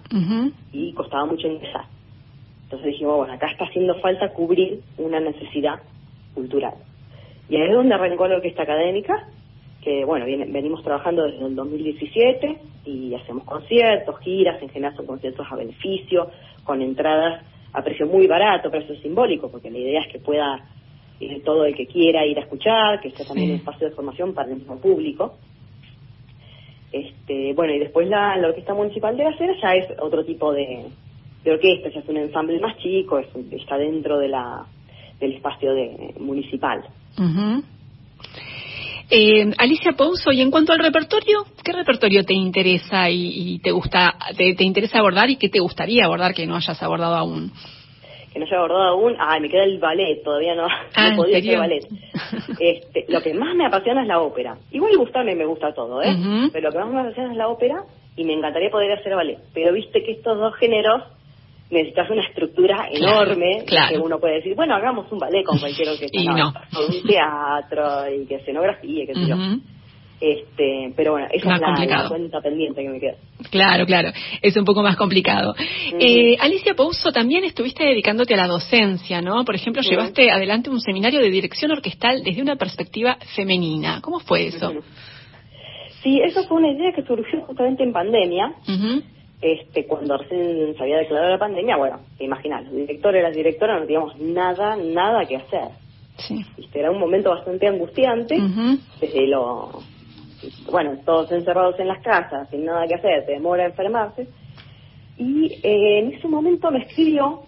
y 0.72 0.92
costaba 0.94 1.26
mucho 1.26 1.46
ingresar. 1.48 1.84
Entonces 2.64 2.92
dijimos, 2.92 3.16
bueno, 3.18 3.34
acá 3.34 3.48
está 3.50 3.64
haciendo 3.66 3.94
falta 4.00 4.30
cubrir 4.32 4.80
una 4.98 5.20
necesidad 5.20 5.80
cultural. 6.34 6.72
Y 7.50 7.56
ahí 7.56 7.68
es 7.68 7.74
donde 7.74 7.94
arrancó 7.94 8.26
la 8.26 8.36
orquesta 8.36 8.62
académica, 8.62 9.28
que 9.82 10.04
bueno, 10.04 10.24
viene- 10.26 10.46
venimos 10.46 10.82
trabajando 10.82 11.24
desde 11.24 11.44
el 11.44 11.54
2017 11.56 12.58
y 12.86 13.14
hacemos 13.14 13.44
conciertos, 13.44 14.18
giras, 14.20 14.62
en 14.62 14.68
general 14.68 14.94
son 14.96 15.06
conciertos 15.06 15.46
a 15.50 15.56
beneficio, 15.56 16.30
con 16.64 16.80
entradas 16.82 17.42
a 17.72 17.82
precio 17.82 18.06
muy 18.06 18.26
barato, 18.26 18.70
precio 18.70 18.94
simbólico, 18.96 19.50
porque 19.50 19.70
la 19.70 19.78
idea 19.78 20.02
es 20.02 20.12
que 20.12 20.18
pueda 20.18 20.60
ir 21.20 21.42
todo 21.44 21.64
el 21.64 21.74
que 21.74 21.86
quiera 21.86 22.24
ir 22.26 22.38
a 22.38 22.42
escuchar, 22.42 23.00
que 23.00 23.10
sea 23.12 23.26
también 23.26 23.48
Sí. 23.48 23.52
un 23.54 23.58
espacio 23.58 23.88
de 23.88 23.94
formación 23.94 24.34
para 24.34 24.48
el 24.50 24.56
mismo 24.56 24.78
público. 24.78 25.34
Este, 26.92 27.54
bueno, 27.54 27.72
y 27.72 27.78
después 27.78 28.06
la, 28.08 28.36
la 28.36 28.48
Orquesta 28.48 28.74
Municipal 28.74 29.16
de 29.16 29.24
la 29.24 29.36
Cera 29.38 29.54
ya 29.62 29.74
es 29.74 29.86
otro 29.98 30.24
tipo 30.24 30.52
de, 30.52 30.86
de 31.42 31.50
orquesta, 31.50 31.88
ya 31.88 32.00
es 32.00 32.08
un 32.08 32.18
ensamble 32.18 32.60
más 32.60 32.76
chico, 32.78 33.18
es 33.18 33.28
está 33.52 33.78
dentro 33.78 34.18
de 34.18 34.28
la 34.28 34.66
del 35.18 35.32
espacio 35.34 35.72
de, 35.72 36.14
municipal. 36.18 36.82
Ujú. 37.16 37.62
Eh, 39.14 39.52
Alicia 39.58 39.92
Pouso, 39.92 40.32
y 40.32 40.40
en 40.40 40.50
cuanto 40.50 40.72
al 40.72 40.78
repertorio, 40.78 41.44
¿qué 41.62 41.72
repertorio 41.72 42.24
te 42.24 42.32
interesa 42.32 43.10
y, 43.10 43.54
y 43.54 43.58
te 43.58 43.70
gusta, 43.70 44.14
te, 44.38 44.54
te 44.54 44.64
interesa 44.64 45.00
abordar 45.00 45.28
y 45.28 45.36
qué 45.36 45.50
te 45.50 45.60
gustaría 45.60 46.06
abordar 46.06 46.32
que 46.32 46.46
no 46.46 46.56
hayas 46.56 46.82
abordado 46.82 47.14
aún? 47.16 47.52
que 48.32 48.38
no 48.38 48.46
haya 48.46 48.56
abordado 48.56 48.82
aún, 48.84 49.14
ay, 49.18 49.42
me 49.42 49.50
queda 49.50 49.64
el 49.64 49.78
ballet, 49.78 50.22
todavía 50.24 50.54
no, 50.54 50.66
Ah, 50.94 51.02
no 51.02 51.08
¿en 51.10 51.16
podía 51.16 51.34
serio? 51.34 51.50
hacer 51.50 51.58
ballet. 51.60 51.86
Este, 52.58 53.04
lo 53.08 53.20
que 53.20 53.34
más 53.34 53.54
me 53.54 53.66
apasiona 53.66 54.00
es 54.00 54.08
la 54.08 54.20
ópera. 54.20 54.56
Igual 54.70 54.96
gustarme 54.96 55.34
me 55.34 55.44
gusta 55.44 55.74
todo, 55.74 56.00
¿eh? 56.02 56.16
Pero 56.50 56.68
lo 56.68 56.72
que 56.72 56.78
más 56.78 56.88
me 56.90 57.00
apasiona 57.02 57.32
es 57.32 57.36
la 57.36 57.48
ópera 57.48 57.84
y 58.16 58.24
me 58.24 58.32
encantaría 58.32 58.70
poder 58.70 58.92
hacer 58.92 59.14
ballet. 59.14 59.38
Pero 59.52 59.74
viste 59.74 60.02
que 60.02 60.12
estos 60.12 60.38
dos 60.38 60.54
géneros 60.56 61.02
necesitas 61.72 62.08
una 62.10 62.22
estructura 62.26 62.88
enorme 62.92 63.64
claro. 63.66 63.88
que 63.96 63.98
uno 63.98 64.18
puede 64.20 64.34
decir, 64.36 64.54
bueno, 64.54 64.74
hagamos 64.74 65.10
un 65.10 65.18
ballet 65.18 65.42
con 65.44 65.58
cualquier 65.58 65.88
orquesta. 65.90 66.20
Y 66.20 66.26
no. 66.26 66.52
con 66.72 66.84
un 66.94 67.02
teatro 67.06 68.14
y 68.14 68.26
que 68.26 68.36
escenografía, 68.36 69.06
qué 69.06 69.14
sé 69.14 69.26
yo. 69.26 69.36
Este, 70.24 70.92
pero 70.94 71.12
bueno, 71.12 71.26
esa 71.32 71.48
Más 71.48 71.56
es 71.56 71.60
la, 71.62 71.66
complicado. 71.66 72.02
la 72.04 72.08
cuenta 72.10 72.40
pendiente 72.40 72.80
que 72.80 72.88
me 72.88 73.00
queda. 73.00 73.14
Claro, 73.50 73.84
claro, 73.86 74.10
es 74.40 74.56
un 74.56 74.64
poco 74.64 74.80
más 74.80 74.94
complicado. 74.96 75.52
Eh, 75.98 76.36
Alicia 76.38 76.74
Pouso, 76.74 77.10
también 77.10 77.42
estuviste 77.42 77.82
dedicándote 77.84 78.34
a 78.34 78.36
la 78.36 78.46
docencia, 78.46 79.20
¿no? 79.20 79.44
Por 79.44 79.56
ejemplo, 79.56 79.82
Sí. 79.82 79.90
llevaste 79.90 80.30
adelante 80.30 80.70
un 80.70 80.80
seminario 80.80 81.18
de 81.18 81.28
dirección 81.28 81.72
orquestal 81.72 82.22
desde 82.22 82.40
una 82.40 82.54
perspectiva 82.54 83.16
femenina. 83.34 84.00
¿Cómo 84.00 84.20
fue 84.20 84.46
eso? 84.46 84.72
Sí, 86.04 86.20
eso 86.24 86.44
fue 86.44 86.58
una 86.58 86.70
idea 86.70 86.92
que 86.92 87.02
surgió 87.02 87.40
justamente 87.40 87.82
en 87.82 87.92
pandemia. 87.92 88.46
Ujú. 88.68 89.02
Este, 89.42 89.86
cuando 89.86 90.16
recién 90.16 90.74
se 90.76 90.82
había 90.82 90.98
declarado 90.98 91.30
la 91.30 91.38
pandemia, 91.38 91.76
bueno, 91.76 91.98
te 92.16 92.24
imaginas, 92.24 92.64
los 92.64 92.74
directores 92.74 93.20
y 93.20 93.22
las 93.24 93.34
directoras 93.34 93.80
no 93.80 93.86
teníamos 93.86 94.18
nada, 94.20 94.76
nada 94.76 95.24
que 95.26 95.36
hacer. 95.36 95.68
Sí. 96.16 96.44
¿viste? 96.56 96.78
Era 96.78 96.92
un 96.92 97.00
momento 97.00 97.30
bastante 97.30 97.66
angustiante, 97.66 98.36
Ujú. 98.36 98.78
desde 99.00 99.26
lo, 99.26 99.82
bueno, 100.70 100.96
todos 101.04 101.32
encerrados 101.32 101.78
en 101.80 101.88
las 101.88 102.02
casas, 102.02 102.48
sin 102.50 102.64
nada 102.64 102.86
que 102.86 102.94
hacer, 102.94 103.26
te 103.26 103.32
demora 103.32 103.64
enfermarse. 103.66 104.28
Y 105.18 105.52
eh, 105.62 105.98
en 105.98 106.12
ese 106.12 106.28
momento 106.28 106.70
me 106.70 106.84
escribió 106.84 107.42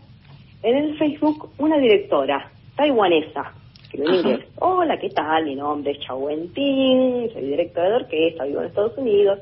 en 0.65 0.77
el 0.77 0.99
Facebook 0.99 1.51
una 1.59 1.79
directora 1.79 2.51
taiwanesa, 2.77 3.53
que 3.91 3.99
me 3.99 4.16
inglés. 4.16 4.41
Hola, 4.59 4.99
¿qué 4.99 5.11
tal? 5.11 5.45
Mi 5.45 5.55
nombre 5.55 5.93
es 5.93 6.01
Chao 6.01 6.19
Wen-Ting, 6.19 7.33
soy 7.33 7.43
directora 7.43 7.91
de 7.91 7.97
orquesta, 7.97 8.45
vivo 8.45 8.61
en 8.61 8.66
Estados 8.66 8.99
Unidos. 8.99 9.39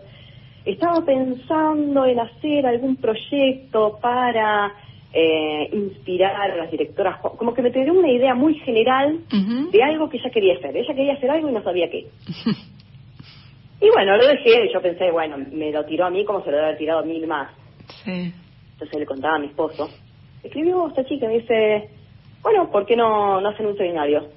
Estaba 0.65 1.05
pensando 1.05 2.07
en 2.07 2.21
hacer 2.21 2.67
algún 2.67 2.97
proyecto 2.97 3.99
para 4.01 4.73
eh, 5.13 5.69
inspirar 5.73 6.51
a 6.51 6.57
las 6.57 6.71
directoras, 6.71 7.21
como 7.21 7.53
que 7.53 7.63
me 7.63 7.71
dio 7.71 7.93
una 7.93 8.11
idea 8.11 8.35
muy 8.35 8.55
general 8.61 9.21
de 9.71 9.83
algo 9.83 10.09
que 10.09 10.19
ella 10.19 10.31
quería 10.31 10.55
hacer. 10.55 10.77
Ella 10.77 10.95
quería 10.95 11.15
hacer 11.15 11.31
algo 11.31 11.49
y 11.49 11.53
no 11.53 11.63
sabía 11.63 11.91
qué. 11.91 12.07
Y 13.83 13.91
bueno, 13.91 14.17
lo 14.17 14.25
dejé, 14.29 14.67
y 14.67 14.73
yo 14.73 14.81
pensé, 14.81 15.11
bueno, 15.11 15.37
me 15.51 15.73
lo 15.73 15.85
tiró 15.85 16.07
a 16.07 16.11
mí 16.11 16.25
como 16.25 16.41
se 16.45 16.53
lo 16.53 16.57
debe 16.57 16.69
haber 16.69 16.79
tirado 16.79 17.01
a 17.01 17.03
mil 17.03 17.27
más. 17.27 17.51
Sí. 18.05 18.33
Entonces 18.75 19.01
le 19.01 19.07
contaba 19.07 19.35
a 19.35 19.39
mi 19.41 19.47
esposo. 19.47 19.91
Escribió 20.45 20.87
esta 20.87 21.05
chica 21.05 21.27
y 21.27 21.29
me 21.29 21.41
dice, 21.41 21.91
bueno, 22.43 22.71
¿por 22.71 22.87
qué 22.87 22.95
no, 22.95 23.41
no 23.41 23.49
hacen 23.49 23.67
un 23.67 23.77
seminario? 23.77 24.29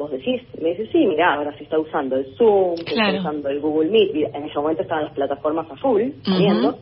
Vos 0.00 0.10
decís, 0.10 0.40
me 0.58 0.70
dice, 0.70 0.86
sí, 0.90 1.06
mira, 1.06 1.34
ahora 1.34 1.54
se 1.58 1.64
está 1.64 1.78
usando 1.78 2.16
el 2.16 2.24
Zoom, 2.36 2.74
se 2.78 2.84
Claro. 2.94 3.08
está 3.18 3.20
usando 3.20 3.50
el 3.50 3.60
Google 3.60 3.90
Meet, 3.90 4.14
y 4.16 4.24
en 4.24 4.44
ese 4.46 4.54
momento 4.58 4.80
estaban 4.80 5.04
las 5.04 5.12
plataformas 5.12 5.70
a 5.70 5.76
full, 5.76 6.00
saliendo. 6.24 6.78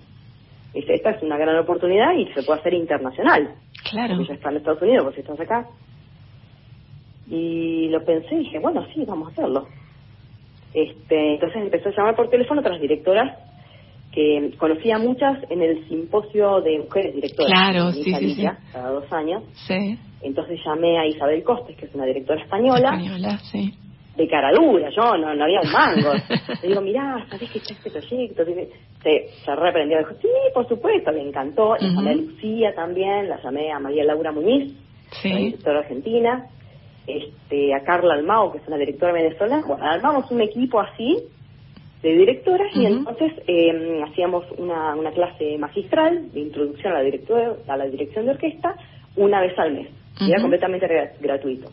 Y 0.73 0.82
dice, 0.82 0.95
esta 0.95 1.11
es 1.11 1.23
una 1.24 1.36
gran 1.36 1.59
oportunidad 1.59 2.12
y 2.15 2.27
se 2.32 2.45
puede 2.45 2.61
hacer 2.61 2.74
internacional. 2.74 3.57
Claro. 3.90 4.15
Porque 4.15 4.28
ya 4.28 4.35
está 4.35 4.51
en 4.51 4.57
Estados 4.59 4.82
Unidos, 4.82 5.03
pues 5.03 5.15
si 5.16 5.20
estás 5.23 5.40
acá. 5.40 5.66
Y 7.28 7.89
lo 7.89 8.05
pensé 8.05 8.36
y 8.36 8.39
dije, 8.39 8.61
bueno, 8.61 8.86
sí, 8.95 9.05
vamos 9.05 9.28
a 9.28 9.32
hacerlo. 9.32 9.66
Este, 10.73 11.35
entonces 11.35 11.61
empezó 11.61 11.89
a 11.89 11.93
llamar 11.97 12.15
por 12.15 12.31
teléfono 12.31 12.61
a 12.61 12.62
otras 12.62 12.81
directoras 12.81 13.36
que 14.12 14.51
conocía 14.59 14.98
muchas 14.98 15.39
en 15.51 15.62
el 15.62 15.86
simposio 15.89 16.60
de 16.62 16.78
mujeres 16.78 17.14
directoras. 17.14 17.52
Claro, 17.52 17.93
sí, 17.93 18.02
sí. 18.35 18.47
Cada 18.72 18.90
dos 18.90 19.12
años. 19.12 19.43
Sí. 19.66 19.98
Entonces 20.22 20.59
llamé 20.64 20.98
a 20.98 21.06
Isabel 21.06 21.43
Costes, 21.44 21.76
que 21.76 21.86
es 21.86 21.94
una 21.94 22.05
directora 22.06 22.43
española, 22.43 22.90
Española, 22.94 23.39
sí. 23.52 23.72
de 24.16 24.26
cara 24.28 24.51
dura, 24.52 24.90
yo 24.90 25.16
no, 25.16 25.35
no 25.35 25.44
había 25.44 25.60
un 25.60 25.70
mango. 25.70 26.12
Le 26.62 26.68
digo, 26.68 26.80
mirá, 26.80 27.24
¿sabés 27.30 27.51
que 27.51 27.59
está 27.59 27.74
este 27.74 27.90
proyecto? 27.90 28.44
Se, 29.02 29.28
se 29.44 29.55
reprendió, 29.55 29.98
dijo, 29.98 30.14
sí, 30.20 30.28
por 30.52 30.66
supuesto, 30.68 31.12
le 31.12 31.28
encantó. 31.28 31.76
La 31.76 31.89
llamé 31.89 32.10
a. 32.10 32.14
Lucía 32.14 32.74
también, 32.74 33.28
la 33.28 33.40
llamé 33.43 33.70
a 33.70 33.78
María 33.78 34.05
Laura 34.05 34.32
Muñiz, 34.32 34.72
la 34.72 35.18
Sí. 35.22 35.28
directora 35.32 35.78
argentina, 35.80 36.47
este, 37.06 37.74
a 37.74 37.85
Carla 37.85 38.14
Almao, 38.14 38.51
que 38.52 38.59
es 38.59 38.66
una 38.66 38.76
directora 38.76 39.12
venezolana. 39.12 39.62
Bueno, 39.66 39.85
armamos 39.85 40.30
un 40.32 40.40
equipo 40.40 40.80
así 40.80 41.16
de 42.03 42.15
directoras 42.16 42.69
y 42.77 42.87
entonces 42.87 43.33
eh, 43.49 44.03
hacíamos 44.09 44.45
una, 44.57 44.95
una 44.95 45.11
clase 45.11 45.59
magistral 45.59 46.31
de 46.33 46.41
introducción 46.41 46.93
a 46.93 46.99
la, 46.99 47.03
directora, 47.03 47.55
a 47.66 47.77
la 47.77 47.87
dirección 47.87 48.25
de 48.27 48.33
orquesta 48.33 48.75
una 49.16 49.41
vez 49.41 49.59
al 49.59 49.73
mes. 49.73 49.89
Y 50.20 50.31
Era 50.31 50.41
completamente 50.41 50.87
gra- 50.87 51.12
gratuito. 51.20 51.70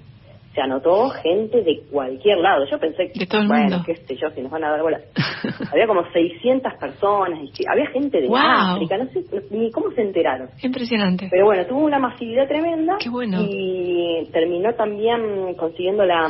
Se 0.56 0.62
anotó 0.62 1.10
gente 1.10 1.62
de 1.64 1.82
cualquier 1.92 2.38
lado. 2.38 2.66
Yo 2.72 2.80
pensé, 2.80 3.12
todo 3.28 3.42
el 3.42 3.48
bueno, 3.48 3.64
mundo. 3.64 3.84
qué 3.86 3.96
sé 3.98 4.16
yo, 4.16 4.30
si 4.32 4.42
nos 4.42 4.50
van 4.52 4.64
a 4.64 4.72
dar 4.72 4.82
bola. 4.82 5.00
había 5.72 5.86
como 5.86 6.10
600 6.12 6.74
personas, 6.76 7.40
y 7.44 7.68
había 7.68 7.88
gente 7.88 8.22
de 8.22 8.28
Wow. 8.30 8.38
África, 8.38 8.98
no 8.98 9.06
sé 9.12 9.22
ni 9.52 9.70
cómo 9.72 9.92
se 9.92 10.02
enteraron. 10.02 10.48
Impresionante. 10.64 11.28
Pero 11.30 11.46
bueno, 11.46 11.66
tuvo 11.66 11.80
una 11.86 12.00
masividad 12.00 12.48
tremenda. 12.48 12.96
Qué 13.04 13.10
bueno. 13.10 13.40
Y 13.42 14.28
terminó 14.32 14.74
también 14.76 15.56
consiguiendo 15.56 16.06
la. 16.06 16.28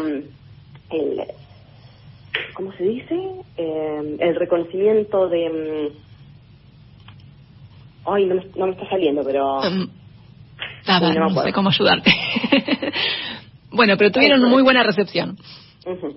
El, 0.90 1.22
¿Cómo 2.54 2.72
se 2.74 2.84
dice? 2.84 3.16
Eh, 3.58 4.18
el 4.20 4.36
reconocimiento 4.36 5.28
de. 5.30 5.50
mm, 5.50 6.06
Ay, 8.08 8.26
no 8.26 8.36
me, 8.36 8.46
no 8.56 8.66
me 8.68 8.72
está 8.74 8.88
saliendo, 8.90 9.24
pero. 9.24 9.60
Um, 9.62 9.88
nada, 10.88 11.14
no 11.14 11.44
sé 11.44 11.52
cómo 11.54 11.70
ayudarte. 11.70 12.12
bueno, 13.72 13.96
pero 13.98 14.12
tuvieron 14.12 14.44
muy 14.50 14.62
buena 14.64 14.84
recepción 14.84 15.38
Ujú. 15.86 16.16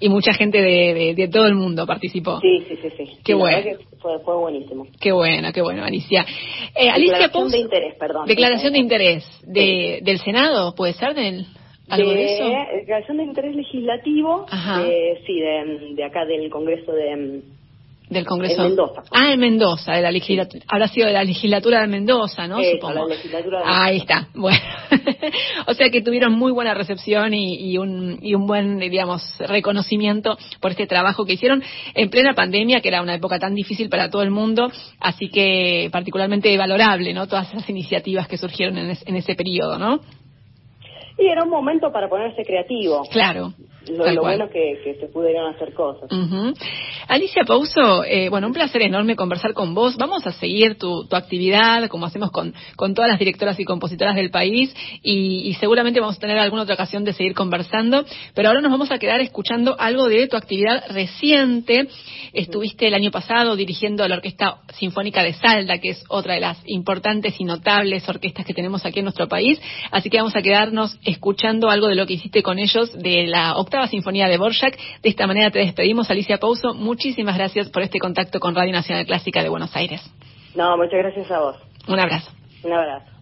y 0.00 0.08
mucha 0.08 0.32
gente 0.34 0.58
de, 0.62 0.94
de- 0.94 1.14
de 1.14 1.28
todo 1.28 1.46
el 1.46 1.54
mundo 1.54 1.84
participó. 1.86 2.40
Sí, 2.40 2.64
sí, 2.68 2.76
sí, 2.80 2.88
sí. 2.96 3.04
Qué 3.24 3.32
Sí, 3.32 3.34
bueno. 3.34 3.70
fue, 4.00 4.18
fue 4.20 4.36
buenísimo. 4.36 4.86
Qué 5.00 5.12
bueno, 5.12 5.52
qué 5.52 5.62
bueno, 5.62 5.84
Alicia. 5.84 6.24
Eh, 6.74 6.88
Alicia 6.88 7.14
Declaración 7.18 7.50
de 7.50 7.58
interés, 7.58 7.94
perdón. 7.98 8.26
Declaración 8.26 8.72
de 8.72 8.78
interés 8.78 9.24
de, 9.44 10.00
del 10.02 10.18
Senado, 10.20 10.74
¿puede 10.74 10.92
ser 10.94 11.14
del 11.14 11.46
algo 11.88 12.10
de, 12.12 12.34
eso? 12.34 12.44
Declaración 12.76 13.16
de 13.18 13.24
interés 13.24 13.54
legislativo, 13.56 14.46
eh, 14.86 15.22
sí, 15.26 15.40
de, 15.40 15.94
de 15.94 16.04
acá 16.04 16.24
del 16.24 16.48
Congreso 16.50 16.92
de... 16.92 17.42
Del 18.08 18.26
Congreso. 18.26 18.60
En 18.62 18.68
Mendoza. 18.68 19.02
Ah, 19.10 19.32
en 19.32 19.40
Mendoza, 19.40 19.92
de 19.94 20.02
la 20.02 20.10
legislatura. 20.10 20.62
Habrá 20.68 20.86
sido 20.88 21.06
de 21.06 21.14
la 21.14 21.24
legislatura 21.24 21.80
de 21.80 21.86
Mendoza, 21.86 22.46
¿no? 22.46 22.58
Eso, 22.58 22.72
Supongo. 22.72 23.08
la 23.08 23.14
legislatura 23.14 23.58
de 23.60 23.64
Ahí 23.66 23.96
está. 23.98 24.28
Bueno. 24.34 24.58
o 25.66 25.72
sea 25.72 25.88
que 25.88 26.02
tuvieron 26.02 26.32
muy 26.34 26.52
buena 26.52 26.74
recepción 26.74 27.32
y, 27.32 27.72
y 27.72 27.78
un, 27.78 28.18
y 28.20 28.34
un 28.34 28.46
buen, 28.46 28.78
digamos, 28.80 29.22
reconocimiento 29.38 30.36
por 30.60 30.72
este 30.72 30.86
trabajo 30.86 31.24
que 31.24 31.34
hicieron 31.34 31.62
en 31.94 32.10
plena 32.10 32.34
pandemia, 32.34 32.80
que 32.82 32.88
era 32.88 33.00
una 33.00 33.14
época 33.14 33.38
tan 33.38 33.54
difícil 33.54 33.88
para 33.88 34.10
todo 34.10 34.20
el 34.22 34.30
mundo. 34.30 34.70
Así 35.00 35.28
que 35.30 35.88
particularmente 35.90 36.54
valorable, 36.58 37.14
¿no? 37.14 37.26
Todas 37.28 37.48
esas 37.54 37.68
iniciativas 37.70 38.28
que 38.28 38.36
surgieron 38.36 38.76
en, 38.76 38.90
es- 38.90 39.06
en 39.06 39.16
ese 39.16 39.34
periodo, 39.34 39.78
¿no? 39.78 40.00
Y 41.22 41.28
era 41.28 41.44
un 41.44 41.50
momento 41.50 41.92
para 41.92 42.08
ponerse 42.08 42.42
creativo. 42.42 43.04
Claro. 43.12 43.52
Lo, 43.88 44.22
bueno 44.22 44.48
que, 44.48 44.80
que 44.84 44.94
se 45.00 45.06
pudieron 45.06 45.54
hacer 45.54 45.74
cosas. 45.74 46.08
Alicia 47.08 47.42
Pouso, 47.44 48.04
eh, 48.04 48.28
bueno, 48.28 48.46
un 48.46 48.52
placer 48.52 48.82
enorme 48.82 49.16
conversar 49.16 49.54
con 49.54 49.74
vos. 49.74 49.96
Vamos 49.96 50.26
a 50.26 50.32
seguir 50.32 50.78
tu, 50.78 51.06
tu 51.06 51.16
actividad, 51.16 51.88
como 51.88 52.06
hacemos 52.06 52.30
con, 52.30 52.54
con 52.76 52.94
todas 52.94 53.10
las 53.10 53.18
directoras 53.18 53.58
y 53.58 53.64
compositoras 53.64 54.14
del 54.14 54.30
país, 54.30 54.74
y, 55.02 55.48
y 55.48 55.54
seguramente 55.54 56.00
vamos 56.00 56.16
a 56.16 56.20
tener 56.20 56.38
alguna 56.38 56.62
otra 56.62 56.74
ocasión 56.74 57.04
de 57.04 57.12
seguir 57.12 57.34
conversando. 57.34 58.04
Pero 58.34 58.48
ahora 58.48 58.60
nos 58.60 58.70
vamos 58.70 58.90
a 58.90 58.98
quedar 58.98 59.20
escuchando 59.20 59.76
algo 59.78 60.08
de 60.08 60.28
tu 60.28 60.36
actividad 60.36 60.84
reciente. 60.90 61.88
Estuviste 62.32 62.86
el 62.86 62.94
año 62.94 63.10
pasado 63.10 63.56
dirigiendo 63.56 64.06
la 64.06 64.16
Orquesta 64.16 64.58
Sinfónica 64.74 65.22
de 65.22 65.34
Salda, 65.34 65.78
que 65.78 65.90
es 65.90 66.04
otra 66.08 66.34
de 66.34 66.40
las 66.40 66.58
importantes 66.66 67.38
y 67.38 67.44
notables 67.44 68.08
orquestas 68.08 68.46
que 68.46 68.54
tenemos 68.54 68.86
aquí 68.86 69.00
en 69.00 69.06
nuestro 69.06 69.28
país. 69.28 69.60
Así 69.90 70.08
que 70.08 70.18
vamos 70.18 70.36
a 70.36 70.42
quedarnos 70.42 70.96
escuchando 71.04 71.68
algo 71.68 71.88
de 71.88 71.94
lo 71.94 72.06
que 72.06 72.14
hiciste 72.14 72.42
con 72.42 72.58
ellos 72.58 72.92
de 72.98 73.26
la 73.26 73.56
octava 73.72 73.86
sinfonía 73.86 74.28
de 74.28 74.36
Borjak. 74.36 74.76
De 75.02 75.08
esta 75.08 75.26
manera 75.26 75.50
te 75.50 75.58
despedimos, 75.60 76.10
Alicia 76.10 76.36
Pouso. 76.36 76.74
Muchísimas 76.74 77.38
gracias 77.38 77.70
por 77.70 77.82
este 77.82 77.98
contacto 77.98 78.38
con 78.38 78.54
Radio 78.54 78.72
Nacional 78.72 79.06
Clásica 79.06 79.42
de 79.42 79.48
Buenos 79.48 79.74
Aires. 79.74 80.02
No, 80.54 80.76
muchas 80.76 80.98
gracias 80.98 81.30
a 81.30 81.40
vos. 81.40 81.56
Un 81.88 81.98
abrazo. 81.98 82.30
Un 82.64 82.72
abrazo. 82.74 83.12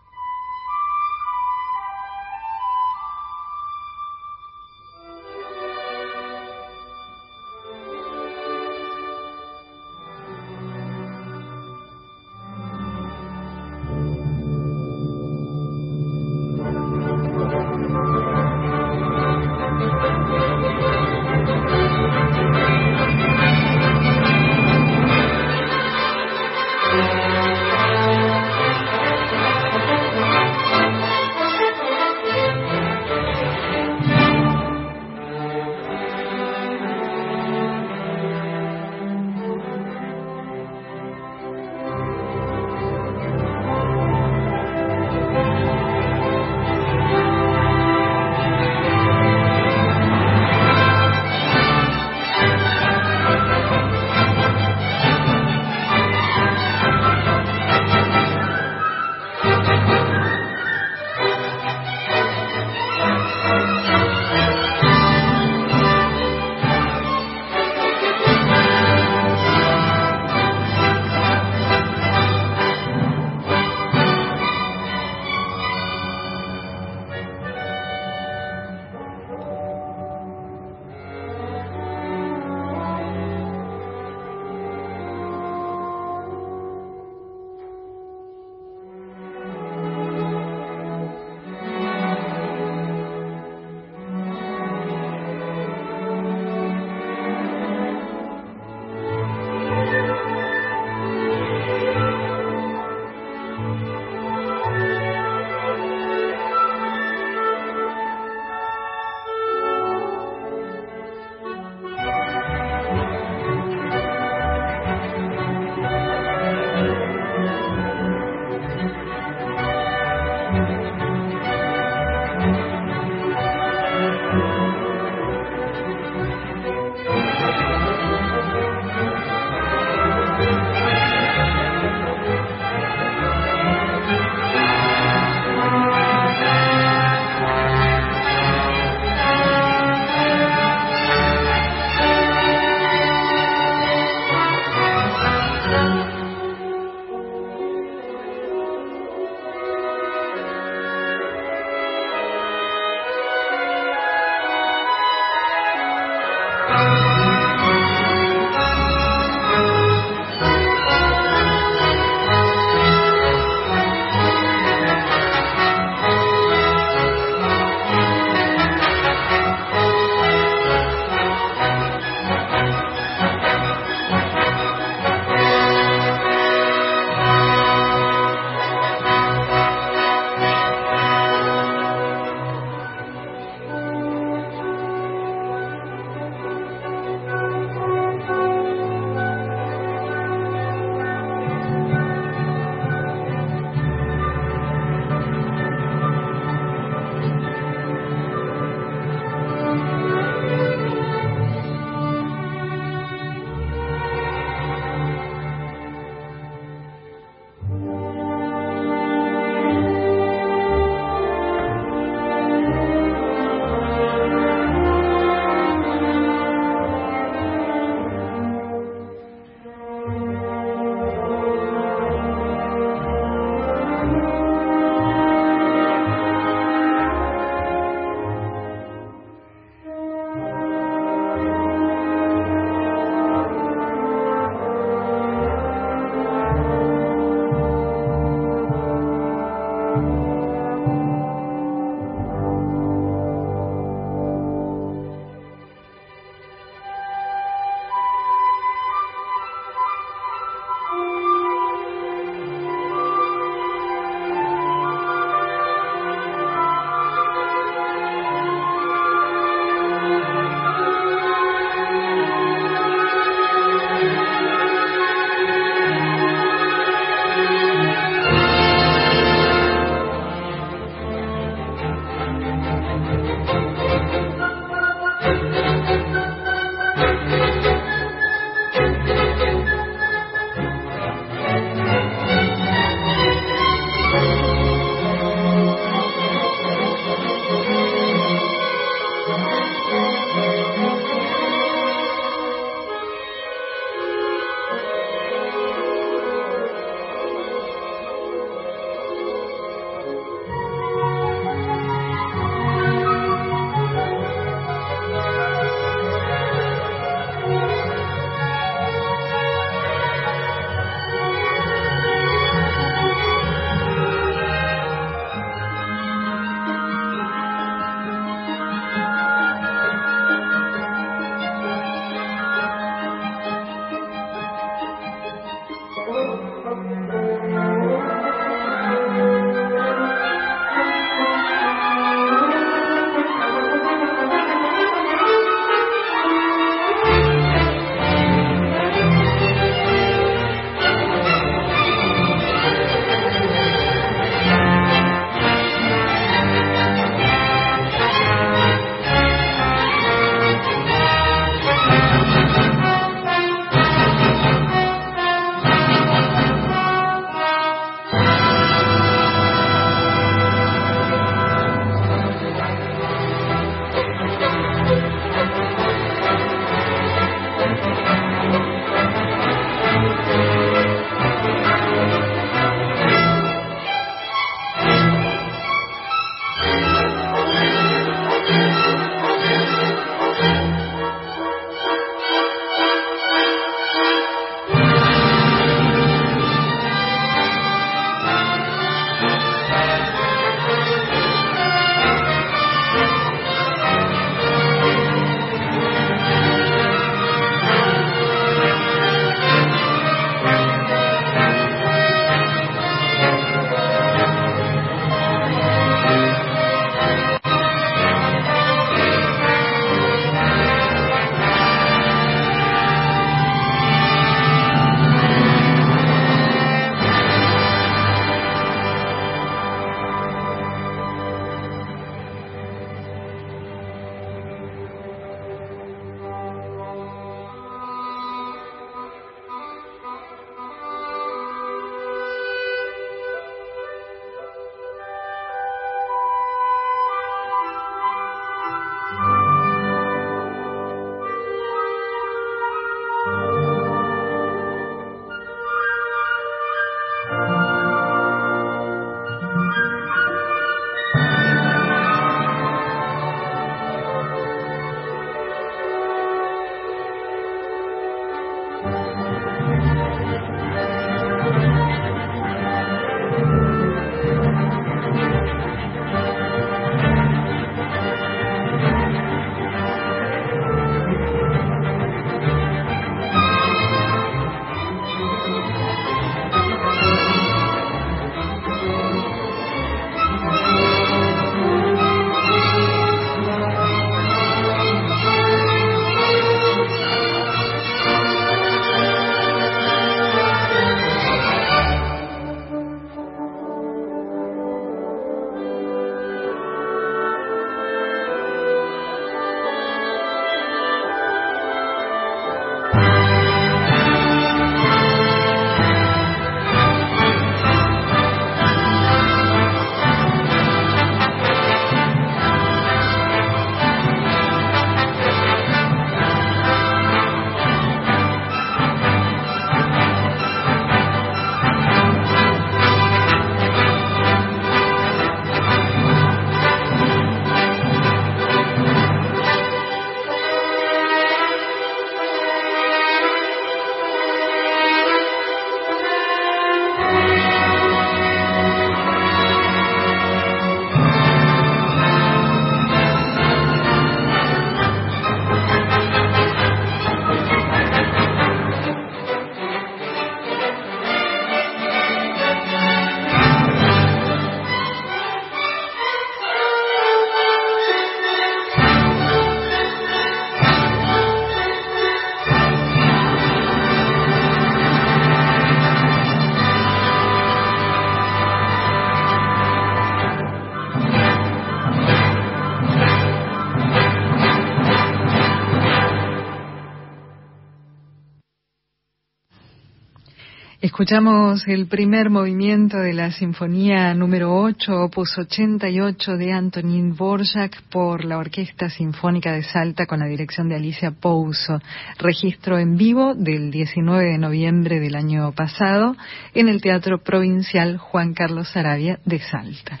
Escuchamos 581.00 581.66
el 581.66 581.86
primer 581.86 582.28
movimiento 582.28 582.98
de 582.98 583.14
la 583.14 583.30
Sinfonía 583.30 584.12
número 584.12 584.54
8, 584.54 585.04
opus 585.04 585.38
88 585.38 586.36
de 586.36 586.52
Antonín 586.52 587.16
Borjak 587.16 587.84
por 587.84 588.22
la 588.22 588.36
Orquesta 588.36 588.90
Sinfónica 588.90 589.50
de 589.52 589.62
Salta 589.62 590.04
con 590.04 590.18
la 590.18 590.26
dirección 590.26 590.68
de 590.68 590.74
Alicia 590.74 591.10
Pouso. 591.10 591.80
Registro 592.18 592.78
en 592.78 592.98
vivo 592.98 593.34
del 593.34 593.70
19 593.70 594.32
de 594.32 594.36
noviembre 594.36 595.00
del 595.00 595.14
año 595.14 595.52
pasado 595.52 596.16
en 596.52 596.68
el 596.68 596.82
Teatro 596.82 597.22
Provincial 597.22 597.96
Juan 597.96 598.34
Carlos 598.34 598.68
Sarabia 598.68 599.20
de 599.24 599.38
Salta. 599.38 600.00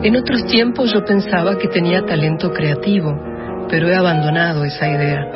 En 0.00 0.14
otros 0.14 0.46
tiempos 0.46 0.92
yo 0.92 1.04
pensaba 1.04 1.58
que 1.58 1.66
tenía 1.66 2.06
talento 2.06 2.52
creativo, 2.52 3.18
pero 3.68 3.88
he 3.88 3.96
abandonado 3.96 4.64
esa 4.64 4.88
idea. 4.88 5.26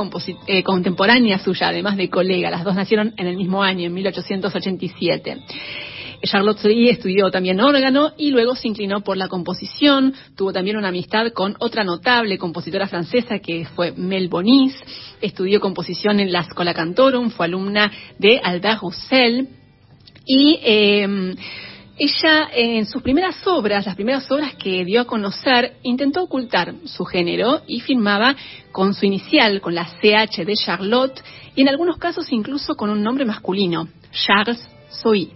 eh, 0.48 0.64
contemporánea 0.64 1.40
suya, 1.40 1.68
además 1.68 1.98
de 1.98 2.10
colega. 2.10 2.50
Las 2.50 2.64
dos 2.64 2.76
nacieron 2.76 3.14
en 3.18 3.28
el 3.28 3.36
mismo 3.36 3.62
año, 3.62 3.88
en 3.88 3.94
1887. 3.94 5.38
Charlotte 6.24 6.60
Zoe 6.60 6.90
estudió 6.90 7.32
también 7.32 7.60
órgano 7.60 8.14
y 8.18 8.32
luego 8.32 8.56
se 8.56 8.68
inclinó 8.68 9.02
por 9.02 9.18
la 9.18 9.28
composición. 9.28 10.14
Tuvo 10.36 10.54
también 10.54 10.78
una 10.78 10.90
amistad 10.90 11.32
con 11.34 11.56
otra 11.60 11.84
notable 11.84 12.38
compositora 12.38 12.88
francesa 12.88 13.40
que 13.40 13.66
fue 13.66 13.92
Mel 13.92 14.28
Bonis. 14.28 14.76
Estudió 15.22 15.60
composición 15.60 16.20
en 16.20 16.32
la 16.32 16.44
Scola 16.44 16.74
Cantorum, 16.74 17.32
fue 17.32 17.46
alumna 17.46 17.92
de 18.20 18.40
Albert 18.44 18.82
Roussel 18.82 19.50
y 20.26 20.60
em, 20.62 21.36
ella 21.98 22.50
en 22.54 22.86
sus 22.86 23.02
primeras 23.02 23.36
obras, 23.46 23.86
las 23.86 23.96
primeras 23.96 24.30
obras 24.32 24.56
que 24.56 24.86
dio 24.86 25.02
a 25.02 25.06
conocer, 25.06 25.74
intentó 25.84 26.24
ocultar 26.24 26.74
su 26.86 27.06
género 27.06 27.62
y 27.68 27.80
firmaba 27.80 28.36
con 28.72 28.94
su 28.94 29.06
inicial, 29.06 29.62
con 29.62 29.76
la 29.76 29.86
CH 29.86 30.46
de 30.46 30.56
Charlotte, 30.56 31.22
y 31.56 31.62
en 31.62 31.70
algunos 31.70 31.98
casos 31.98 32.32
incluso 32.32 32.76
con 32.76 32.90
un 32.90 33.04
nombre 33.04 33.26
masculino, 33.26 33.88
Charles 34.12 34.68
Zoe. 34.92 35.30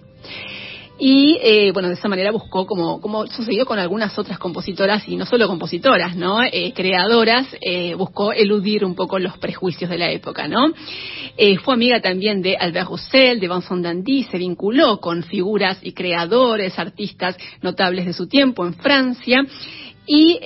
Y 0.98 1.38
eh, 1.42 1.72
bueno, 1.74 1.90
de 1.90 1.96
esa 1.96 2.08
manera 2.08 2.32
buscó, 2.32 2.66
como, 2.66 3.02
como 3.02 3.28
sucedió 3.28 3.66
con 3.66 3.80
algunas 3.80 4.18
otras 4.18 4.40
compositoras, 4.40 5.08
y 5.08 5.18
no 5.18 5.26
solo 5.26 5.48
compositoras, 5.48 6.16
¿no? 6.16 6.42
Eh, 6.42 6.72
creadoras, 6.74 7.48
eh, 7.60 7.96
buscó 7.96 8.32
eludir 8.32 8.86
un 8.86 8.96
poco 8.96 9.20
los 9.20 9.38
prejuicios 9.38 9.90
de 9.90 9.98
la 9.98 10.12
época, 10.12 10.48
¿no? 10.48 10.74
fue 11.64 11.74
amiga 11.74 12.00
también 12.00 12.42
de 12.42 12.56
Albert 12.56 12.88
Roussel, 12.88 13.42
de 13.42 13.50
Vincent 13.50 13.84
Dandy, 13.84 14.24
se 14.24 14.38
vinculó 14.38 15.02
con 15.02 15.22
figuras 15.22 15.78
y 15.82 15.92
creadores, 15.92 16.80
artistas 16.80 17.36
notables 17.62 18.06
de 18.06 18.14
su 18.14 18.28
tiempo 18.28 18.66
en 18.66 18.74
Francia, 18.76 19.46
y 20.08 20.40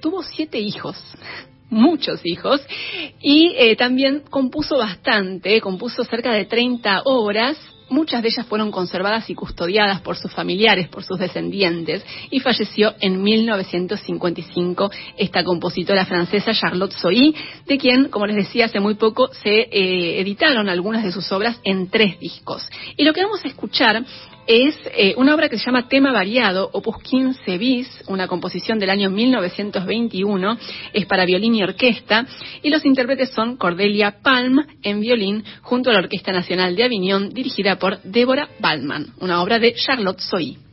tuvo 0.00 0.24
siete 0.24 0.58
hijos 0.58 0.96
muchos 1.70 2.20
hijos 2.24 2.60
y 3.22 3.76
también 3.76 4.24
compuso 4.28 4.78
bastante, 4.78 5.60
compuso 5.60 6.02
cerca 6.02 6.32
de 6.32 6.46
30 6.46 7.02
obras 7.04 7.56
Muchas 7.88 8.20
de 8.20 8.28
ellas 8.28 8.46
fueron 8.46 8.72
conservadas 8.72 9.30
y 9.30 9.34
custodiadas 9.34 10.00
por 10.00 10.16
sus 10.16 10.32
familiares, 10.32 10.88
por 10.88 11.04
sus 11.04 11.18
descendientes, 11.18 12.04
y 12.30 12.40
falleció 12.40 12.94
en 13.00 13.22
1955 13.22 14.90
esta 15.16 15.44
compositora 15.44 16.04
francesa 16.04 16.52
Charlotte 16.52 16.92
Zoe, 16.92 17.32
de 17.64 17.78
quien, 17.78 18.08
como 18.08 18.26
les 18.26 18.36
decía 18.36 18.66
hace 18.66 18.80
muy 18.80 18.94
poco, 18.94 19.28
se 19.28 19.68
eh, 19.70 20.20
editaron 20.20 20.68
algunas 20.68 21.04
de 21.04 21.12
sus 21.12 21.30
obras 21.30 21.60
en 21.62 21.88
tres 21.88 22.18
discos. 22.18 22.68
Y 22.96 23.04
lo 23.04 23.12
que 23.12 23.22
vamos 23.22 23.44
a 23.44 23.48
escuchar 23.48 24.04
es 24.46 24.78
eh, 24.96 25.14
una 25.16 25.34
obra 25.34 25.48
que 25.48 25.58
se 25.58 25.66
llama 25.66 25.88
Tema 25.88 26.12
Variado, 26.12 26.70
opus 26.72 26.98
15 27.02 27.58
bis, 27.58 27.88
una 28.08 28.28
composición 28.28 28.78
del 28.78 28.90
año 28.90 29.10
1921, 29.10 30.58
es 30.92 31.06
para 31.06 31.24
violín 31.24 31.54
y 31.54 31.62
orquesta, 31.62 32.26
y 32.62 32.70
los 32.70 32.84
intérpretes 32.84 33.30
son 33.30 33.56
Cordelia 33.56 34.16
Palm 34.22 34.64
en 34.82 35.00
violín, 35.00 35.44
junto 35.62 35.90
a 35.90 35.92
la 35.92 36.00
Orquesta 36.00 36.32
Nacional 36.32 36.76
de 36.76 36.84
Avignon, 36.84 37.30
dirigida 37.30 37.76
por 37.76 38.00
Débora 38.02 38.48
Ballman, 38.60 39.14
una 39.20 39.42
obra 39.42 39.58
de 39.58 39.74
Charlotte 39.74 40.20
Soy. 40.20 40.65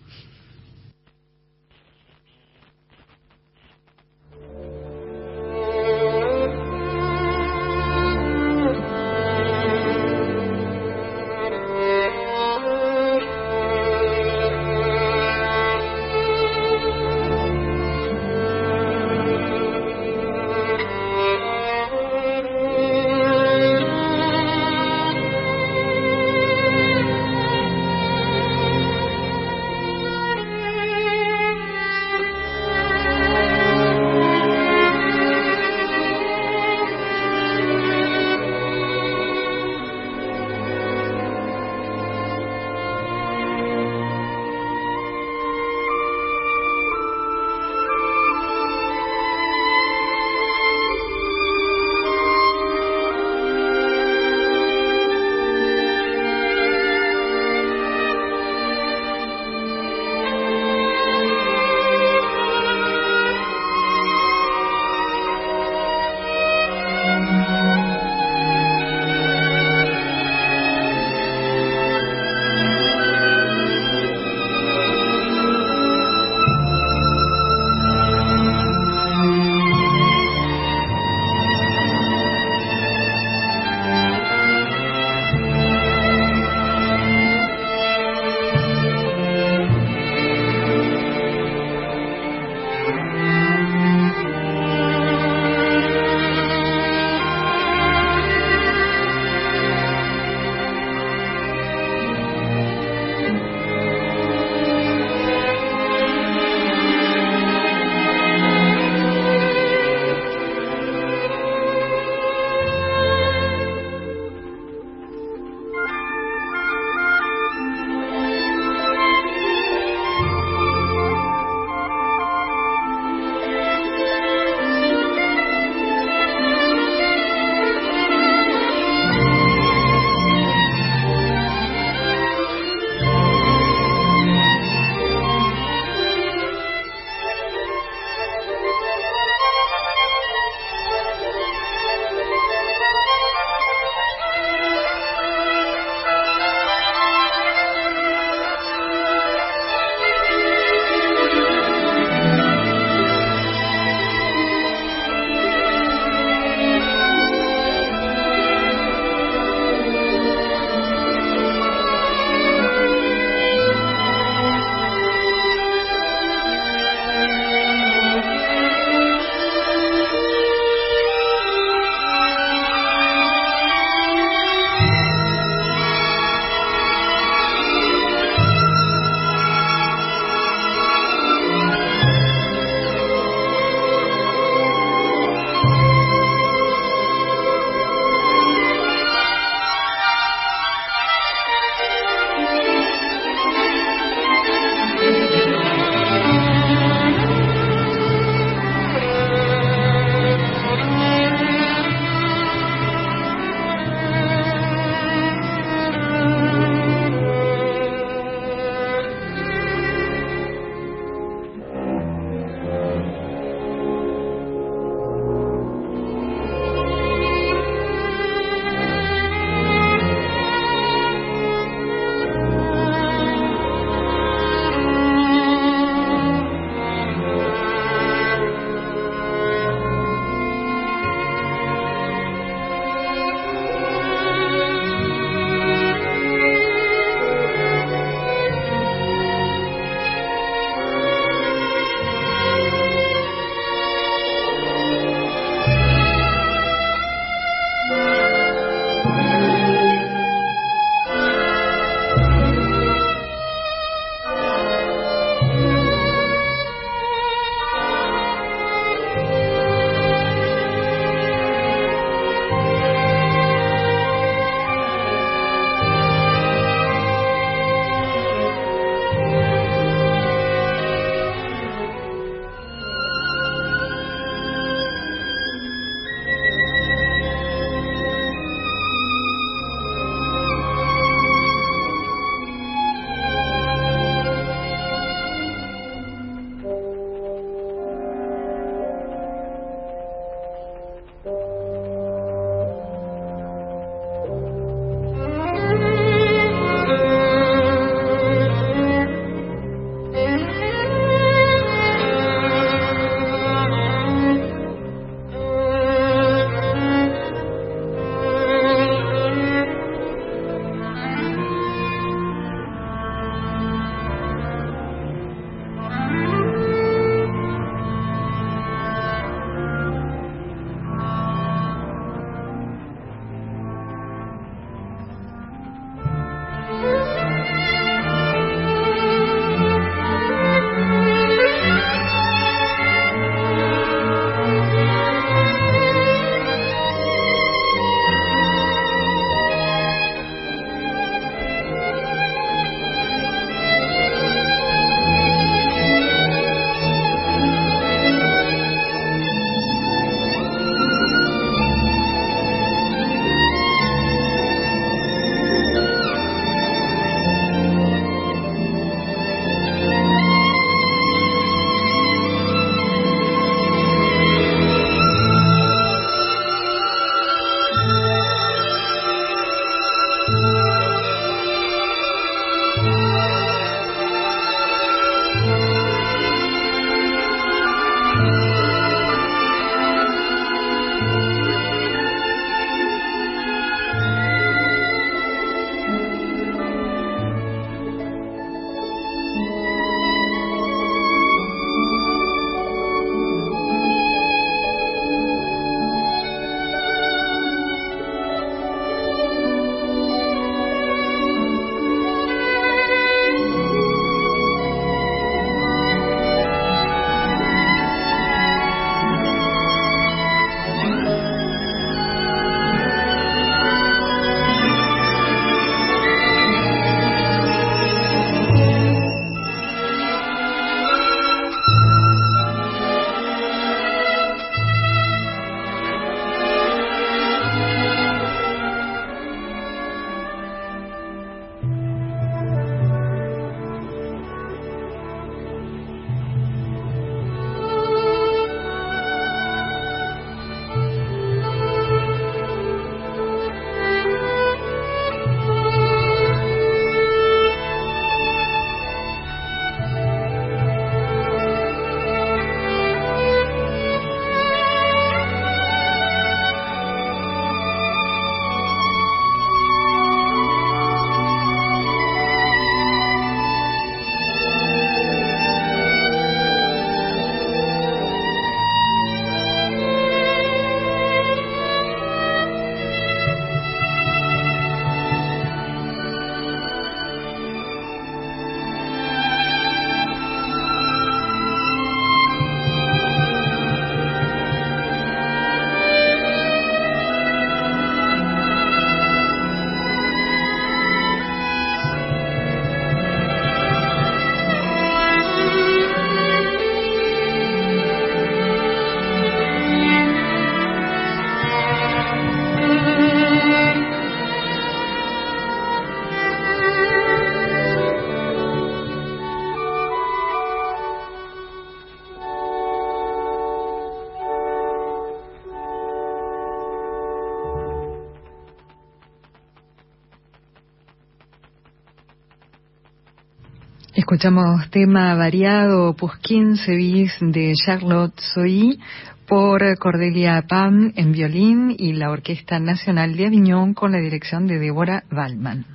Escuchamos 524.24 524.70
tema 524.70 525.14
variado, 525.16 525.90
Opus 525.90 526.16
15 526.20 526.76
bis 526.78 527.12
de 527.20 527.52
Charlotte 527.56 528.18
Soy 528.34 528.80
por 529.28 529.78
Cordelia 529.78 530.42
Pam 530.48 530.94
en 530.96 531.12
violín 531.12 531.76
y 531.78 531.92
la 531.92 532.10
Orquesta 532.10 532.58
Nacional 532.58 533.18
de 533.18 533.26
Aviñón 533.26 533.74
con 533.74 533.92
la 533.92 533.98
dirección 533.98 534.48
de 534.48 534.60
Débora 534.60 535.04
Waldman. 535.12 535.66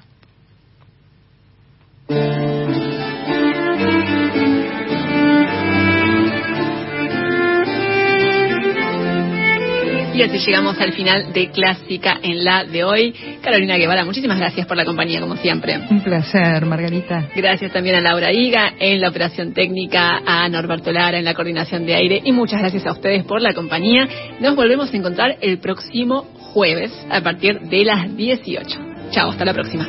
Y 10.19 10.23
así 10.23 10.39
llegamos 10.39 10.77
al 10.81 10.93
final 10.95 11.33
de 11.33 11.49
Clásica 11.53 12.19
en 12.21 12.43
la 12.43 12.65
de 12.65 12.83
hoy. 12.83 13.15
Carolina 13.41 13.77
Guevara, 13.77 14.05
muchísimas 14.05 14.37
gracias 14.37 14.67
por 14.67 14.77
la 14.77 14.85
compañía, 14.85 15.21
como 15.21 15.37
siempre. 15.37 15.79
Un 15.89 16.01
placer, 16.01 16.67
Margarita. 16.67 17.29
Gracias 17.37 17.71
también 17.73 17.95
a 17.95 18.01
Laura 18.01 18.33
Higa 18.33 18.73
en 18.81 19.01
la 19.01 19.11
operación 19.11 19.55
técnica, 19.55 20.21
a 20.27 20.49
Norberto 20.49 20.91
Lara 20.91 21.19
en 21.19 21.25
la 21.25 21.35
coordinación 21.35 21.87
de 21.87 21.95
aire 21.95 22.21
y 22.25 22.33
muchas 22.33 22.59
gracias 22.59 22.85
a 22.89 22.93
ustedes 22.95 23.23
por 23.23 23.41
la 23.41 23.55
compañía. 23.55 24.09
Nos 24.41 24.57
volvemos 24.57 24.93
a 24.93 24.97
encontrar 24.97 25.37
el 25.41 25.61
próximo 25.61 26.23
jueves 26.53 26.91
a 27.09 27.21
partir 27.21 27.61
de 27.61 27.85
las 27.85 28.17
18. 28.17 28.81
Chao, 29.13 29.31
hasta 29.31 29.45
la 29.45 29.55
próxima. 29.55 29.87